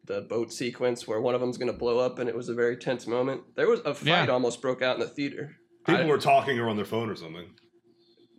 the 0.05 0.21
boat 0.21 0.51
sequence 0.53 1.05
where 1.07 1.19
one 1.19 1.35
of 1.35 1.41
them's 1.41 1.57
going 1.57 1.71
to 1.71 1.77
blow 1.77 1.99
up, 1.99 2.19
and 2.19 2.29
it 2.29 2.35
was 2.35 2.47
a 2.49 2.53
very 2.53 2.77
tense 2.77 3.05
moment. 3.05 3.41
There 3.55 3.67
was 3.69 3.81
a 3.81 3.93
fight 3.93 4.29
almost 4.29 4.61
broke 4.61 4.81
out 4.81 4.95
in 4.95 5.01
the 5.01 5.07
theater. 5.09 5.57
People 5.85 6.03
I- 6.03 6.07
were 6.07 6.17
talking 6.17 6.57
or 6.59 6.69
on 6.69 6.77
their 6.77 6.85
phone 6.85 7.09
or 7.09 7.15
something. 7.17 7.47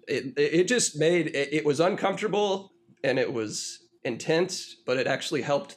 it, 0.09 0.33
it 0.39 0.55
it 0.61 0.69
just 0.69 0.99
made 0.99 1.27
it, 1.29 1.49
it 1.53 1.65
was 1.67 1.81
uncomfortable 1.81 2.73
and 3.03 3.19
it 3.19 3.31
was 3.33 3.79
intense, 4.05 4.77
but 4.87 4.97
it 4.97 5.07
actually 5.07 5.43
helped 5.43 5.77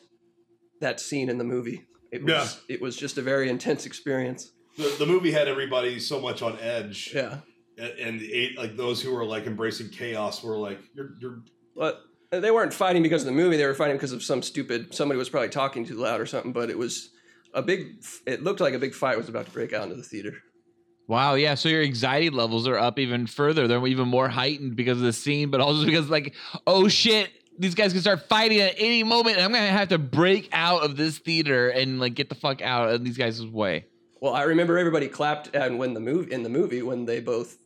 that 0.82 1.00
scene 1.00 1.30
in 1.30 1.38
the 1.38 1.44
movie. 1.44 1.86
It 2.12 2.24
was 2.24 2.62
it 2.70 2.82
was 2.82 2.96
just 2.96 3.18
a 3.18 3.22
very 3.22 3.50
intense 3.50 3.86
experience. 3.86 4.52
The, 4.78 4.96
the 5.00 5.06
movie 5.06 5.32
had 5.32 5.48
everybody 5.48 6.00
so 6.00 6.20
much 6.20 6.42
on 6.42 6.58
edge. 6.60 7.12
Yeah. 7.14 7.40
And, 7.78 7.92
and 8.00 8.20
the 8.20 8.32
eight, 8.34 8.58
like 8.58 8.78
those 8.78 9.02
who 9.02 9.14
were 9.14 9.26
like 9.26 9.46
embracing 9.46 9.90
chaos 9.90 10.44
were 10.44 10.58
like, 10.58 10.80
you're, 10.94 11.12
you're 11.20 11.40
But 11.76 12.02
they 12.32 12.52
weren't 12.52 12.74
fighting 12.74 13.04
because 13.04 13.24
of 13.24 13.28
the 13.28 13.34
movie. 13.34 13.58
They 13.58 13.66
were 13.66 13.74
fighting 13.74 13.96
because 13.96 14.12
of 14.12 14.24
some 14.24 14.42
stupid 14.42 14.94
somebody 14.94 15.18
was 15.18 15.30
probably 15.30 15.50
talking 15.50 15.86
too 15.86 15.96
loud 15.96 16.22
or 16.22 16.26
something. 16.26 16.54
But 16.54 16.70
it 16.70 16.78
was 16.78 17.10
a 17.54 17.62
big. 17.62 18.04
It 18.26 18.44
looked 18.44 18.60
like 18.60 18.74
a 18.74 18.80
big 18.80 18.94
fight 18.94 19.18
was 19.18 19.30
about 19.30 19.46
to 19.46 19.52
break 19.52 19.74
out 19.74 19.84
into 19.84 19.96
the 19.96 20.04
theater. 20.04 20.34
Wow, 21.08 21.36
yeah. 21.36 21.56
So 21.56 21.70
your 21.70 21.84
anxiety 21.84 22.30
levels 22.30 22.68
are 22.68 22.78
up 22.78 23.00
even 23.00 23.28
further. 23.28 23.68
They're 23.68 23.86
even 23.88 24.10
more 24.10 24.28
heightened 24.28 24.76
because 24.76 24.98
of 24.98 25.04
the 25.04 25.14
scene, 25.14 25.50
but 25.50 25.62
also 25.62 25.86
because 25.86 26.10
like, 26.10 26.36
oh 26.66 26.90
shit, 26.90 27.32
these 27.58 27.76
guys 27.76 27.92
can 27.92 28.02
start 28.02 28.28
fighting 28.28 28.60
at 28.60 28.76
any 28.78 29.04
moment, 29.04 29.38
and 29.38 29.46
I'm 29.46 29.52
gonna 29.52 29.68
have 29.68 29.90
to 29.90 29.98
break 29.98 30.50
out 30.52 30.84
of 30.84 30.96
this 30.98 31.18
theater 31.18 31.70
and 31.70 32.00
like 32.00 32.14
get 32.16 32.30
the 32.30 32.36
fuck 32.36 32.62
out 32.62 32.90
of 32.90 33.04
these 33.04 33.18
guys' 33.18 33.46
way. 33.46 33.86
Well, 34.22 34.34
I 34.34 34.44
remember 34.44 34.78
everybody 34.78 35.08
clapped 35.08 35.56
and 35.56 35.78
when 35.78 35.94
the 35.94 36.00
movie 36.00 36.32
in 36.32 36.44
the 36.44 36.50
movie 36.50 36.82
when 36.82 37.06
they 37.06 37.20
both 37.20 37.58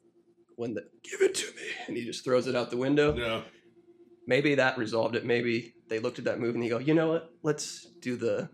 when 0.56 0.74
the 0.74 0.84
give 1.04 1.22
it 1.22 1.34
to 1.36 1.46
me 1.56 1.64
and 1.88 1.98
he 1.98 2.04
just 2.06 2.24
throws 2.24 2.48
it 2.48 2.56
out 2.56 2.70
the 2.72 2.78
window. 2.78 3.16
Yeah. 3.16 3.42
Maybe 4.28 4.56
that 4.56 4.78
resolved 4.78 5.16
it. 5.16 5.26
Maybe 5.26 5.74
they 5.90 6.00
looked 6.00 6.20
at 6.20 6.26
that 6.26 6.40
movie 6.40 6.54
and 6.56 6.64
they 6.64 6.70
go, 6.70 6.78
you 6.78 6.94
know 6.94 7.10
what? 7.10 7.34
Let's 7.42 7.86
do 8.02 8.16
the 8.16 8.50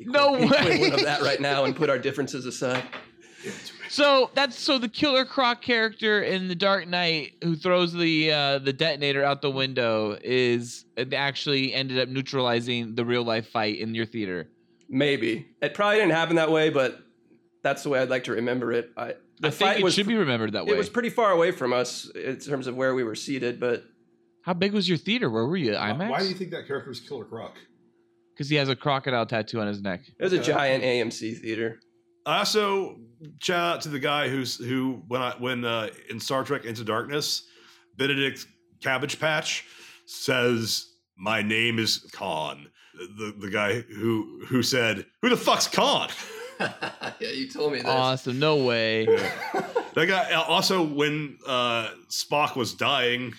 No 0.00 0.32
way. 0.32 0.42
equivalent 0.44 0.94
of 0.94 1.02
that 1.04 1.22
right 1.22 1.40
now 1.40 1.64
and 1.64 1.74
put 1.74 1.88
our 1.90 1.98
differences 1.98 2.44
aside. 2.44 2.84
So 3.88 4.30
that's 4.34 4.58
so 4.58 4.78
the 4.78 4.88
Killer 4.88 5.24
Croc 5.24 5.62
character 5.62 6.22
in 6.22 6.48
the 6.48 6.54
Dark 6.54 6.88
Knight 6.88 7.32
who 7.42 7.56
throws 7.56 7.92
the 7.92 8.30
uh, 8.32 8.58
the 8.58 8.72
detonator 8.72 9.24
out 9.24 9.42
the 9.42 9.50
window 9.50 10.16
is 10.22 10.84
actually 11.12 11.72
ended 11.74 11.98
up 11.98 12.08
neutralizing 12.08 12.94
the 12.94 13.04
real 13.04 13.22
life 13.24 13.48
fight 13.48 13.78
in 13.78 13.94
your 13.94 14.06
theater. 14.06 14.48
Maybe 14.88 15.46
it 15.60 15.74
probably 15.74 15.96
didn't 15.96 16.12
happen 16.12 16.36
that 16.36 16.50
way, 16.50 16.70
but 16.70 17.00
that's 17.62 17.82
the 17.82 17.88
way 17.90 18.00
I'd 18.00 18.10
like 18.10 18.24
to 18.24 18.32
remember 18.32 18.72
it. 18.72 18.90
I, 18.96 19.14
the 19.40 19.48
I 19.48 19.50
think 19.50 19.54
fight 19.54 19.78
it 19.80 19.84
was 19.84 19.94
should 19.94 20.06
be 20.06 20.16
remembered 20.16 20.52
that 20.52 20.66
way. 20.66 20.72
It 20.72 20.78
was 20.78 20.88
pretty 20.88 21.10
far 21.10 21.30
away 21.30 21.50
from 21.50 21.72
us 21.72 22.10
in 22.14 22.38
terms 22.38 22.66
of 22.66 22.76
where 22.76 22.94
we 22.94 23.04
were 23.04 23.14
seated, 23.14 23.60
but 23.60 23.84
How 24.42 24.54
big 24.54 24.72
was 24.72 24.88
your 24.88 24.98
theater? 24.98 25.28
Where 25.30 25.46
were 25.46 25.56
you? 25.56 25.72
IMAX? 25.72 26.10
Why 26.10 26.20
do 26.20 26.28
you 26.28 26.34
think 26.34 26.50
that 26.52 26.66
character 26.66 26.88
was 26.88 27.00
Killer 27.00 27.24
Croc? 27.24 27.56
Because 28.34 28.48
he 28.48 28.56
has 28.56 28.68
a 28.68 28.76
crocodile 28.76 29.26
tattoo 29.26 29.60
on 29.60 29.66
his 29.66 29.82
neck. 29.82 30.02
it 30.18 30.22
was 30.24 30.32
a 30.32 30.42
giant 30.42 30.84
AMC 30.84 31.38
theater. 31.40 31.80
I 32.28 32.40
also 32.40 32.96
shout 33.40 33.76
out 33.76 33.80
to 33.82 33.88
the 33.88 33.98
guy 33.98 34.28
who's 34.28 34.56
who 34.56 35.02
when 35.08 35.22
I 35.22 35.32
when 35.38 35.64
uh, 35.64 35.88
in 36.10 36.20
Star 36.20 36.44
Trek 36.44 36.66
Into 36.66 36.84
Darkness, 36.84 37.44
Benedict 37.96 38.46
Cabbage 38.82 39.18
Patch 39.18 39.64
says, 40.04 40.92
"My 41.16 41.40
name 41.40 41.78
is 41.78 42.06
Khan." 42.12 42.68
The 43.16 43.34
the 43.38 43.48
guy 43.48 43.80
who 43.80 44.42
who 44.46 44.62
said, 44.62 45.06
"Who 45.22 45.30
the 45.30 45.38
fuck's 45.38 45.68
Khan?" 45.68 46.10
yeah, 46.60 47.30
you 47.32 47.48
told 47.48 47.72
me 47.72 47.78
this. 47.78 47.88
Awesome. 47.88 48.38
No 48.38 48.56
way. 48.56 49.06
That 49.94 50.06
guy 50.06 50.32
also 50.34 50.80
when 50.80 51.38
uh, 51.44 51.88
Spock 52.08 52.54
was 52.54 52.72
dying 52.72 53.34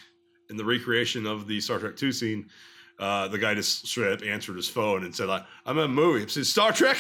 in 0.49 0.57
the 0.57 0.65
recreation 0.65 1.25
of 1.25 1.47
the 1.47 1.61
Star 1.61 1.79
Trek 1.79 1.95
Two 1.95 2.11
scene, 2.11 2.49
uh, 2.97 3.29
the 3.29 3.37
guy 3.37 3.53
just 3.53 3.87
straight 3.87 4.11
up 4.11 4.23
answered 4.23 4.57
his 4.57 4.67
phone 4.67 5.05
and 5.05 5.15
said, 5.15 5.29
I, 5.29 5.45
"I'm 5.65 5.77
in 5.77 5.85
a 5.85 5.87
movie." 5.87 6.23
I 6.23 6.27
said, 6.27 6.47
"Star 6.47 6.73
Trek." 6.73 6.97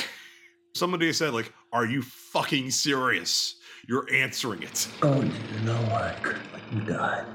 Somebody 0.73 1.11
said, 1.13 1.33
"Like, 1.33 1.51
are 1.73 1.85
you 1.85 2.01
fucking 2.01 2.71
serious? 2.71 3.55
You're 3.87 4.07
answering 4.13 4.63
it." 4.63 4.87
Oh, 5.01 5.21
you 5.21 5.59
know 5.65 5.81
what? 5.91 6.35
You 6.71 6.81
died. 6.81 7.25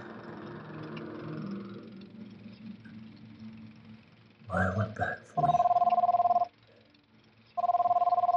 I 4.51 4.77
went 4.77 4.95
back 4.95 5.19
for 5.35 5.47
you. 5.47 5.55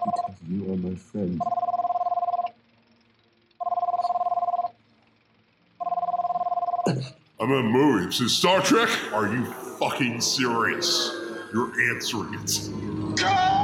Because 0.06 0.36
you 0.50 0.74
are 0.74 0.78
my 0.78 0.96
friend. 0.96 1.40
I'm 7.40 7.52
in 7.52 7.60
a 7.60 7.64
movie. 7.64 8.08
It 8.08 8.14
says 8.14 8.32
Star 8.34 8.62
Trek. 8.62 8.90
Are 9.14 9.28
you 9.32 9.46
fucking 9.46 10.22
serious? 10.22 11.12
You're 11.54 11.72
answering 11.92 12.34
it. 12.34 13.57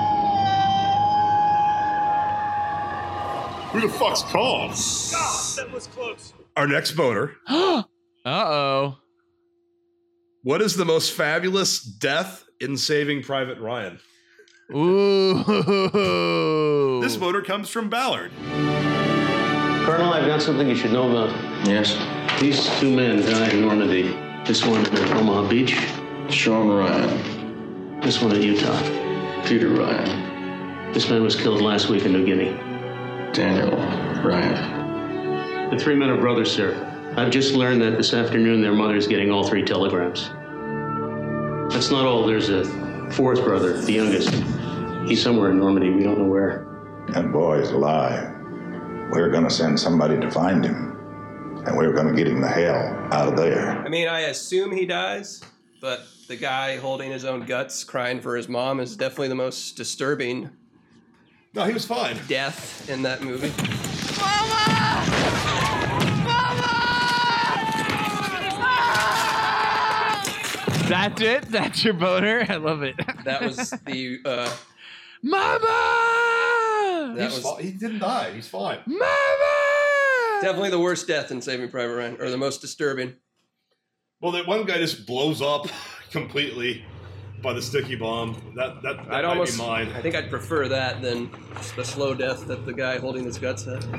Who 3.74 3.82
the 3.82 3.90
fuck's 3.90 4.22
Khan? 4.22 4.70
that 4.70 5.70
was 5.74 5.88
close. 5.88 6.32
Our 6.56 6.68
next 6.68 6.92
voter. 6.92 7.38
uh 7.50 7.84
oh. 8.24 9.00
What 10.44 10.62
is 10.62 10.76
the 10.76 10.86
most 10.86 11.14
fabulous 11.14 11.82
death 11.82 12.46
in 12.60 12.78
Saving 12.78 13.24
Private 13.24 13.58
Ryan? 13.58 13.98
Ooh. 14.76 15.42
This 17.02 17.16
voter 17.16 17.42
comes 17.42 17.68
from 17.70 17.90
Ballard. 17.90 18.32
Colonel, 19.86 20.14
I've 20.14 20.28
got 20.28 20.44
something 20.44 20.70
you 20.70 20.76
should 20.76 20.94
know 20.94 21.10
about. 21.10 21.32
Yes. 21.68 21.98
These 22.40 22.70
two 22.80 22.96
men 22.96 23.22
died 23.22 23.54
in 23.54 23.62
Normandy. 23.62 24.16
This 24.46 24.64
one 24.64 24.86
at 24.86 25.12
Omaha 25.18 25.48
Beach. 25.50 25.80
Sean 26.30 26.70
Ryan. 26.70 28.00
This 28.02 28.22
one 28.22 28.34
at 28.34 28.42
Utah. 28.44 28.80
Peter 29.46 29.70
Ryan. 29.70 30.94
This 30.94 31.10
man 31.10 31.24
was 31.24 31.36
killed 31.36 31.62
last 31.62 31.90
week 31.90 32.06
in 32.06 32.14
New 32.14 32.24
Guinea. 32.24 32.73
Daniel 33.34 33.76
Ryan. 34.24 35.72
The 35.72 35.80
three 35.80 35.96
men 35.96 36.10
are 36.10 36.18
brothers, 36.18 36.52
sir. 36.52 36.90
I've 37.18 37.32
just 37.32 37.56
learned 37.56 37.82
that 37.82 37.98
this 37.98 38.14
afternoon 38.14 38.62
their 38.62 38.74
mother's 38.74 39.08
getting 39.08 39.32
all 39.32 39.44
three 39.44 39.64
telegrams. 39.64 40.30
That's 41.74 41.90
not 41.90 42.06
all. 42.06 42.28
There's 42.28 42.50
a 42.50 42.64
fourth 43.12 43.44
brother, 43.44 43.82
the 43.82 43.92
youngest. 43.92 44.30
He's 45.08 45.22
somewhere 45.22 45.50
in 45.50 45.58
Normandy. 45.58 45.90
We 45.90 46.04
don't 46.04 46.20
know 46.20 46.26
where. 46.26 46.68
That 47.10 47.32
boy's 47.32 47.72
alive. 47.72 48.36
We're 49.12 49.30
gonna 49.32 49.50
send 49.50 49.80
somebody 49.80 50.20
to 50.20 50.30
find 50.30 50.64
him, 50.64 50.98
and 51.66 51.76
we're 51.76 51.94
gonna 51.94 52.14
get 52.14 52.28
him 52.28 52.40
the 52.40 52.48
hell 52.48 53.08
out 53.12 53.30
of 53.30 53.36
there. 53.36 53.72
I 53.84 53.90
mean, 53.90 54.08
I 54.08 54.22
assume 54.22 54.72
he 54.72 54.86
dies, 54.86 55.42
but 55.82 56.06
the 56.28 56.36
guy 56.36 56.78
holding 56.78 57.12
his 57.12 57.26
own 57.26 57.46
guts, 57.46 57.84
crying 57.84 58.22
for 58.22 58.38
his 58.38 58.48
mom, 58.48 58.80
is 58.80 58.96
definitely 58.96 59.30
the 59.30 59.36
most 59.36 59.76
disturbing. 59.76 60.52
No, 61.54 61.66
he 61.66 61.74
was 61.74 61.86
fine. 61.86 62.18
Death 62.28 62.90
in 62.90 63.04
that 63.04 63.22
movie. 63.22 63.52
Mama 64.20 65.06
Mama 66.24 66.72
Mama 68.58 70.24
That's 70.90 71.22
it. 71.22 71.44
That's 71.52 71.84
your 71.86 71.94
boner. 71.94 72.46
I 72.50 72.56
love 72.56 72.82
it. 72.84 72.96
That 73.26 73.42
was 73.42 73.70
the 73.86 74.20
uh, 74.26 74.52
Mama. 75.22 77.14
That 77.16 77.30
He's 77.30 77.36
was- 77.36 77.44
fi- 77.56 77.62
he 77.62 77.72
didn't 77.72 78.00
die. 78.00 78.32
He's 78.32 78.48
fine. 78.48 78.80
Mama! 78.86 79.60
definitely 80.42 80.72
the 80.72 80.80
worst 80.80 81.08
death 81.08 81.32
in 81.32 81.42
Saving 81.42 81.70
Private 81.70 81.96
Ryan, 81.96 82.18
or 82.20 82.30
the 82.30 82.38
most 82.38 82.60
disturbing. 82.62 83.14
Well, 84.20 84.32
that 84.34 84.46
one 84.48 84.66
guy 84.66 84.78
just 84.78 85.06
blows 85.06 85.42
up 85.42 85.68
completely 86.12 86.84
by 87.44 87.54
the 87.54 87.62
sticky 87.62 87.96
bomb. 87.96 88.42
That 88.56 88.82
that, 88.82 88.98
that 88.98 89.00
I'd 89.02 89.08
might 89.08 89.26
almost, 89.26 89.58
be 89.58 89.64
mine. 89.64 89.90
I 89.94 90.02
think 90.02 90.16
I'd 90.16 90.30
prefer 90.30 90.68
that 90.70 91.02
than 91.02 91.30
the 91.76 91.84
slow 91.84 92.16
death 92.16 92.48
that 92.48 92.66
the 92.66 92.74
guy 92.74 92.98
holding 92.98 93.26
his 93.26 93.38
guts 93.38 93.66
had. 93.66 93.82
Do 93.82 93.90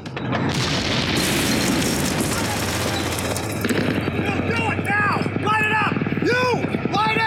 it 4.72 4.84
now! 4.84 5.20
Light 5.42 5.64
it 5.64 5.72
up! 5.72 5.94
You! 6.22 6.92
Light 6.92 7.18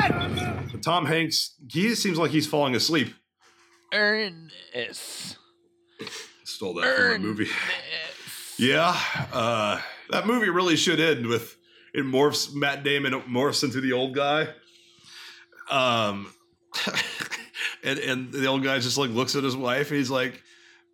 it! 0.74 0.82
Tom 0.82 1.06
Hanks, 1.06 1.56
he 1.72 1.94
seems 1.96 2.18
like 2.18 2.32
he's 2.32 2.48
falling 2.48 2.76
asleep. 2.76 3.14
Ernest. 3.94 5.38
Stole 6.44 6.74
that 6.74 6.96
from 6.96 7.16
a 7.16 7.20
movie. 7.20 7.48
Yeah, 8.58 9.00
uh, 9.32 9.80
that 10.10 10.26
movie 10.26 10.50
really 10.50 10.76
should 10.76 11.00
end 11.00 11.28
with 11.28 11.56
it 11.94 12.04
morphs 12.04 12.54
Matt 12.54 12.84
Damon 12.84 13.14
morphs 13.22 13.64
into 13.64 13.80
the 13.80 13.94
old 13.94 14.16
guy. 14.16 14.48
Um, 15.70 16.34
and 17.84 18.00
and 18.00 18.32
the 18.32 18.46
old 18.48 18.64
guy 18.64 18.80
just 18.80 18.98
like 18.98 19.10
looks 19.10 19.36
at 19.36 19.44
his 19.44 19.56
wife 19.56 19.90
and 19.90 19.98
he's 19.98 20.10
like, 20.10 20.42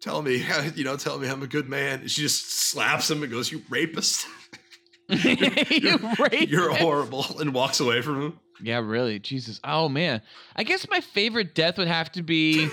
"Tell 0.01 0.21
me, 0.21 0.43
you 0.75 0.83
know, 0.83 0.97
tell 0.97 1.19
me 1.19 1.27
I'm 1.27 1.43
a 1.43 1.47
good 1.47 1.69
man." 1.69 2.01
And 2.01 2.11
she 2.11 2.21
just 2.21 2.51
slaps 2.51 3.09
him 3.09 3.23
and 3.23 3.31
goes, 3.31 3.51
"You 3.51 3.61
rapist! 3.69 4.25
you 5.09 5.97
rapist. 6.19 6.47
You're 6.49 6.73
horrible," 6.73 7.25
and 7.39 7.53
walks 7.53 7.79
away 7.79 8.01
from 8.01 8.21
him. 8.21 8.39
Yeah, 8.61 8.79
really. 8.79 9.19
Jesus. 9.19 9.59
Oh 9.63 9.89
man. 9.89 10.21
I 10.55 10.63
guess 10.63 10.87
my 10.89 11.01
favorite 11.01 11.53
death 11.55 11.77
would 11.77 11.87
have 11.87 12.11
to 12.13 12.21
be 12.21 12.69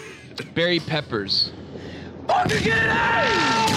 Barry 0.55 0.79
Peppers. 0.79 1.53
Fucking 2.27 2.63
get 2.63 2.89
out! 2.89 3.71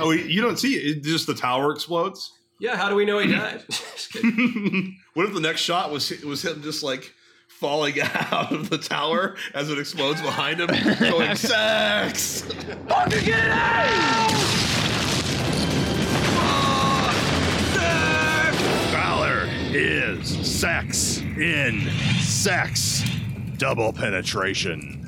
Oh, 0.00 0.12
you 0.12 0.40
don't 0.40 0.58
see 0.58 0.74
it. 0.76 0.98
it 0.98 1.02
just 1.02 1.26
the 1.26 1.34
tower 1.34 1.72
explodes. 1.72 2.32
Yeah, 2.60 2.76
how 2.76 2.88
do 2.88 2.96
we 2.96 3.04
know 3.04 3.18
he 3.18 3.30
died? 3.32 3.62
what 5.14 5.26
if 5.26 5.34
the 5.34 5.40
next 5.40 5.60
shot 5.60 5.92
was 5.92 6.10
was 6.22 6.44
him 6.44 6.62
just 6.62 6.82
like 6.82 7.12
falling 7.46 8.00
out 8.02 8.52
of 8.52 8.68
the 8.68 8.78
tower 8.78 9.36
as 9.54 9.70
it 9.70 9.78
explodes 9.78 10.20
behind 10.22 10.60
him, 10.60 10.68
going 10.98 11.36
sex? 11.36 12.42
Fucking 12.88 13.24
get 13.24 13.50
out! 13.50 14.30
Valor 18.90 19.48
is 19.70 20.28
sex 20.28 21.18
in 21.18 21.88
sex. 22.20 23.04
Double 23.56 23.92
penetration. 23.92 25.04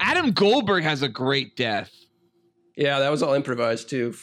Adam 0.00 0.32
Goldberg 0.32 0.82
has 0.82 1.02
a 1.02 1.08
great 1.08 1.56
death. 1.56 1.92
Yeah, 2.76 2.98
that 2.98 3.10
was 3.10 3.22
all 3.22 3.34
improvised 3.34 3.88
too. 3.88 4.14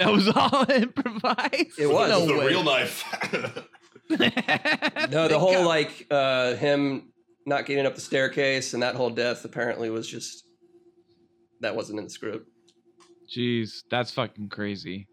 That 0.00 0.12
was 0.12 0.28
all 0.28 0.64
improvised. 0.70 1.52
It 1.78 1.86
was 1.86 2.10
This 2.10 2.22
is 2.22 2.26
the 2.26 2.34
real 2.34 2.64
knife. 2.64 3.04
no, 5.10 5.28
the 5.28 5.38
whole 5.38 5.62
like 5.66 6.06
uh, 6.10 6.54
him 6.54 7.12
not 7.44 7.66
getting 7.66 7.84
up 7.84 7.94
the 7.94 8.00
staircase 8.00 8.72
and 8.72 8.82
that 8.82 8.94
whole 8.94 9.10
death 9.10 9.44
apparently 9.44 9.90
was 9.90 10.08
just 10.08 10.46
that 11.60 11.76
wasn't 11.76 11.98
in 11.98 12.06
the 12.06 12.10
script. 12.10 12.48
Jeez, 13.30 13.82
that's 13.90 14.10
fucking 14.10 14.48
crazy. 14.48 15.06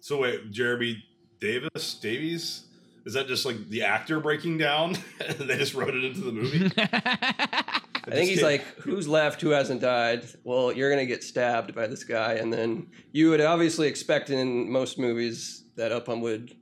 So 0.00 0.18
wait, 0.18 0.50
Jeremy 0.50 1.02
Davis 1.40 1.94
Davies 1.94 2.65
is 3.06 3.14
that 3.14 3.28
just 3.28 3.46
like 3.46 3.68
the 3.68 3.82
actor 3.82 4.20
breaking 4.20 4.58
down? 4.58 4.98
and 5.26 5.38
they 5.38 5.56
just 5.56 5.74
wrote 5.74 5.94
it 5.94 6.04
into 6.04 6.20
the 6.20 6.32
movie. 6.32 6.70
I 6.76 8.10
think 8.10 8.28
he's 8.28 8.42
like, 8.42 8.62
who's 8.80 9.08
left? 9.08 9.40
Who 9.40 9.50
hasn't 9.50 9.80
died? 9.80 10.26
Well, 10.44 10.72
you're 10.72 10.90
gonna 10.90 11.06
get 11.06 11.24
stabbed 11.24 11.74
by 11.74 11.86
this 11.86 12.04
guy, 12.04 12.34
and 12.34 12.52
then 12.52 12.88
you 13.12 13.30
would 13.30 13.40
obviously 13.40 13.88
expect 13.88 14.30
in 14.30 14.70
most 14.70 14.98
movies 14.98 15.64
that 15.76 15.92
Upham 15.92 16.20
would 16.20 16.54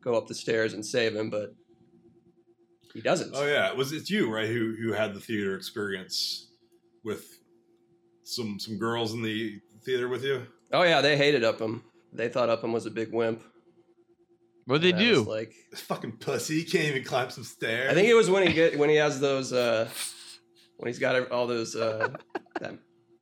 go 0.00 0.14
up 0.14 0.26
the 0.26 0.34
stairs 0.34 0.74
and 0.74 0.84
save 0.84 1.14
him, 1.14 1.30
but 1.30 1.54
he 2.92 3.00
doesn't. 3.00 3.32
Oh 3.34 3.46
yeah, 3.46 3.68
it 3.70 3.76
was 3.76 3.92
it's 3.92 4.10
you 4.10 4.32
right 4.32 4.48
who 4.48 4.76
who 4.80 4.92
had 4.92 5.14
the 5.14 5.20
theater 5.20 5.56
experience 5.56 6.50
with 7.04 7.40
some 8.22 8.58
some 8.58 8.78
girls 8.78 9.12
in 9.12 9.22
the 9.22 9.60
theater 9.84 10.08
with 10.08 10.24
you? 10.24 10.46
Oh 10.72 10.82
yeah, 10.82 11.00
they 11.00 11.16
hated 11.16 11.44
Upham. 11.44 11.84
They 12.12 12.28
thought 12.28 12.48
Upham 12.48 12.72
was 12.72 12.86
a 12.86 12.90
big 12.90 13.12
wimp. 13.12 13.42
What 14.66 14.82
they 14.82 14.90
And 14.90 14.98
do? 14.98 15.18
was 15.20 15.26
Like, 15.28 15.54
fucking 15.76 16.16
pussy, 16.18 16.58
he 16.60 16.64
can't 16.64 16.86
even 16.86 17.04
climb 17.04 17.30
some 17.30 17.44
stairs. 17.44 17.90
I 17.90 17.94
think 17.94 18.08
it 18.08 18.14
was 18.14 18.28
when 18.28 18.46
he 18.46 18.52
get 18.52 18.76
when 18.78 18.90
he 18.90 18.96
has 18.96 19.20
those 19.20 19.52
uh 19.52 19.88
when 20.76 20.88
he's 20.88 20.98
got 20.98 21.30
all 21.30 21.46
those 21.46 21.76
uh 21.76 22.08
that 22.60 22.78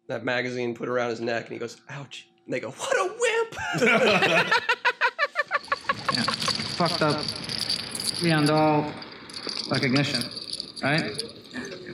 that 0.08 0.24
magazine 0.24 0.74
put 0.74 0.88
around 0.88 1.10
his 1.10 1.20
neck, 1.20 1.44
and 1.44 1.52
he 1.52 1.58
goes, 1.58 1.76
"Ouch!" 1.90 2.26
And 2.46 2.54
they 2.54 2.60
go, 2.60 2.70
"What 2.70 2.96
a 2.96 3.14
wimp!" 3.20 4.54
fucked 6.76 7.02
up 7.02 7.24
beyond 8.22 8.50
all 8.50 8.90
recognition, 9.70 10.22
right? 10.82 11.12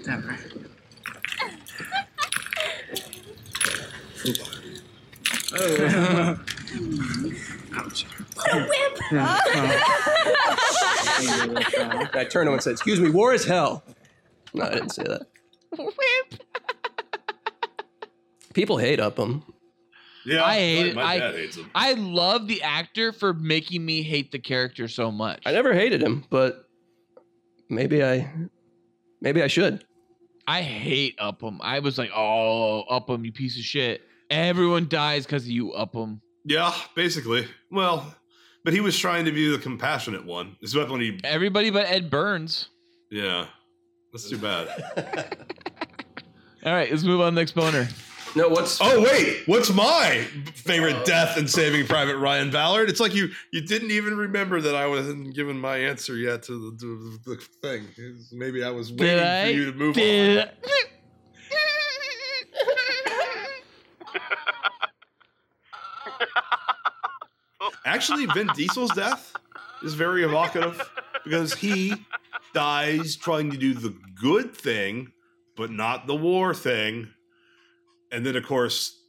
Never. 0.06 0.38
Oh. 5.52 6.38
What 7.72 8.29
a 8.52 8.56
wimp! 8.56 9.02
I 9.12 9.16
uh-huh. 11.22 12.24
turned 12.30 12.30
to 12.30 12.40
him 12.40 12.52
and 12.54 12.62
said, 12.62 12.72
"Excuse 12.72 13.00
me, 13.00 13.10
war 13.10 13.32
is 13.34 13.44
hell." 13.44 13.84
No, 14.54 14.64
I 14.64 14.74
didn't 14.74 14.90
say 14.90 15.04
that. 15.04 15.26
Wimp. 15.78 16.42
People 18.54 18.78
hate 18.78 18.98
Upham. 18.98 19.44
Yeah, 20.24 20.44
I 20.44 20.54
hate 20.54 20.86
it. 20.88 20.94
my 20.94 21.02
I, 21.02 21.18
dad 21.18 21.34
hates 21.34 21.56
him. 21.56 21.70
I 21.74 21.94
love 21.94 22.46
the 22.46 22.62
actor 22.62 23.12
for 23.12 23.32
making 23.32 23.84
me 23.84 24.02
hate 24.02 24.32
the 24.32 24.38
character 24.38 24.88
so 24.88 25.10
much. 25.10 25.42
I 25.46 25.52
never 25.52 25.72
hated 25.72 26.02
him, 26.02 26.24
but 26.30 26.68
maybe 27.68 28.04
I, 28.04 28.30
maybe 29.20 29.42
I 29.42 29.46
should. 29.46 29.84
I 30.46 30.62
hate 30.62 31.16
Upham. 31.20 31.60
I 31.62 31.78
was 31.78 31.96
like, 31.96 32.10
oh, 32.14 32.82
Upham, 32.90 33.24
you 33.24 33.32
piece 33.32 33.56
of 33.56 33.64
shit. 33.64 34.02
Everyone 34.30 34.88
dies 34.88 35.24
because 35.24 35.44
of 35.44 35.50
you, 35.50 35.72
Upham. 35.74 36.20
Yeah, 36.44 36.74
basically. 36.94 37.46
Well, 37.70 38.14
but 38.64 38.72
he 38.72 38.80
was 38.80 38.98
trying 38.98 39.24
to 39.24 39.32
be 39.32 39.50
the 39.50 39.58
compassionate 39.58 40.24
one. 40.24 40.56
It's 40.60 40.74
about 40.74 40.90
when 40.90 41.00
he 41.00 41.20
Everybody 41.24 41.70
but 41.70 41.86
Ed 41.86 42.10
Burns. 42.10 42.68
Yeah. 43.10 43.46
That's 44.12 44.28
too 44.28 44.38
bad. 44.38 44.68
All 46.64 46.72
right, 46.72 46.90
let's 46.90 47.04
move 47.04 47.20
on 47.20 47.32
to 47.32 47.34
the 47.34 47.40
next 47.40 47.52
boner. 47.52 47.88
No, 48.36 48.48
what's 48.48 48.78
Oh 48.80 49.02
wait, 49.02 49.42
what's 49.46 49.72
my 49.72 50.24
favorite 50.54 51.04
death 51.04 51.36
in 51.36 51.48
Saving 51.48 51.86
Private 51.86 52.16
Ryan 52.16 52.50
Ballard? 52.50 52.88
It's 52.88 53.00
like 53.00 53.14
you 53.14 53.30
you 53.52 53.60
didn't 53.60 53.90
even 53.90 54.16
remember 54.16 54.60
that 54.60 54.74
I 54.74 54.86
wasn't 54.86 55.34
given 55.34 55.58
my 55.58 55.78
answer 55.78 56.14
yet 56.14 56.44
to 56.44 56.70
the, 56.70 56.78
to 56.78 57.18
the 57.26 57.36
thing. 57.60 57.88
Maybe 58.30 58.62
I 58.62 58.70
was 58.70 58.92
waiting 58.92 59.18
I? 59.18 59.46
for 59.46 59.58
you 59.58 59.72
to 59.72 59.76
move 59.76 59.94
Did 59.94 60.38
on. 60.38 60.48
Actually, 67.84 68.26
Vin 68.26 68.48
Diesel's 68.54 68.92
death 68.92 69.34
is 69.82 69.94
very 69.94 70.24
evocative 70.24 70.80
because 71.24 71.54
he 71.54 71.94
dies 72.52 73.16
trying 73.16 73.50
to 73.50 73.56
do 73.56 73.74
the 73.74 73.94
good 74.20 74.54
thing, 74.54 75.12
but 75.56 75.70
not 75.70 76.06
the 76.06 76.14
war 76.14 76.54
thing. 76.54 77.08
And 78.12 78.24
then, 78.26 78.36
of 78.36 78.44
course, 78.44 79.00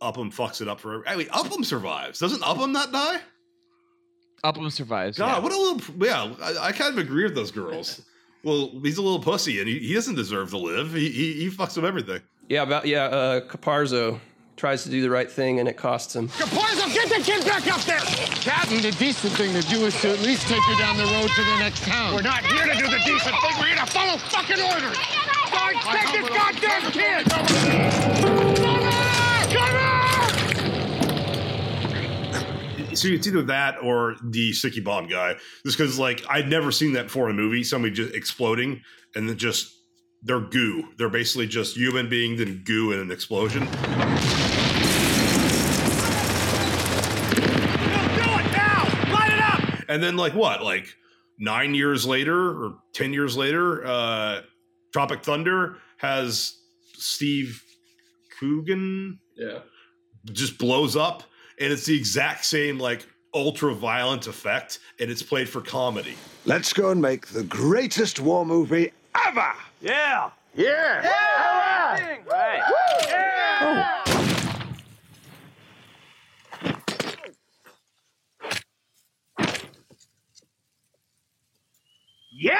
Upham 0.00 0.30
fucks 0.30 0.60
it 0.60 0.68
up 0.68 0.80
for. 0.80 1.06
I 1.08 1.16
mean, 1.16 1.28
Upham 1.32 1.64
survives. 1.64 2.18
Doesn't 2.18 2.42
Upham 2.42 2.72
not 2.72 2.92
die? 2.92 3.20
Upham 4.44 4.70
survives. 4.70 5.18
God, 5.18 5.36
yeah. 5.36 5.38
what 5.40 5.52
a 5.52 5.58
little. 5.58 6.04
Yeah, 6.04 6.34
I, 6.42 6.68
I 6.68 6.72
kind 6.72 6.92
of 6.92 6.98
agree 6.98 7.24
with 7.24 7.34
those 7.34 7.50
girls. 7.50 8.02
Well, 8.44 8.70
he's 8.84 8.98
a 8.98 9.02
little 9.02 9.18
pussy, 9.18 9.58
and 9.58 9.68
he, 9.68 9.80
he 9.80 9.94
doesn't 9.94 10.14
deserve 10.14 10.50
to 10.50 10.58
live. 10.58 10.94
He, 10.94 11.10
he 11.10 11.32
he 11.32 11.50
fucks 11.50 11.76
up 11.76 11.82
everything. 11.82 12.22
Yeah, 12.48 12.62
about 12.62 12.86
yeah. 12.86 13.06
Uh, 13.06 13.40
Caparzo 13.40 14.20
tries 14.58 14.82
to 14.82 14.90
do 14.90 15.00
the 15.00 15.08
right 15.08 15.30
thing, 15.30 15.60
and 15.60 15.68
it 15.68 15.76
costs 15.76 16.14
him. 16.14 16.28
Caparzo, 16.28 16.92
get 16.92 17.08
the 17.08 17.22
kid 17.22 17.44
back 17.46 17.66
up 17.72 17.80
there! 17.82 18.00
Captain, 18.00 18.82
the 18.82 18.90
decent 18.92 19.32
thing 19.34 19.52
to 19.54 19.62
do 19.68 19.86
is 19.86 19.98
to 20.02 20.10
at 20.10 20.20
least 20.20 20.48
take 20.48 20.60
her 20.62 20.78
down 20.78 20.96
the 20.96 21.04
road 21.04 21.30
to 21.30 21.44
the 21.44 21.58
next 21.58 21.84
town. 21.84 22.14
We're 22.14 22.22
not 22.22 22.44
here 22.44 22.66
to 22.66 22.74
do 22.74 22.86
the 22.86 22.98
decent 23.06 23.36
thing. 23.40 23.54
We're 23.58 23.66
here 23.66 23.76
to 23.76 23.86
follow 23.86 24.18
fucking 24.18 24.60
orders. 24.60 24.98
Guards, 25.50 25.78
take 25.86 26.12
this 26.12 26.28
goddamn 26.28 26.90
kid! 26.92 27.28
So 32.98 33.06
it's 33.06 33.28
either 33.28 33.42
that 33.42 33.76
or 33.80 34.16
the 34.24 34.52
sticky 34.52 34.80
bomb 34.80 35.06
guy. 35.06 35.36
Just 35.64 35.78
because, 35.78 36.00
like, 36.00 36.24
I'd 36.28 36.48
never 36.48 36.72
seen 36.72 36.94
that 36.94 37.04
before 37.04 37.30
in 37.30 37.38
a 37.38 37.40
movie. 37.40 37.62
Somebody 37.62 37.94
just 37.94 38.12
exploding 38.12 38.82
and 39.14 39.28
then 39.28 39.38
just 39.38 39.72
they're 40.22 40.40
goo. 40.40 40.88
They're 40.96 41.08
basically 41.08 41.46
just 41.46 41.76
human 41.76 42.08
beings 42.08 42.40
and 42.40 42.64
goo 42.64 42.90
in 42.90 42.98
an 42.98 43.12
explosion. 43.12 43.68
And 49.98 50.04
then, 50.04 50.16
like, 50.16 50.32
what? 50.32 50.62
Like, 50.62 50.94
nine 51.40 51.74
years 51.74 52.06
later 52.06 52.50
or 52.66 52.78
10 52.94 53.12
years 53.12 53.36
later, 53.36 53.84
uh, 53.84 54.42
Tropic 54.92 55.24
Thunder 55.24 55.78
has 55.96 56.56
Steve 56.94 57.60
Coogan 58.38 59.18
Yeah. 59.36 59.58
just 60.32 60.56
blows 60.56 60.94
up, 60.94 61.24
and 61.58 61.72
it's 61.72 61.84
the 61.86 61.96
exact 61.96 62.44
same, 62.44 62.78
like, 62.78 63.08
ultra 63.34 63.74
violent 63.74 64.28
effect, 64.28 64.78
and 65.00 65.10
it's 65.10 65.24
played 65.24 65.48
for 65.48 65.60
comedy. 65.62 66.14
Let's 66.44 66.72
go 66.72 66.90
and 66.92 67.02
make 67.02 67.26
the 67.26 67.42
greatest 67.42 68.20
war 68.20 68.46
movie 68.46 68.92
ever. 69.26 69.52
Yeah! 69.80 70.30
Yeah. 70.54 71.02
Yeah! 73.10 73.94
Yeah 82.38 82.56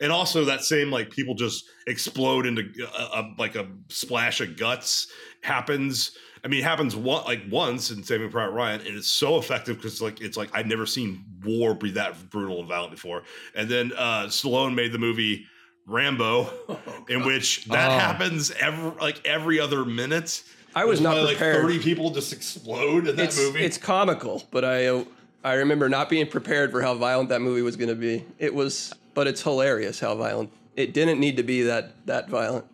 and 0.00 0.12
also 0.12 0.44
that 0.44 0.62
same 0.62 0.90
like 0.90 1.10
people 1.10 1.34
just 1.34 1.64
explode 1.86 2.44
into 2.44 2.62
a, 2.98 3.02
a- 3.20 3.34
like 3.38 3.54
a 3.56 3.66
splash 3.88 4.40
of 4.42 4.56
guts 4.58 5.06
happens. 5.42 6.12
I 6.44 6.48
mean, 6.48 6.60
it 6.60 6.64
happens 6.64 6.94
one, 6.94 7.24
like 7.24 7.40
once 7.50 7.90
in 7.90 8.02
Saving 8.04 8.30
Private 8.30 8.52
Ryan, 8.52 8.80
and 8.82 8.96
it's 8.96 9.10
so 9.10 9.38
effective 9.38 9.76
because 9.76 10.02
like 10.02 10.20
it's 10.20 10.36
like 10.36 10.50
I'd 10.54 10.66
never 10.66 10.84
seen 10.84 11.24
war 11.44 11.74
be 11.74 11.92
that 11.92 12.28
brutal 12.30 12.58
and 12.60 12.68
violent 12.68 12.92
before. 12.92 13.22
And 13.54 13.68
then 13.70 13.92
uh 13.96 14.24
Stallone 14.26 14.74
made 14.74 14.92
the 14.92 14.98
movie 14.98 15.46
Rambo, 15.86 16.50
in 17.08 17.24
which 17.24 17.64
that 17.66 17.88
Oh. 17.90 17.98
happens 17.98 18.50
every 18.60 18.90
like 19.00 19.26
every 19.26 19.58
other 19.60 19.84
minute. 19.86 20.42
I 20.74 20.84
was 20.84 20.98
There's 20.98 21.04
not 21.04 21.12
probably, 21.14 21.34
prepared. 21.36 21.54
Like 21.64 21.72
Thirty 21.72 21.78
people 21.82 22.10
just 22.10 22.34
explode 22.34 23.06
in 23.08 23.16
that 23.16 23.24
it's, 23.24 23.38
movie. 23.38 23.60
It's 23.64 23.78
comical, 23.78 24.42
but 24.50 24.62
I 24.64 24.86
uh, 24.88 25.04
I 25.46 25.54
remember 25.54 25.88
not 25.88 26.08
being 26.08 26.26
prepared 26.26 26.72
for 26.72 26.82
how 26.82 26.94
violent 26.94 27.28
that 27.28 27.40
movie 27.40 27.62
was 27.62 27.76
going 27.76 27.88
to 27.88 27.94
be. 27.94 28.24
It 28.40 28.52
was, 28.52 28.92
but 29.14 29.28
it's 29.28 29.40
hilarious 29.40 30.00
how 30.00 30.16
violent. 30.16 30.50
It 30.74 30.92
didn't 30.92 31.20
need 31.20 31.36
to 31.36 31.44
be 31.44 31.62
that 31.62 32.04
that 32.06 32.28
violent. 32.28 32.64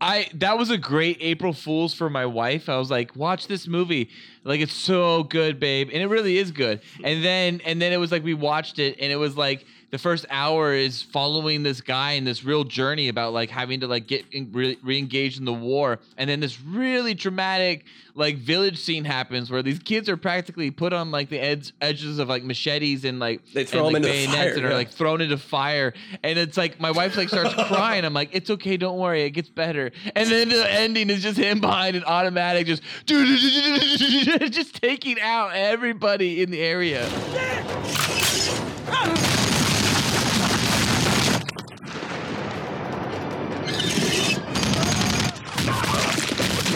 I 0.00 0.28
that 0.34 0.56
was 0.56 0.70
a 0.70 0.78
great 0.78 1.18
April 1.20 1.52
Fools 1.52 1.92
for 1.92 2.08
my 2.08 2.24
wife. 2.24 2.70
I 2.70 2.78
was 2.78 2.90
like, 2.90 3.14
watch 3.14 3.46
this 3.46 3.68
movie. 3.68 4.08
Like 4.42 4.60
it's 4.60 4.72
so 4.72 5.24
good, 5.24 5.60
babe. 5.60 5.90
And 5.92 6.02
it 6.02 6.06
really 6.06 6.38
is 6.38 6.50
good. 6.50 6.80
And 7.04 7.22
then 7.22 7.60
and 7.66 7.80
then 7.82 7.92
it 7.92 7.98
was 7.98 8.10
like 8.10 8.24
we 8.24 8.32
watched 8.32 8.78
it 8.78 8.96
and 8.98 9.12
it 9.12 9.16
was 9.16 9.36
like 9.36 9.66
the 9.90 9.98
first 9.98 10.26
hour 10.28 10.74
is 10.74 11.02
following 11.02 11.62
this 11.62 11.80
guy 11.80 12.12
in 12.12 12.24
this 12.24 12.44
real 12.44 12.64
journey 12.64 13.08
about 13.08 13.32
like 13.32 13.48
having 13.48 13.80
to 13.80 13.86
like 13.86 14.06
get 14.06 14.24
in, 14.32 14.52
re- 14.52 14.78
re-engaged 14.82 15.38
in 15.38 15.46
the 15.46 15.52
war. 15.52 15.98
And 16.18 16.28
then 16.28 16.40
this 16.40 16.60
really 16.60 17.14
dramatic 17.14 17.84
like 18.14 18.36
village 18.36 18.78
scene 18.78 19.04
happens 19.04 19.50
where 19.50 19.62
these 19.62 19.78
kids 19.78 20.08
are 20.08 20.16
practically 20.16 20.70
put 20.70 20.92
on 20.92 21.10
like 21.10 21.30
the 21.30 21.38
edge, 21.38 21.72
edges 21.80 22.18
of 22.18 22.28
like 22.28 22.42
machetes 22.42 23.04
and 23.04 23.18
like 23.18 23.40
They 23.52 23.64
throw 23.64 23.86
and, 23.86 23.96
them 23.96 24.02
like, 24.02 24.12
into 24.12 24.26
the 24.26 24.32
bayonets 24.32 24.36
fire, 24.36 24.56
and 24.56 24.64
are 24.66 24.68
yeah. 24.70 24.74
like 24.76 24.90
thrown 24.90 25.20
into 25.22 25.38
fire. 25.38 25.94
And 26.22 26.38
it's 26.38 26.56
like 26.58 26.78
my 26.80 26.90
wife 26.90 27.16
like 27.16 27.28
starts 27.28 27.54
crying. 27.68 28.04
I'm 28.04 28.14
like, 28.14 28.30
it's 28.32 28.50
okay, 28.50 28.76
don't 28.76 28.98
worry, 28.98 29.22
it 29.22 29.30
gets 29.30 29.48
better. 29.48 29.92
And 30.14 30.28
then 30.28 30.50
the 30.50 30.70
ending 30.70 31.08
is 31.08 31.22
just 31.22 31.38
him 31.38 31.60
behind 31.60 31.96
an 31.96 32.04
automatic, 32.04 32.66
just 32.66 32.82
just 33.06 34.82
taking 34.82 35.18
out 35.20 35.52
everybody 35.54 36.42
in 36.42 36.50
the 36.50 36.60
area. 36.60 37.08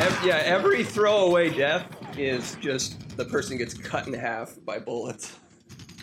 Ev- 0.02 0.24
yeah, 0.24 0.42
every 0.44 0.82
throwaway 0.82 1.48
death 1.48 1.86
is 2.18 2.56
just 2.60 3.16
the 3.16 3.24
person 3.24 3.56
gets 3.56 3.72
cut 3.72 4.08
in 4.08 4.12
half 4.12 4.58
by 4.64 4.80
bullets. 4.80 5.38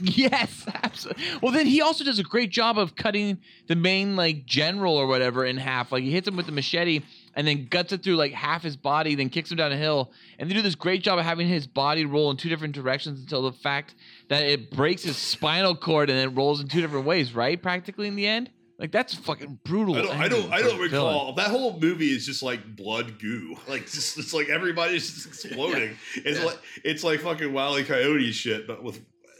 Yes, 0.02 0.66
absolutely. 0.84 1.22
Well, 1.42 1.52
then 1.52 1.66
he 1.66 1.82
also 1.82 2.06
does 2.06 2.18
a 2.18 2.24
great 2.24 2.50
job 2.50 2.78
of 2.78 2.96
cutting 2.96 3.40
the 3.68 3.76
main 3.76 4.16
like 4.16 4.46
general 4.46 4.96
or 4.96 5.06
whatever 5.06 5.46
in 5.46 5.58
half. 5.58 5.92
Like 5.92 6.04
he 6.04 6.12
hits 6.12 6.30
him 6.30 6.38
with 6.38 6.46
the 6.46 6.54
machete 6.54 7.02
and 7.36 7.46
then 7.46 7.68
guts 7.70 7.92
it 7.92 8.02
through 8.02 8.16
like 8.16 8.32
half 8.32 8.64
his 8.64 8.78
body, 8.78 9.16
then 9.16 9.28
kicks 9.28 9.52
him 9.52 9.58
down 9.58 9.74
a 9.74 9.78
hill. 9.78 10.14
And 10.38 10.50
they 10.50 10.54
do 10.54 10.62
this 10.62 10.76
great 10.76 11.04
job 11.04 11.20
of 11.20 11.26
having 11.26 11.50
his 11.50 11.68
body 11.68 12.06
roll 12.06 12.32
in 12.32 12.38
two 12.38 12.48
different 12.48 12.76
directions 12.76 13.20
until 13.20 13.42
the 13.42 13.52
fact 13.52 13.96
that 14.30 14.44
it 14.44 14.72
breaks 14.72 15.04
his 15.04 15.18
spinal 15.18 15.76
cord 15.76 16.10
and 16.10 16.18
then 16.18 16.36
rolls 16.36 16.62
in 16.62 16.70
two 16.70 16.80
different 16.80 17.06
ways, 17.06 17.36
right? 17.36 17.62
Practically 17.62 18.08
in 18.08 18.16
the 18.16 18.28
end. 18.28 18.50
Like 18.80 18.94
that's 18.94 19.14
fucking 19.14 19.60
brutal. 19.66 19.98
I 19.98 20.02
don't, 20.02 20.16
I 20.16 20.28
don't, 20.30 20.54
I 20.54 20.62
don't 20.62 20.68
a 20.68 20.88
villain. 20.88 20.92
recall. 20.92 21.34
That 21.34 21.50
whole 21.50 21.78
movie 21.80 22.12
is 22.16 22.26
just 22.26 22.42
like 22.42 22.76
blood 22.78 23.20
goo. 23.20 23.58
Like 23.68 23.86
just, 23.86 24.18
it's 24.18 24.34
like 24.34 24.50
everybody's 24.50 25.12
just 25.12 25.28
exploding. 25.46 25.98
It's 26.16 26.42
like 26.44 26.58
it's 26.86 27.04
like 27.04 27.20
fucking 27.20 27.52
Wile 27.52 27.78
E. 27.78 27.84
Coyote 27.84 28.32
shit, 28.32 28.66
but 28.66 28.82
with 28.82 29.00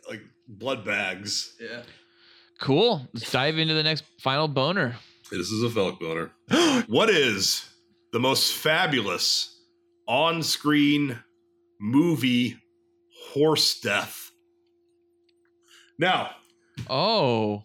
like 0.10 0.22
blood 0.48 0.84
bags. 0.84 1.56
Yeah. 1.60 1.84
Cool. 2.60 3.08
Let's 3.14 3.32
dive 3.32 3.58
into 3.58 3.74
the 3.74 3.84
next 3.84 4.04
final 4.20 4.50
boner. 4.50 4.98
This 5.32 5.50
is 5.52 5.64
a 5.64 5.74
Felk 5.74 6.00
boner. 6.00 6.32
what 6.88 7.10
is 7.10 7.66
the 8.12 8.20
most 8.20 8.54
fabulous 8.54 9.62
on-screen 10.08 11.18
movie 11.80 12.58
horse 13.32 13.80
death? 13.80 14.32
Now, 15.98 16.32
oh, 16.90 17.64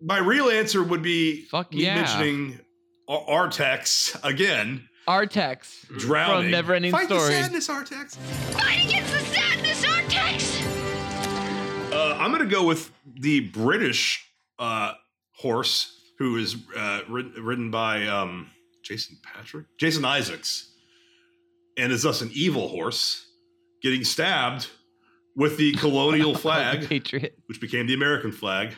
my 0.00 0.18
real 0.18 0.48
answer 0.50 0.82
would 0.82 1.02
be 1.02 1.44
Fuck 1.46 1.72
me 1.72 1.84
yeah. 1.84 1.94
mentioning 1.96 2.60
Ar- 3.08 3.48
Artax 3.48 4.18
again. 4.24 4.88
Artax 5.08 5.86
Drowning. 5.98 6.52
from 6.52 6.64
Neverending 6.66 6.90
Fight 6.92 7.08
the 7.08 7.18
Story. 7.18 7.32
sadness, 7.34 7.68
Artax. 7.68 8.16
Fight 8.52 8.84
against 8.86 9.12
the 9.12 9.18
sadness, 9.20 9.84
Artax! 9.84 11.92
Uh, 11.92 12.16
I'm 12.18 12.30
going 12.30 12.46
to 12.48 12.54
go 12.54 12.64
with 12.64 12.90
the 13.20 13.40
British 13.40 14.24
uh, 14.58 14.92
horse 15.34 15.96
who 16.18 16.36
is 16.36 16.56
uh, 16.76 17.00
rid- 17.08 17.36
ridden 17.38 17.70
by 17.70 18.06
um, 18.06 18.50
Jason 18.84 19.16
Patric, 19.22 19.66
Jason 19.78 20.04
Isaacs, 20.04 20.70
and 21.76 21.92
is 21.92 22.02
thus 22.02 22.20
an 22.20 22.30
evil 22.32 22.68
horse 22.68 23.26
getting 23.82 24.04
stabbed 24.04 24.68
with 25.34 25.56
the 25.56 25.72
colonial 25.74 26.34
flag, 26.36 26.86
Patriot, 26.88 27.36
which 27.46 27.60
became 27.60 27.86
the 27.88 27.94
American 27.94 28.30
flag, 28.30 28.74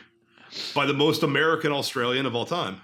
by 0.73 0.85
the 0.85 0.93
most 0.93 1.23
American 1.23 1.71
Australian 1.71 2.25
of 2.25 2.35
all 2.35 2.45
time, 2.45 2.81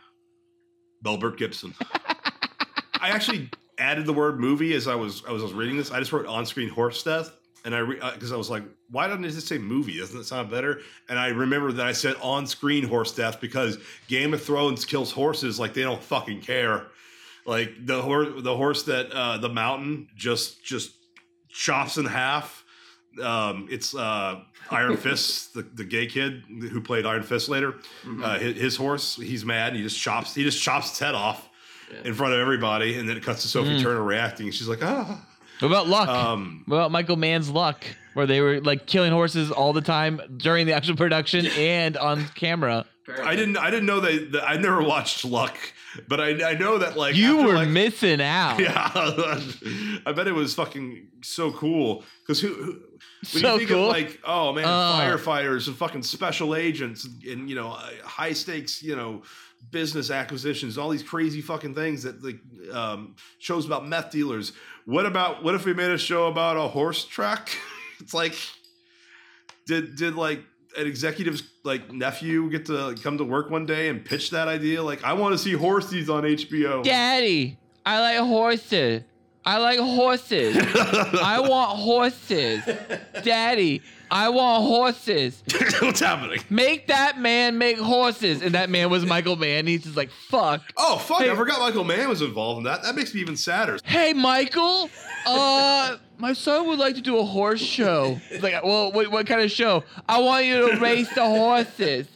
Belbert 1.02 1.38
Gibson. 1.38 1.74
I 3.02 3.10
actually 3.10 3.50
added 3.78 4.06
the 4.06 4.14
word 4.14 4.40
movie 4.40 4.74
as 4.74 4.88
I 4.88 4.96
was 4.96 5.24
I 5.28 5.32
was, 5.32 5.42
I 5.42 5.46
was 5.46 5.54
reading 5.54 5.78
this. 5.78 5.92
I 5.92 6.00
just 6.00 6.12
wrote 6.12 6.26
on 6.26 6.46
screen 6.46 6.70
horse 6.70 7.02
death, 7.02 7.32
and 7.66 7.74
I 7.74 8.12
because 8.14 8.32
I 8.32 8.36
was 8.36 8.50
like, 8.50 8.64
why 8.90 9.08
doesn't 9.08 9.24
it 9.24 9.32
just 9.32 9.48
say 9.48 9.58
movie? 9.58 9.98
Doesn't 9.98 10.20
it 10.20 10.26
sound 10.26 10.50
better? 10.50 10.82
And 11.08 11.18
I 11.18 11.28
remember 11.28 11.72
that 11.72 11.88
I 11.88 11.94
said 11.94 12.16
on 12.22 12.46
screen 12.48 12.86
horse 12.86 13.14
death 13.14 13.40
because 13.40 13.78
Game 14.08 14.34
of 14.34 14.44
Thrones 14.44 14.86
kills 14.86 15.12
horses 15.12 15.60
like 15.60 15.74
they 15.74 15.84
don't 15.84 16.04
fucking 16.04 16.42
care. 16.42 16.88
Like 17.46 17.86
the 17.86 18.02
horse, 18.02 18.30
the 18.44 18.56
horse 18.56 18.84
that 18.84 19.12
uh, 19.12 19.38
the 19.38 19.50
mountain 19.50 20.08
just 20.16 20.64
just 20.64 20.92
chops 21.50 21.98
in 21.98 22.06
half. 22.06 22.59
Um, 23.22 23.68
it's 23.70 23.96
uh, 23.96 24.42
Iron 24.72 24.98
Fist, 25.06 25.54
the, 25.54 25.64
the 25.64 25.84
gay 25.84 26.06
kid 26.08 26.44
who 26.48 26.80
played 26.82 27.06
Iron 27.06 27.24
Fist 27.24 27.50
later. 27.50 27.76
Uh, 28.24 28.38
his, 28.40 28.56
his 28.58 28.76
horse, 28.76 29.16
he's 29.16 29.44
mad. 29.46 29.76
He 29.76 29.82
just 29.82 30.00
chops 30.00 30.36
he 30.36 30.44
just 30.44 30.62
chops 30.62 30.90
its 30.92 31.00
head 31.00 31.16
off 31.16 31.50
in 32.04 32.14
front 32.14 32.34
of 32.34 32.40
everybody, 32.40 32.98
and 33.00 33.10
then 33.10 33.18
it 33.18 33.24
cuts 33.24 33.42
to 33.42 33.48
Sophie 33.48 33.78
Mm. 33.78 33.82
Turner 33.82 34.04
reacting. 34.04 34.52
She's 34.52 34.68
like, 34.68 34.84
ah. 34.84 35.26
What 35.60 35.68
about 35.68 35.88
Luck? 35.88 36.08
Um, 36.08 36.64
what 36.68 36.78
about 36.78 36.92
Michael 36.92 37.18
Mann's 37.18 37.50
Luck, 37.50 37.84
where 38.14 38.26
they 38.26 38.40
were 38.42 38.62
like 38.62 38.86
killing 38.86 39.12
horses 39.12 39.52
all 39.52 39.74
the 39.74 39.82
time 39.82 40.22
during 40.38 40.66
the 40.68 40.74
actual 40.74 40.96
production 40.96 41.46
and 41.58 41.98
on 41.98 42.26
camera? 42.36 42.86
I 43.24 43.36
didn't. 43.36 43.58
I 43.58 43.70
didn't 43.70 43.86
know 43.86 44.00
that. 44.00 44.32
that 44.34 44.48
I 44.50 44.56
never 44.58 44.82
watched 44.82 45.26
Luck, 45.26 45.58
but 46.08 46.20
I, 46.20 46.52
I 46.52 46.54
know 46.56 46.78
that 46.78 46.96
like 46.98 47.16
You 47.16 47.38
were 47.44 47.54
like, 47.54 47.70
missing 47.70 48.22
out. 48.40 48.60
Yeah, 48.60 48.92
I 50.06 50.12
bet 50.16 50.28
it 50.28 50.34
was 50.36 50.54
fucking 50.56 51.08
so 51.22 51.52
cool 51.52 52.04
because 52.22 52.40
who, 52.42 52.54
who 52.54 52.66
when 53.34 53.42
So 53.42 53.54
you 53.54 53.58
think 53.60 53.70
cool. 53.72 53.86
of 53.86 53.94
like 53.94 54.20
oh 54.24 54.54
man 54.54 54.66
Uh. 54.66 55.00
firefighters 55.02 55.68
and 55.68 55.76
fucking 55.76 56.04
special 56.04 56.56
agents 56.56 57.06
and, 57.06 57.24
and 57.24 57.50
you 57.50 57.56
know 57.56 57.70
high 58.04 58.34
stakes 58.34 58.82
you 58.84 58.96
know 58.96 59.24
business 59.72 60.10
acquisitions 60.10 60.78
all 60.78 60.90
these 60.90 61.04
crazy 61.04 61.42
fucking 61.42 61.76
things 61.76 62.04
that 62.04 62.24
like 62.24 62.40
um, 62.74 63.16
shows 63.40 63.66
about 63.66 63.86
meth 63.88 64.10
dealers. 64.12 64.54
What 64.86 65.06
about 65.06 65.44
what 65.44 65.56
if 65.56 65.66
we 65.66 65.74
made 65.74 65.92
a 65.92 65.98
show 65.98 66.28
about 66.28 66.56
a 66.58 66.68
horse 66.68 67.04
track? 67.06 67.58
it's 68.00 68.14
like 68.14 68.36
did 69.66 69.96
did 69.96 70.16
like 70.16 70.44
an 70.80 70.88
executive's 70.88 71.44
like 71.64 71.92
nephew 71.92 72.50
get 72.50 72.66
to 72.68 72.96
come 73.04 73.18
to 73.18 73.24
work 73.24 73.50
one 73.50 73.66
day 73.66 73.90
and 73.90 74.04
pitch 74.04 74.32
that 74.32 74.48
idea? 74.48 74.82
Like 74.82 75.04
I 75.04 75.14
want 75.14 75.34
to 75.34 75.38
see 75.38 75.54
horses 75.54 76.10
on 76.10 76.24
HBO. 76.24 76.84
Daddy, 76.84 77.58
I 77.86 78.00
like 78.00 78.20
horses. 78.28 79.04
I 79.46 79.58
like 79.58 79.80
horses. 79.80 80.58
I 80.58 81.40
want 81.48 81.78
horses. 81.80 82.64
Daddy, 83.24 83.82
I 84.12 84.30
want 84.30 84.66
horses. 84.68 85.42
What's 85.82 86.02
happening? 86.02 86.40
Make 86.50 86.88
that 86.88 87.20
man 87.20 87.58
make 87.58 87.80
horses. 87.80 88.42
And 88.42 88.54
that 88.54 88.70
man 88.70 88.90
was 88.90 89.06
Michael 89.06 89.38
Mann. 89.38 89.66
He's 89.66 89.84
just 89.84 89.96
like, 89.96 90.12
fuck. 90.12 90.62
Oh 90.78 90.98
fuck! 90.98 91.22
Hey- 91.22 91.32
I 91.32 91.36
forgot 91.36 91.60
Michael 91.62 91.84
Mann 91.86 92.10
was 92.10 92.22
involved 92.22 92.60
in 92.60 92.64
that. 92.66 92.84
That 92.84 92.96
makes 92.96 93.14
me 93.16 93.22
even 93.22 93.38
sadder. 93.38 93.80
Hey, 93.86 94.14
Michael. 94.14 94.90
Uh, 95.26 95.98
my 96.20 96.34
son 96.34 96.68
would 96.68 96.80
like 96.80 96.96
to 96.96 97.02
do 97.02 97.18
a 97.18 97.24
horse 97.24 97.62
show. 97.62 98.20
It's 98.30 98.44
like, 98.44 98.62
well, 98.64 98.92
what, 98.92 99.10
what 99.12 99.26
kind 99.26 99.42
of 99.42 99.50
show? 99.52 99.84
I 100.08 100.20
want 100.20 100.46
you 100.46 100.70
to 100.72 100.80
race 100.80 101.10
the 101.16 101.26
horses. 101.26 102.08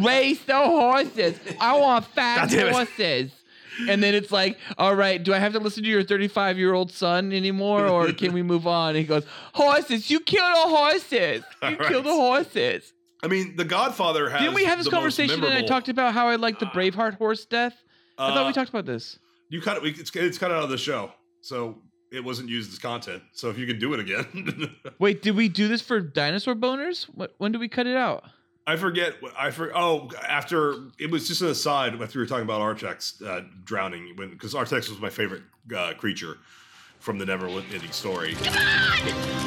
Race 0.00 0.42
the 0.44 0.56
horses. 0.56 1.38
I 1.60 1.78
want 1.78 2.04
fast 2.06 2.54
horses. 2.54 3.32
And 3.88 4.02
then 4.02 4.14
it's 4.14 4.30
like, 4.30 4.58
all 4.76 4.94
right, 4.94 5.22
do 5.22 5.32
I 5.32 5.38
have 5.38 5.52
to 5.54 5.58
listen 5.58 5.82
to 5.84 5.88
your 5.88 6.02
35 6.02 6.58
year 6.58 6.74
old 6.74 6.92
son 6.92 7.32
anymore, 7.32 7.86
or 7.86 8.12
can 8.12 8.32
we 8.32 8.42
move 8.42 8.66
on? 8.66 8.90
And 8.90 8.98
he 8.98 9.04
goes, 9.04 9.24
horses. 9.54 10.10
You 10.10 10.20
killed 10.20 10.54
the 10.54 10.68
horses. 10.68 11.42
You 11.62 11.68
right. 11.76 11.80
killed 11.88 12.04
the 12.04 12.14
horses. 12.14 12.92
I 13.24 13.28
mean, 13.28 13.56
The 13.56 13.64
Godfather 13.64 14.28
has. 14.28 14.40
Didn't 14.40 14.54
we 14.54 14.64
have 14.64 14.78
this 14.78 14.88
conversation 14.88 15.42
and 15.42 15.54
I 15.54 15.62
talked 15.62 15.88
about 15.88 16.12
how 16.12 16.28
I 16.28 16.36
like 16.36 16.58
the 16.58 16.66
Braveheart 16.66 17.14
horse 17.16 17.44
death? 17.44 17.74
I 18.18 18.34
thought 18.34 18.44
we 18.46 18.50
Uh, 18.50 18.52
talked 18.52 18.68
about 18.70 18.84
this. 18.84 19.18
You 19.48 19.60
cut 19.62 19.76
it. 19.78 19.82
we- 19.82 19.90
It's, 19.90 20.14
it's 20.14 20.38
cut 20.38 20.50
out 20.50 20.64
of 20.64 20.70
the 20.70 20.76
show, 20.78 21.12
so 21.40 21.78
it 22.12 22.22
wasn't 22.22 22.48
used 22.48 22.72
as 22.72 22.78
content. 22.78 23.22
So 23.32 23.48
if 23.48 23.58
you 23.58 23.66
could 23.66 23.78
do 23.78 23.94
it 23.94 24.00
again, 24.00 24.76
Wait, 24.98 25.22
did 25.22 25.34
we 25.34 25.48
do 25.48 25.66
this 25.66 25.80
for 25.80 26.00
dinosaur 26.00 26.54
boners? 26.54 27.04
What, 27.04 27.34
when 27.38 27.52
did 27.52 27.58
we 27.58 27.68
cut 27.68 27.86
it 27.86 27.96
out? 27.96 28.24
I 28.66 28.76
forget. 28.76 29.14
I 29.36 29.50
for 29.50 29.76
oh 29.76 30.08
after 30.28 30.74
it 30.98 31.10
was 31.10 31.26
just 31.26 31.40
an 31.42 31.48
aside 31.48 32.00
after 32.00 32.18
we 32.18 32.22
were 32.22 32.28
talking 32.28 32.44
about 32.44 32.60
Artax 32.60 33.20
uh, 33.26 33.44
drowning 33.64 34.12
when 34.14 34.30
because 34.30 34.54
Artax 34.54 34.88
was 34.88 35.00
my 35.00 35.10
favorite 35.10 35.42
uh, 35.76 35.94
creature 35.94 36.38
from 37.00 37.18
the 37.18 37.26
Never 37.26 37.48
Ending 37.48 37.90
Story. 37.90 38.34
Come 38.34 38.54
on, 38.54 38.60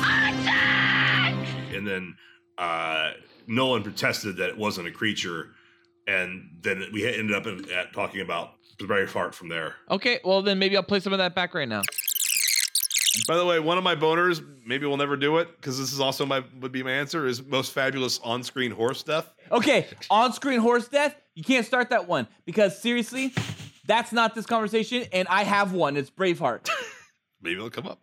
Artax! 0.03 1.77
And 1.77 1.87
then 1.87 2.17
uh, 2.57 3.11
Nolan 3.47 3.83
protested 3.83 4.35
that 4.37 4.49
it 4.49 4.57
wasn't 4.57 4.89
a 4.89 4.91
creature, 4.91 5.51
and 6.07 6.49
then 6.61 6.83
we 6.91 7.07
ended 7.07 7.33
up 7.37 7.47
in, 7.47 7.71
at 7.71 7.93
talking 7.93 8.19
about 8.19 8.55
the 8.79 8.85
very 8.85 9.07
fart 9.07 9.33
from 9.33 9.47
there. 9.47 9.75
Okay, 9.89 10.19
well 10.25 10.41
then 10.41 10.59
maybe 10.59 10.75
I'll 10.75 10.83
play 10.83 10.99
some 10.99 11.13
of 11.13 11.19
that 11.19 11.33
back 11.35 11.53
right 11.53 11.69
now. 11.69 11.83
By 13.27 13.37
the 13.37 13.45
way, 13.45 13.59
one 13.59 13.77
of 13.77 13.83
my 13.83 13.95
boners, 13.95 14.45
maybe 14.65 14.85
we'll 14.85 14.97
never 14.97 15.15
do 15.15 15.37
it 15.37 15.47
because 15.55 15.77
this 15.79 15.91
is 15.93 15.99
also 15.99 16.25
my 16.25 16.43
would 16.59 16.71
be 16.71 16.83
my 16.83 16.91
answer 16.91 17.25
is 17.27 17.43
most 17.43 17.71
fabulous 17.73 18.19
on-screen 18.23 18.71
horse 18.71 19.03
death. 19.03 19.33
Okay, 19.51 19.87
on-screen 20.09 20.59
horse 20.59 20.87
death. 20.87 21.15
You 21.33 21.43
can't 21.43 21.65
start 21.65 21.89
that 21.89 22.07
one 22.07 22.27
because 22.45 22.79
seriously, 22.81 23.33
that's 23.85 24.11
not 24.11 24.35
this 24.35 24.45
conversation. 24.45 25.05
And 25.11 25.27
I 25.29 25.43
have 25.43 25.71
one. 25.73 25.97
It's 25.97 26.09
Braveheart. 26.09 26.69
Maybe 27.41 27.55
it'll 27.55 27.69
come 27.69 27.87
up. 27.87 27.99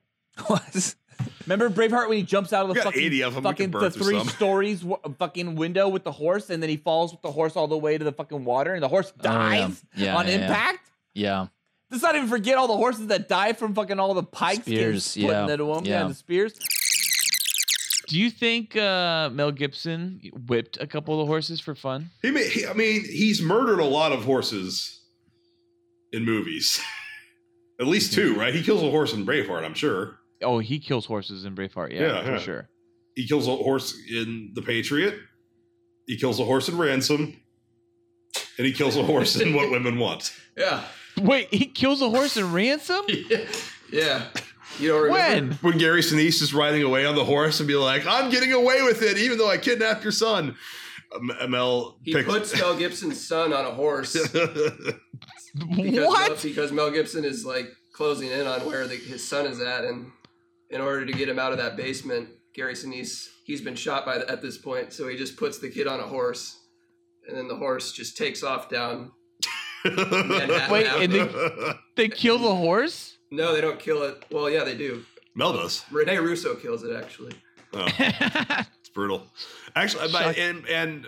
What? 0.46 0.94
Remember 1.46 1.68
Braveheart 1.70 2.08
when 2.08 2.18
he 2.18 2.22
jumps 2.24 2.52
out 2.52 2.62
of 2.62 2.68
the 2.68 2.74
We 2.74 2.80
fucking, 2.80 3.02
80 3.02 3.22
of 3.22 3.36
'em. 3.36 3.42
We 3.42 3.50
fucking 3.50 3.70
the 3.72 3.90
three 3.90 4.18
some. 4.18 4.28
stories 4.36 4.80
w- 4.80 4.98
fucking 5.18 5.56
window 5.56 5.88
with 5.88 6.04
the 6.04 6.12
horse, 6.12 6.50
and 6.50 6.62
then 6.62 6.70
he 6.70 6.76
falls 6.76 7.12
with 7.12 7.22
the 7.22 7.30
horse 7.32 7.54
all 7.56 7.68
the 7.68 7.76
way 7.76 7.98
to 7.98 8.04
the 8.04 8.12
fucking 8.12 8.44
water, 8.44 8.72
and 8.74 8.82
the 8.82 8.88
horse 8.88 9.12
Oh, 9.12 9.20
yeah. 9.24 9.32
dies 9.32 9.84
Yeah, 9.94 10.16
on 10.16 10.26
yeah, 10.26 10.32
yeah. 10.32 10.40
impact. 10.40 10.90
Yeah. 11.14 11.46
Let's 11.92 12.02
not 12.02 12.16
even 12.16 12.28
forget 12.28 12.56
all 12.56 12.68
the 12.68 12.76
horses 12.76 13.08
that 13.08 13.28
die 13.28 13.52
from 13.52 13.74
fucking 13.74 14.00
all 14.00 14.14
the 14.14 14.22
pikes 14.22 14.64
getting 14.64 14.98
Spears, 14.98 15.04
split 15.04 15.26
yeah, 15.26 15.42
into 15.42 15.66
them. 15.66 15.84
Yeah. 15.84 16.00
yeah. 16.00 16.08
the 16.08 16.14
spears. 16.14 16.54
Do 18.08 18.18
you 18.18 18.30
think 18.30 18.74
uh, 18.76 19.28
Mel 19.30 19.52
Gibson 19.52 20.20
whipped 20.46 20.78
a 20.80 20.86
couple 20.86 21.20
of 21.20 21.26
the 21.26 21.30
horses 21.30 21.60
for 21.60 21.74
fun? 21.74 22.10
He, 22.22 22.30
may, 22.30 22.48
he 22.48 22.66
I 22.66 22.72
mean, 22.72 23.04
he's 23.04 23.42
murdered 23.42 23.78
a 23.78 23.84
lot 23.84 24.12
of 24.12 24.24
horses 24.24 25.02
in 26.12 26.24
movies. 26.24 26.80
At 27.80 27.86
least 27.86 28.14
two, 28.14 28.34
right? 28.36 28.54
He 28.54 28.62
kills 28.62 28.82
a 28.82 28.90
horse 28.90 29.12
in 29.12 29.26
Braveheart, 29.26 29.64
I'm 29.64 29.74
sure. 29.74 30.18
Oh, 30.42 30.60
he 30.60 30.78
kills 30.78 31.04
horses 31.04 31.44
in 31.44 31.54
Braveheart. 31.54 31.92
Yeah, 31.92 32.24
for 32.24 32.38
sure. 32.38 32.68
He 33.14 33.26
kills 33.26 33.46
a 33.46 33.54
horse 33.56 33.94
in 34.10 34.52
The 34.54 34.62
Patriot. 34.62 35.14
He 36.06 36.16
kills 36.16 36.40
a 36.40 36.44
horse 36.44 36.68
in 36.68 36.78
Ransom. 36.78 37.36
And 38.56 38.66
he 38.66 38.72
kills 38.72 38.96
a 38.96 39.02
horse 39.02 39.38
in 39.38 39.52
What 39.54 39.70
Women 39.70 39.98
Want. 39.98 40.32
Yeah. 40.54 40.84
Wait, 41.20 41.48
he 41.52 41.66
kills 41.66 42.00
a 42.02 42.08
horse 42.08 42.36
in 42.36 42.52
Ransom? 42.52 43.04
Yeah. 43.92 44.28
You 44.78 44.88
don't 44.88 45.02
remember? 45.02 45.54
When 45.60 45.76
Gary 45.76 46.00
Sinise 46.00 46.40
is 46.40 46.54
riding 46.54 46.82
away 46.82 47.04
on 47.04 47.14
the 47.14 47.24
horse 47.24 47.60
and 47.60 47.66
be 47.68 47.74
like, 47.74 48.06
I'm 48.06 48.30
getting 48.30 48.54
away 48.54 48.80
with 48.82 49.02
it, 49.02 49.18
even 49.18 49.36
though 49.36 49.50
I 49.50 49.58
kidnapped 49.58 50.02
your 50.02 50.12
son. 50.12 50.56
Um, 51.14 51.30
Mel 51.50 51.98
He 52.02 52.14
picks- 52.14 52.26
puts 52.26 52.56
Mel 52.58 52.74
Gibson's 52.74 53.22
son 53.28 53.52
on 53.52 53.66
a 53.66 53.70
horse. 53.70 54.14
because 54.14 56.06
What? 56.06 56.30
Mel, 56.30 56.38
because 56.42 56.72
Mel 56.72 56.90
Gibson 56.90 57.24
is 57.26 57.44
like 57.44 57.68
closing 57.92 58.30
in 58.30 58.46
on 58.46 58.60
where 58.64 58.86
the, 58.86 58.96
his 58.96 59.26
son 59.26 59.44
is 59.44 59.60
at, 59.60 59.84
and 59.84 60.10
in 60.70 60.80
order 60.80 61.04
to 61.04 61.12
get 61.12 61.28
him 61.28 61.38
out 61.38 61.52
of 61.52 61.58
that 61.58 61.76
basement, 61.76 62.30
Gary 62.54 62.72
Sinise 62.72 63.28
he's 63.44 63.60
been 63.60 63.74
shot 63.74 64.06
by 64.06 64.16
the, 64.18 64.30
at 64.30 64.40
this 64.40 64.56
point, 64.56 64.92
so 64.94 65.06
he 65.08 65.16
just 65.16 65.36
puts 65.36 65.58
the 65.58 65.68
kid 65.68 65.86
on 65.86 66.00
a 66.00 66.04
horse, 66.04 66.58
and 67.28 67.36
then 67.36 67.46
the 67.48 67.56
horse 67.56 67.92
just 67.92 68.16
takes 68.16 68.42
off 68.42 68.70
down. 68.70 69.12
Manhattan 69.84 70.70
Wait, 70.70 70.86
Avenue. 70.86 71.22
and 71.22 71.30
they, 71.30 71.72
they 71.96 72.08
kill 72.08 72.38
the 72.38 72.54
horse? 72.54 73.18
no, 73.30 73.54
they 73.54 73.60
don't 73.60 73.78
kill 73.78 74.02
it. 74.02 74.24
Well, 74.30 74.50
yeah, 74.50 74.64
they 74.64 74.76
do. 74.76 75.04
Mel 75.34 75.52
does. 75.54 75.84
Rene 75.90 76.18
Russo 76.18 76.54
kills 76.54 76.82
it 76.84 76.94
actually. 76.94 77.32
Oh. 77.72 77.86
it's 77.98 78.90
brutal. 78.94 79.26
Actually, 79.74 80.12
but, 80.12 80.36
and 80.36 80.66
and 80.68 81.06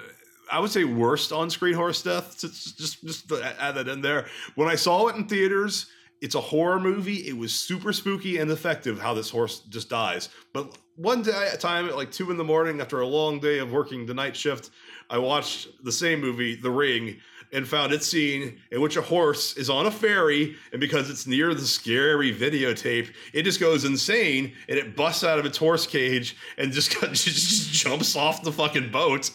I 0.51 0.61
would 0.61 0.71
say 0.71 0.85
worst 0.85 1.31
on-screen 1.33 1.75
horse 1.75 2.03
death. 2.03 2.39
Just 2.41 2.79
just 2.79 3.03
just 3.05 3.29
to 3.29 3.55
add 3.61 3.75
that 3.75 3.89
in 3.89 4.01
there. 4.01 4.27
When 4.55 4.69
I 4.69 4.75
saw 4.75 5.09
it 5.09 5.17
in 5.17 5.29
theaters, 5.29 5.87
it's 6.23 6.35
a 6.35 6.41
horror 6.41 6.81
movie. 6.81 7.29
It 7.29 7.37
was 7.37 7.53
super 7.53 7.93
spooky 7.93 8.39
and 8.39 8.51
effective 8.51 8.99
how 8.99 9.13
this 9.13 9.29
horse 9.29 9.61
just 9.69 9.91
dies. 9.91 10.31
But 10.55 10.79
one 10.97 11.21
day, 11.23 11.51
at 11.53 11.61
time 11.61 11.87
at 11.87 11.97
like 11.97 12.11
two 12.11 12.31
in 12.31 12.39
the 12.39 12.45
morning 12.45 12.81
after 12.81 13.01
a 13.01 13.07
long 13.07 13.41
day 13.41 13.59
of 13.59 13.71
working 13.73 14.07
the 14.07 14.15
night 14.15 14.35
shift, 14.35 14.71
I 15.11 15.19
watched 15.19 15.69
the 15.85 15.93
same 15.93 16.21
movie, 16.23 16.55
The 16.55 16.71
Ring. 16.71 17.19
And 17.55 17.69
found 17.69 17.93
its 17.93 18.07
scene 18.07 18.59
in 18.73 18.81
which 18.81 18.97
a 18.97 19.01
horse 19.01 19.57
is 19.57 19.71
on 19.71 19.87
a 19.87 19.91
ferry, 19.91 20.57
and 20.73 20.81
because 20.81 21.09
it's 21.09 21.25
near 21.27 21.55
the 21.55 21.67
scary 21.67 22.35
videotape, 22.35 23.13
it 23.33 23.45
just 23.45 23.61
goes 23.61 23.85
insane 23.85 24.53
and 24.69 24.77
it 24.77 24.97
busts 24.97 25.23
out 25.23 25.39
of 25.39 25.47
its 25.47 25.57
horse 25.57 25.87
cage 25.87 26.37
and 26.59 26.73
just, 26.73 26.91
just 27.13 27.73
jumps 27.73 28.17
off 28.17 28.43
the 28.43 28.51
fucking 28.51 28.91
boat 28.91 29.31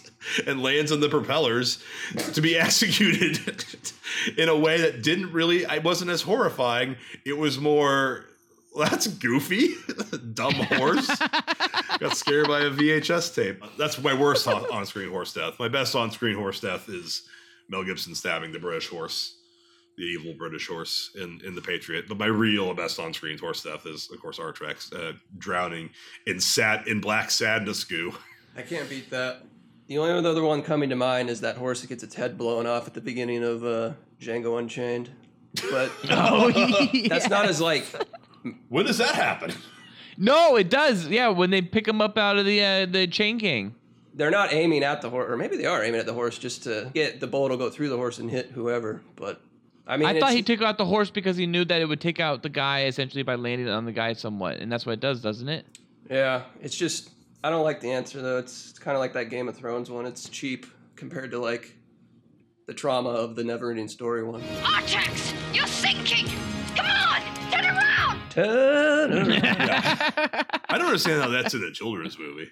and 0.45 0.61
lands 0.61 0.91
on 0.91 0.99
the 0.99 1.09
propellers 1.09 1.82
to 2.34 2.41
be 2.41 2.57
executed 2.59 3.39
in 4.38 4.49
a 4.49 4.57
way 4.57 4.82
that 4.82 5.01
didn't 5.01 5.32
really, 5.32 5.65
I 5.65 5.78
wasn't 5.78 6.11
as 6.11 6.22
horrifying. 6.22 6.97
It 7.26 7.38
was 7.38 7.57
more, 7.57 8.26
well, 8.76 8.89
that's 8.89 9.07
goofy, 9.07 9.76
dumb 10.34 10.53
horse. 10.53 11.07
Got 11.99 12.15
scared 12.15 12.47
by 12.47 12.61
a 12.61 12.70
VHS 12.70 13.36
tape. 13.36 13.63
That's 13.78 14.01
my 14.01 14.13
worst 14.13 14.47
on 14.47 14.86
screen 14.86 15.09
horse 15.09 15.34
death. 15.34 15.59
My 15.59 15.67
best 15.67 15.95
on 15.95 16.11
screen 16.11 16.36
horse 16.36 16.59
death 16.59 16.89
is 16.89 17.24
Mel 17.70 17.84
Gibson 17.84 18.15
stabbing 18.15 18.51
the 18.51 18.59
British 18.59 18.88
horse, 18.88 19.38
the 19.97 20.03
evil 20.03 20.34
British 20.34 20.67
horse 20.67 21.11
in, 21.15 21.39
in 21.45 21.55
The 21.55 21.61
Patriot. 21.61 22.05
But 22.07 22.17
my 22.17 22.26
real 22.26 22.74
best 22.74 22.99
on 22.99 23.13
screen 23.13 23.38
horse 23.38 23.63
death 23.63 23.86
is, 23.86 24.09
of 24.11 24.20
course, 24.20 24.39
Artax 24.39 24.93
uh, 24.93 25.13
drowning 25.38 25.91
in 26.26 26.39
sad 26.39 26.88
in 26.88 26.99
black 26.99 27.32
sadness 27.32 27.84
goo. 27.84 28.13
I 28.57 28.63
can't 28.63 28.89
beat 28.89 29.09
that. 29.11 29.43
The 29.88 29.97
only 29.97 30.28
other 30.28 30.43
one 30.43 30.61
coming 30.61 30.89
to 30.89 30.95
mind 30.95 31.30
is 31.30 31.41
that 31.41 31.57
horse 31.57 31.82
that 31.82 31.88
gets 31.88 32.03
its 32.03 32.13
head 32.15 32.38
blown 32.38 32.67
off 32.67 32.88
at 32.88 32.93
the 32.93 33.01
beginning 33.01 33.43
of 33.43 33.63
uh, 33.63 33.93
Django 34.20 34.59
Unchained. 34.59 35.09
But 35.72 35.91
Oh, 36.09 36.51
that's 37.07 37.30
not 37.30 37.45
as 37.45 37.59
like. 37.59 37.86
When 38.70 38.86
does 38.86 38.99
that 38.99 39.15
happen? 39.15 39.51
No, 40.17 40.57
it 40.57 40.70
does. 40.70 41.07
Yeah, 41.07 41.30
when 41.30 41.49
they 41.49 41.61
pick 41.61 41.88
him 41.88 42.01
up 42.01 42.17
out 42.17 42.38
of 42.38 42.45
the 42.45 42.63
uh, 42.63 42.86
the 42.86 43.07
chain 43.07 43.38
gang. 43.38 43.74
They're 44.20 44.30
not 44.30 44.51
aiming 44.51 44.84
at 44.84 45.01
the 45.01 45.09
horse, 45.09 45.32
or 45.32 45.38
maybe 45.38 45.55
they 45.55 45.65
are 45.65 45.82
aiming 45.82 46.01
at 46.01 46.05
the 46.05 46.13
horse 46.13 46.38
just 46.38 46.63
to 46.63 46.91
get 46.93 47.22
the 47.22 47.26
bullet 47.26 47.51
to 47.51 47.57
go 47.57 47.70
through 47.70 47.88
the 47.88 47.95
horse 47.95 48.17
and 48.17 48.30
hit 48.30 48.47
whoever. 48.47 49.01
But 49.15 49.39
I 49.88 49.95
mean, 49.95 50.09
I 50.09 50.20
thought 50.20 50.34
he 50.34 50.43
took 50.43 50.61
out 50.61 50.78
the 50.78 50.86
horse 50.86 51.09
because 51.09 51.38
he 51.38 51.47
knew 51.47 51.63
that 51.63 51.80
it 51.80 51.86
would 51.86 52.01
take 52.01 52.20
out 52.20 52.43
the 52.43 52.49
guy 52.49 52.84
essentially 52.84 53.24
by 53.24 53.36
landing 53.36 53.70
on 53.70 53.86
the 53.86 53.93
guy 53.93 54.11
somewhat, 54.11 54.57
and 54.57 54.70
that's 54.70 54.86
what 54.86 54.91
it 54.91 54.99
does, 54.99 55.22
doesn't 55.22 55.47
it? 55.47 55.65
Yeah, 56.09 56.43
it's 56.59 56.76
just 56.76 57.11
I 57.45 57.49
don't 57.49 57.63
like 57.63 57.80
the 57.80 57.91
answer 57.91 58.22
though. 58.22 58.39
It's, 58.39 58.72
it's 58.72 58.80
kind 58.80 58.97
of 58.97 58.99
like 58.99 59.13
that 59.13 59.30
Game 59.30 59.47
of 59.47 59.55
Thrones 59.55 59.89
one. 59.89 60.05
It's 60.05 60.28
cheap 60.28 60.65
compared 60.97 61.32
to 61.32 61.39
like 61.39 61.78
the 62.67 62.74
trauma 62.74 63.11
of 63.11 63.38
the 63.38 63.43
Neverending 63.43 63.89
Story 63.89 64.26
one. 64.26 64.41
Artax, 64.63 65.34
you're 65.55 65.65
sinking! 65.65 66.28
Come 66.76 66.88
on, 66.88 67.22
turn 67.51 67.63
around! 67.63 68.20
I 70.67 70.78
don't 70.78 70.88
understand 70.88 71.22
how 71.22 71.30
that's 71.30 71.53
in 71.53 71.63
a 71.63 71.72
children's 71.72 72.20
movie, 72.20 72.51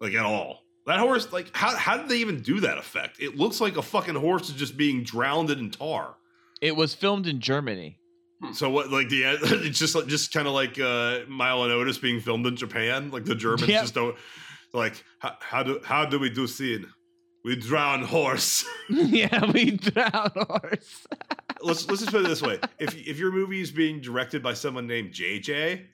like 0.00 0.14
at 0.14 0.24
all. 0.24 0.63
That 0.86 1.00
horse, 1.00 1.32
like, 1.32 1.50
how 1.56 1.74
how 1.74 1.96
did 1.96 2.08
they 2.08 2.18
even 2.18 2.40
do 2.42 2.60
that 2.60 2.76
effect? 2.78 3.18
It 3.20 3.36
looks 3.36 3.60
like 3.60 3.76
a 3.76 3.82
fucking 3.82 4.16
horse 4.16 4.48
is 4.50 4.54
just 4.54 4.76
being 4.76 5.02
drowned 5.02 5.50
in 5.50 5.70
tar. 5.70 6.16
It 6.60 6.76
was 6.76 6.94
filmed 6.94 7.26
in 7.26 7.40
Germany. 7.40 7.98
So 8.52 8.68
what? 8.68 8.90
Like 8.90 9.08
the 9.08 9.22
it's 9.42 9.78
just 9.78 9.96
just 10.08 10.32
kind 10.32 10.46
of 10.46 10.52
like 10.52 10.78
uh, 10.78 11.20
Milo 11.28 11.64
and 11.64 11.72
Otis 11.72 11.96
being 11.98 12.20
filmed 12.20 12.46
in 12.46 12.56
Japan. 12.56 13.10
Like 13.10 13.24
the 13.24 13.34
Germans 13.34 13.68
Yep. 13.68 13.80
just 13.82 13.94
don't 13.94 14.16
like 14.74 15.02
how, 15.20 15.36
how 15.40 15.62
do 15.62 15.80
how 15.82 16.04
do 16.04 16.18
we 16.18 16.28
do 16.28 16.46
scene? 16.46 16.86
We 17.44 17.56
drown 17.56 18.02
horse. 18.02 18.64
yeah, 18.88 19.50
we 19.52 19.72
drown 19.72 20.30
horse. 20.34 21.06
let's 21.62 21.88
let's 21.88 22.00
just 22.00 22.10
put 22.10 22.22
it 22.24 22.28
this 22.28 22.42
way: 22.42 22.58
if 22.78 22.94
if 22.94 23.18
your 23.18 23.32
movie 23.32 23.62
is 23.62 23.70
being 23.70 24.00
directed 24.02 24.42
by 24.42 24.52
someone 24.52 24.86
named 24.86 25.12
JJ, 25.12 25.86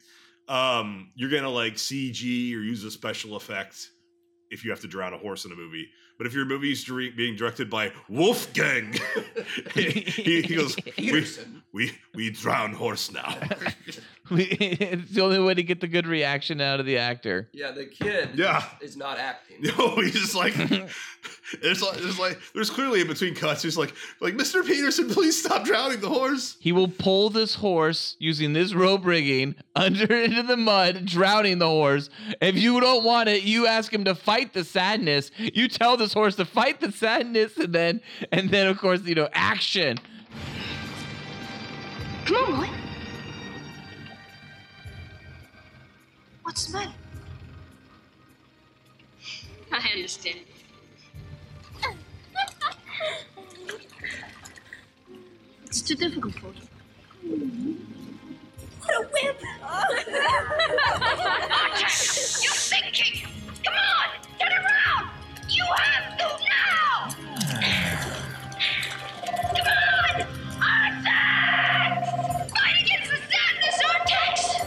um, 0.49 1.13
you're 1.15 1.31
gonna 1.31 1.51
like 1.51 1.75
CG 1.75 2.23
or 2.55 2.61
use 2.61 2.83
a 2.85 2.91
special 2.91 3.37
effect 3.37 3.91
if 4.51 4.65
you 4.65 4.71
have 4.71 4.81
to 4.81 4.89
drown 4.89 5.15
a 5.15 5.19
horse 5.19 5.45
in 5.45 5.53
a 5.53 5.57
movie. 5.57 5.89
But 6.19 6.27
if 6.27 6.35
your 6.35 6.45
movie 6.45 6.73
is 6.73 6.85
dire- 6.85 7.11
being 7.17 7.35
directed 7.37 7.71
by 7.71 7.93
Wolfgang, 8.09 8.95
he, 9.75 9.91
he 10.43 10.55
goes, 10.55 10.77
we, 10.99 11.27
we 11.73 11.93
we 12.15 12.31
drown 12.31 12.75
horse 12.75 13.11
now. 13.11 13.39
We- 14.31 14.45
it's 14.51 15.11
the 15.13 15.23
only 15.23 15.39
way 15.39 15.55
to 15.55 15.63
get 15.63 15.81
the 15.81 15.89
good 15.89 16.07
reaction 16.07 16.61
out 16.61 16.81
of 16.81 16.87
the 16.87 16.99
actor. 16.99 17.49
Yeah, 17.53 17.73
the 17.73 17.87
kid. 17.87 18.31
Yeah. 18.35 18.65
is 18.81 18.97
not 18.97 19.19
acting. 19.19 19.57
No, 19.61 19.97
he's 19.97 20.15
just 20.15 20.35
like 20.35 20.55
it's 21.63 21.83
like 21.83 21.99
it's 21.99 22.19
like 22.19 22.39
there's 22.55 22.71
clearly 22.71 23.01
in 23.01 23.07
between 23.09 23.35
cuts. 23.35 23.63
He's 23.63 23.77
like 23.77 23.93
like 24.21 24.35
Mr. 24.35 24.65
Petersen, 24.65 25.09
please 25.11 25.39
stop 25.43 25.65
drowning 25.65 26.01
the 26.01 26.09
horse. 26.09 26.57
He 26.61 26.73
will 26.73 26.89
pull 26.89 27.29
this 27.31 27.57
horse 27.57 28.17
using 28.19 28.53
this 28.53 28.73
rope 28.75 29.05
rigging 29.05 29.55
under 29.77 30.15
into 30.25 30.43
the 30.43 30.57
mud, 30.57 31.05
drowning 31.07 31.59
the 31.59 31.69
horse. 31.69 32.09
If 32.41 32.57
you 32.57 32.81
don't 32.81 33.05
want 33.05 33.29
it, 33.29 33.43
you 33.43 33.67
ask 33.67 33.93
him 33.93 34.05
to 34.05 34.15
fight 34.15 34.53
the 34.55 34.65
sadness. 34.65 35.31
You 35.37 35.69
tell 35.69 35.97
this 35.97 36.13
horse 36.13 36.37
to 36.37 36.45
fight 36.45 36.81
the 36.81 36.93
sadness, 36.93 37.57
and 37.57 37.75
then 37.75 38.01
and 38.33 38.51
then 38.51 38.67
of 38.67 38.79
course 38.79 39.03
you 39.03 39.15
know 39.15 39.29
action. 39.33 39.99
Come 42.27 42.55
on, 42.55 42.69
What's 46.51 46.65
the 46.65 46.79
matter? 46.79 46.93
I 49.71 49.89
understand. 49.95 50.39
It's 55.67 55.81
too 55.83 55.95
difficult 55.95 56.35
for 56.35 56.49
you. 56.49 57.79
What 58.81 58.95
a 58.97 59.01
whip! 59.13 59.41
You're 61.79 62.59
sinking! 62.59 63.29
Come 63.63 63.75
on, 63.75 64.09
turn 64.41 64.53
around! 64.53 65.11
You 65.49 65.65
have 65.77 66.19
to 66.19 66.27
now! 66.51 67.50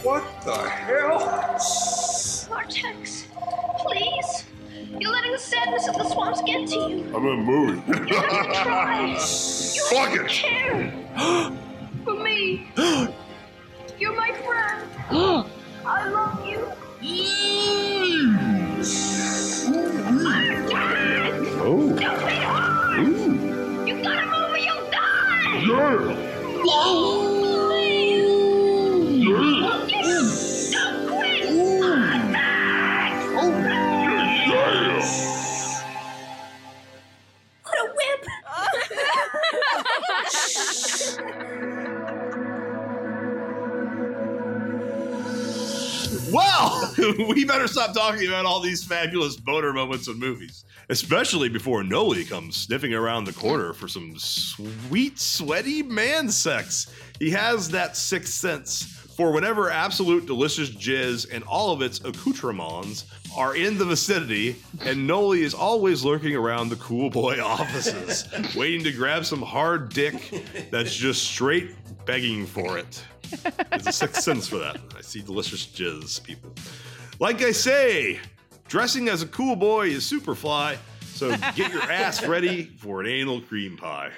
On! 0.06 0.20
Artax! 0.22 0.44
Fight 0.44 0.46
against 0.46 0.46
the 0.46 0.68
hell? 0.68 1.18
Artax! 1.20 2.48
What 2.48 2.68
the 2.68 2.74
Please, 2.74 3.26
please. 3.78 4.44
You're 5.00 5.12
letting 5.12 5.32
the 5.32 5.38
sadness 5.38 5.88
of 5.88 5.94
the 5.94 6.04
swamps 6.08 6.40
get 6.42 6.68
to 6.68 6.76
you. 6.76 7.16
I'm 7.16 7.26
in 7.26 7.32
a 7.32 7.42
movie. 7.42 7.82
Try. 8.08 9.16
You 9.74 9.82
Fuck 9.90 10.08
have 10.08 10.20
it. 10.20 10.28
to 10.28 10.34
care 10.34 10.92
for 12.04 12.14
me. 12.14 12.68
You're 13.98 14.14
my 14.16 14.32
friend. 14.32 14.88
I 15.86 16.08
love 16.08 16.46
you. 16.46 16.66
Oh. 21.66 21.96
Don't 21.98 21.98
be 21.98 22.34
hard. 22.34 22.98
You 23.88 24.02
gotta 24.02 24.26
move 24.26 24.50
or 24.52 24.58
you'll 24.58 24.90
die. 24.90 25.64
What 26.64 27.23
we 47.34 47.44
better 47.44 47.66
stop 47.66 47.92
talking 47.94 48.28
about 48.28 48.46
all 48.46 48.60
these 48.60 48.84
fabulous 48.84 49.36
boner 49.36 49.72
moments 49.72 50.08
in 50.08 50.18
movies, 50.18 50.64
especially 50.88 51.48
before 51.48 51.82
Noli 51.82 52.24
comes 52.24 52.56
sniffing 52.56 52.94
around 52.94 53.24
the 53.24 53.32
corner 53.32 53.72
for 53.72 53.88
some 53.88 54.14
sweet, 54.16 55.18
sweaty 55.18 55.82
man 55.82 56.28
sex. 56.28 56.94
He 57.18 57.30
has 57.30 57.68
that 57.70 57.96
sixth 57.96 58.34
sense 58.34 58.84
for 59.16 59.32
whenever 59.32 59.70
absolute 59.70 60.26
delicious 60.26 60.70
jizz 60.70 61.32
and 61.32 61.44
all 61.44 61.72
of 61.72 61.82
its 61.82 62.00
accoutrements 62.04 63.04
are 63.36 63.56
in 63.56 63.78
the 63.78 63.84
vicinity, 63.84 64.56
and 64.80 65.06
Noli 65.06 65.42
is 65.42 65.54
always 65.54 66.04
lurking 66.04 66.36
around 66.36 66.68
the 66.68 66.76
cool 66.76 67.10
boy 67.10 67.40
offices, 67.44 68.28
waiting 68.54 68.84
to 68.84 68.92
grab 68.92 69.24
some 69.24 69.42
hard 69.42 69.88
dick 69.92 70.68
that's 70.70 70.94
just 70.94 71.24
straight 71.24 71.74
begging 72.06 72.46
for 72.46 72.78
it. 72.78 73.04
There's 73.70 73.86
a 73.88 73.92
sixth 73.92 74.22
sense 74.22 74.46
for 74.46 74.58
that. 74.58 74.78
I 74.96 75.00
see 75.00 75.22
delicious 75.22 75.66
jizz, 75.66 76.22
people. 76.22 76.52
Like 77.20 77.42
I 77.42 77.52
say, 77.52 78.18
dressing 78.66 79.08
as 79.08 79.22
a 79.22 79.26
cool 79.26 79.56
boy 79.56 79.88
is 79.88 80.04
super 80.04 80.34
fly, 80.34 80.78
so 81.02 81.36
get 81.54 81.72
your 81.72 81.82
ass 81.90 82.26
ready 82.26 82.64
for 82.64 83.00
an 83.00 83.06
anal 83.06 83.40
cream 83.40 83.76
pie. 83.76 84.10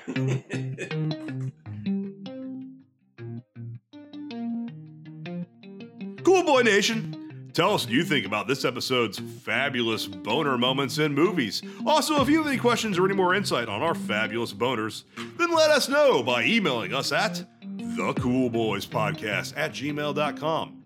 Cool 6.24 6.42
Boy 6.42 6.62
Nation, 6.62 7.50
tell 7.52 7.74
us 7.74 7.84
what 7.84 7.92
you 7.92 8.02
think 8.02 8.24
about 8.26 8.48
this 8.48 8.64
episode's 8.64 9.18
fabulous 9.18 10.06
boner 10.06 10.56
moments 10.58 10.98
in 10.98 11.12
movies. 11.14 11.62
Also, 11.86 12.20
if 12.22 12.28
you 12.28 12.38
have 12.38 12.46
any 12.46 12.58
questions 12.58 12.98
or 12.98 13.04
any 13.04 13.14
more 13.14 13.34
insight 13.34 13.68
on 13.68 13.82
our 13.82 13.94
fabulous 13.94 14.52
boners, 14.52 15.04
then 15.36 15.54
let 15.54 15.70
us 15.70 15.88
know 15.88 16.22
by 16.22 16.44
emailing 16.44 16.94
us 16.94 17.12
at 17.12 17.44
thecoolboyspodcast 17.62 19.52
at 19.56 19.72
gmail.com. 19.72 20.85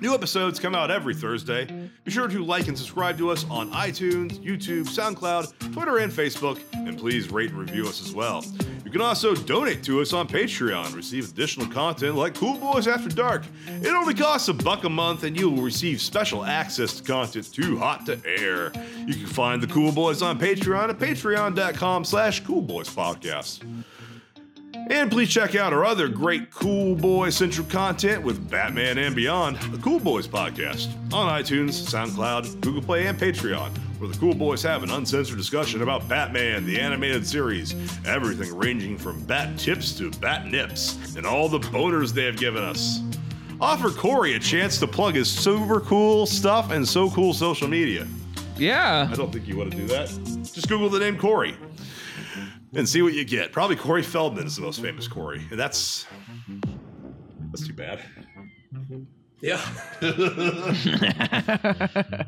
New 0.00 0.14
episodes 0.14 0.60
come 0.60 0.74
out 0.74 0.90
every 0.90 1.14
Thursday. 1.14 1.64
Be 2.04 2.10
sure 2.10 2.28
to 2.28 2.44
like 2.44 2.68
and 2.68 2.78
subscribe 2.78 3.18
to 3.18 3.30
us 3.30 3.44
on 3.50 3.70
iTunes, 3.72 4.38
YouTube, 4.38 4.84
SoundCloud, 4.84 5.72
Twitter, 5.72 5.98
and 5.98 6.12
Facebook, 6.12 6.60
and 6.72 6.96
please 6.96 7.30
rate 7.30 7.50
and 7.50 7.58
review 7.58 7.86
us 7.86 8.00
as 8.00 8.14
well. 8.14 8.44
You 8.84 8.90
can 8.90 9.00
also 9.00 9.34
donate 9.34 9.82
to 9.84 10.00
us 10.00 10.12
on 10.12 10.28
Patreon, 10.28 10.94
receive 10.94 11.28
additional 11.30 11.66
content 11.66 12.14
like 12.14 12.34
Cool 12.34 12.56
Boys 12.58 12.86
After 12.86 13.08
Dark. 13.08 13.44
It 13.66 13.88
only 13.88 14.14
costs 14.14 14.48
a 14.48 14.54
buck 14.54 14.84
a 14.84 14.88
month, 14.88 15.24
and 15.24 15.38
you 15.38 15.50
will 15.50 15.62
receive 15.62 16.00
special 16.00 16.44
access 16.44 16.94
to 16.94 17.02
content 17.02 17.52
too 17.52 17.76
hot 17.76 18.06
to 18.06 18.20
air. 18.24 18.72
You 19.06 19.14
can 19.14 19.26
find 19.26 19.62
the 19.62 19.66
Cool 19.66 19.92
Boys 19.92 20.22
on 20.22 20.38
Patreon 20.38 20.90
at 20.90 20.98
patreon.com 20.98 22.04
slash 22.04 22.42
coolboyspodcast. 22.44 23.64
And 24.90 25.10
please 25.10 25.28
check 25.28 25.54
out 25.54 25.74
our 25.74 25.84
other 25.84 26.08
great 26.08 26.50
Cool 26.50 26.96
Boy 26.96 27.28
Central 27.28 27.66
content 27.66 28.22
with 28.22 28.50
Batman 28.50 28.96
and 28.96 29.14
Beyond, 29.14 29.58
the 29.70 29.76
Cool 29.78 30.00
Boys 30.00 30.26
podcast, 30.26 30.90
on 31.12 31.30
iTunes, 31.30 31.72
SoundCloud, 31.72 32.62
Google 32.62 32.80
Play, 32.80 33.06
and 33.06 33.18
Patreon, 33.18 33.76
where 33.98 34.08
the 34.08 34.16
Cool 34.16 34.34
Boys 34.34 34.62
have 34.62 34.82
an 34.82 34.90
uncensored 34.90 35.36
discussion 35.36 35.82
about 35.82 36.08
Batman, 36.08 36.64
the 36.64 36.80
animated 36.80 37.26
series, 37.26 37.74
everything 38.06 38.56
ranging 38.56 38.96
from 38.96 39.22
bat 39.24 39.58
tips 39.58 39.92
to 39.98 40.10
bat 40.12 40.46
nips, 40.46 41.16
and 41.16 41.26
all 41.26 41.50
the 41.50 41.58
boners 41.58 42.14
they 42.14 42.24
have 42.24 42.38
given 42.38 42.62
us. 42.64 43.02
Offer 43.60 43.90
Cory 43.90 44.36
a 44.36 44.38
chance 44.38 44.78
to 44.78 44.86
plug 44.86 45.16
his 45.16 45.30
super 45.30 45.80
cool 45.80 46.24
stuff 46.24 46.70
and 46.70 46.88
so 46.88 47.10
cool 47.10 47.34
social 47.34 47.68
media. 47.68 48.06
Yeah. 48.56 49.06
I 49.10 49.14
don't 49.14 49.30
think 49.30 49.46
you 49.46 49.58
want 49.58 49.70
to 49.72 49.76
do 49.76 49.86
that. 49.88 50.08
Just 50.50 50.66
Google 50.66 50.88
the 50.88 50.98
name 50.98 51.18
Cory 51.18 51.58
and 52.74 52.88
see 52.88 53.02
what 53.02 53.14
you 53.14 53.24
get. 53.24 53.52
Probably 53.52 53.76
Corey 53.76 54.02
Feldman 54.02 54.46
is 54.46 54.56
the 54.56 54.62
most 54.62 54.80
famous 54.80 55.08
Corey, 55.08 55.42
and 55.50 55.58
that's 55.58 56.06
that's 57.50 57.66
too 57.66 57.72
bad. 57.72 58.00
Yeah. 59.40 59.60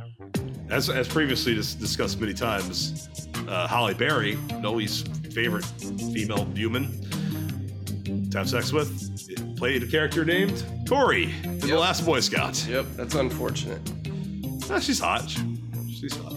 as 0.71 0.89
as 0.89 1.09
previously 1.09 1.55
dis- 1.55 1.75
discussed 1.75 2.21
many 2.21 2.35
times, 2.35 3.09
uh, 3.49 3.67
Halle 3.67 3.95
Berry, 3.95 4.37
Noli's 4.61 5.03
favorite 5.33 5.65
female 6.13 6.45
human 6.55 7.07
to 8.31 8.39
have 8.39 8.49
sex 8.49 8.73
with, 8.73 9.57
played 9.57 9.83
a 9.83 9.87
character 9.87 10.25
named 10.25 10.65
Cory 10.89 11.35
in 11.43 11.59
The 11.59 11.77
Last 11.77 12.07
Boy 12.07 12.21
Scout. 12.21 12.65
Yep, 12.69 12.87
that's 12.97 13.15
unfortunate. 13.15 13.81
Ah, 14.71 14.79
she's 14.79 15.01
hot. 15.01 15.29
She's 15.89 16.17
hot. 16.17 16.37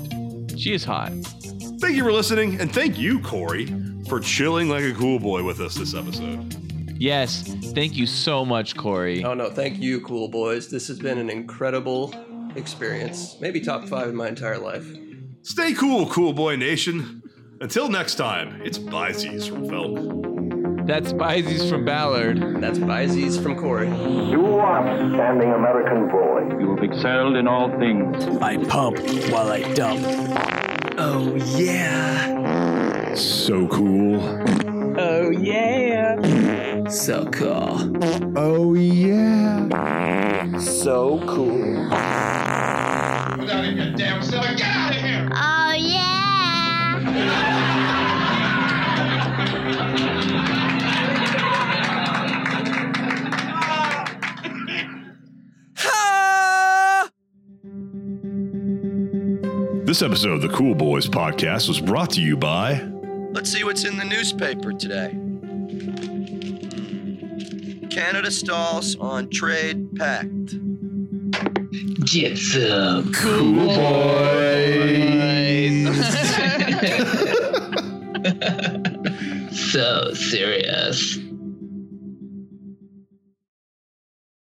She 0.57 0.73
is 0.73 0.83
hot. 0.83 1.11
Thank 1.79 1.95
you 1.95 2.03
for 2.03 2.11
listening, 2.11 2.59
and 2.59 2.73
thank 2.73 2.97
you, 2.97 3.19
Cory, 3.19 3.65
for 4.07 4.19
chilling 4.19 4.69
like 4.69 4.83
a 4.83 4.93
cool 4.93 5.19
boy 5.19 5.43
with 5.43 5.59
us 5.59 5.75
this 5.75 5.93
episode. 5.93 6.55
Yes. 6.97 7.43
Thank 7.73 7.95
you 7.95 8.05
so 8.07 8.45
much, 8.45 8.75
Cory. 8.77 9.23
Oh 9.23 9.33
no, 9.33 9.49
thank 9.49 9.79
you, 9.79 10.01
cool 10.01 10.27
boys. 10.27 10.69
This 10.69 10.87
has 10.87 10.99
been 10.99 11.17
an 11.17 11.29
incredible 11.29 12.13
experience. 12.55 13.37
Maybe 13.41 13.59
top 13.59 13.87
five 13.87 14.07
in 14.09 14.15
my 14.15 14.27
entire 14.27 14.57
life. 14.57 14.85
Stay 15.41 15.73
cool, 15.73 16.07
Cool 16.07 16.33
Boy 16.33 16.55
Nation. 16.55 17.21
Until 17.59 17.89
next 17.89 18.15
time, 18.15 18.61
it's 18.63 18.77
Byzies 18.79 19.47
from 19.49 19.67
Felk. 19.67 20.87
That's 20.87 21.13
Byzies 21.13 21.69
from 21.69 21.85
Ballard. 21.85 22.61
That's 22.61 22.77
Byzies 22.77 23.41
from 23.41 23.57
Cory. 23.57 23.87
You 23.87 24.57
are 24.59 24.83
standing 25.13 25.51
American 25.51 26.09
boy. 26.09 26.59
You 26.59 26.75
have 26.75 26.83
excelled 26.83 27.35
in 27.35 27.47
all 27.47 27.69
things. 27.79 28.23
I 28.41 28.57
pump 28.65 28.99
while 29.29 29.49
I 29.49 29.63
dump. 29.73 30.01
Oh 30.97 31.35
yeah. 31.57 32.42
So 33.15 33.67
cool. 33.67 34.19
Oh 34.97 35.29
yeah. 35.29 36.87
So 36.87 37.25
cool. 37.27 37.91
Oh 38.35 38.73
yeah. 38.73 40.57
So 40.57 41.19
cool. 41.27 41.89
Without 43.39 43.65
even 43.65 43.79
a 43.79 43.95
damn 43.97 44.23
cellar, 44.23 44.55
get 44.55 44.67
out 44.67 44.95
of 44.95 45.01
here! 45.01 45.29
Oh, 45.31 45.73
yeah! 45.77 46.13
This 59.85 60.01
episode 60.01 60.31
of 60.31 60.41
the 60.41 60.49
Cool 60.49 60.73
Boys 60.73 61.07
podcast 61.07 61.67
was 61.67 61.79
brought 61.79 62.09
to 62.11 62.21
you 62.21 62.35
by. 62.37 62.92
Let's 63.33 63.51
see 63.51 63.63
what's 63.63 63.83
in 63.83 63.97
the 63.97 64.05
newspaper 64.05 64.71
today. 64.73 65.09
Canada 67.89 68.29
stalls 68.29 68.95
on 68.97 69.31
trade 69.31 69.95
pact. 69.95 70.53
Get 72.05 72.37
some 72.37 73.11
cool 73.11 73.65
boys. 73.65 74.53
so 79.71 80.13
serious. 80.13 81.17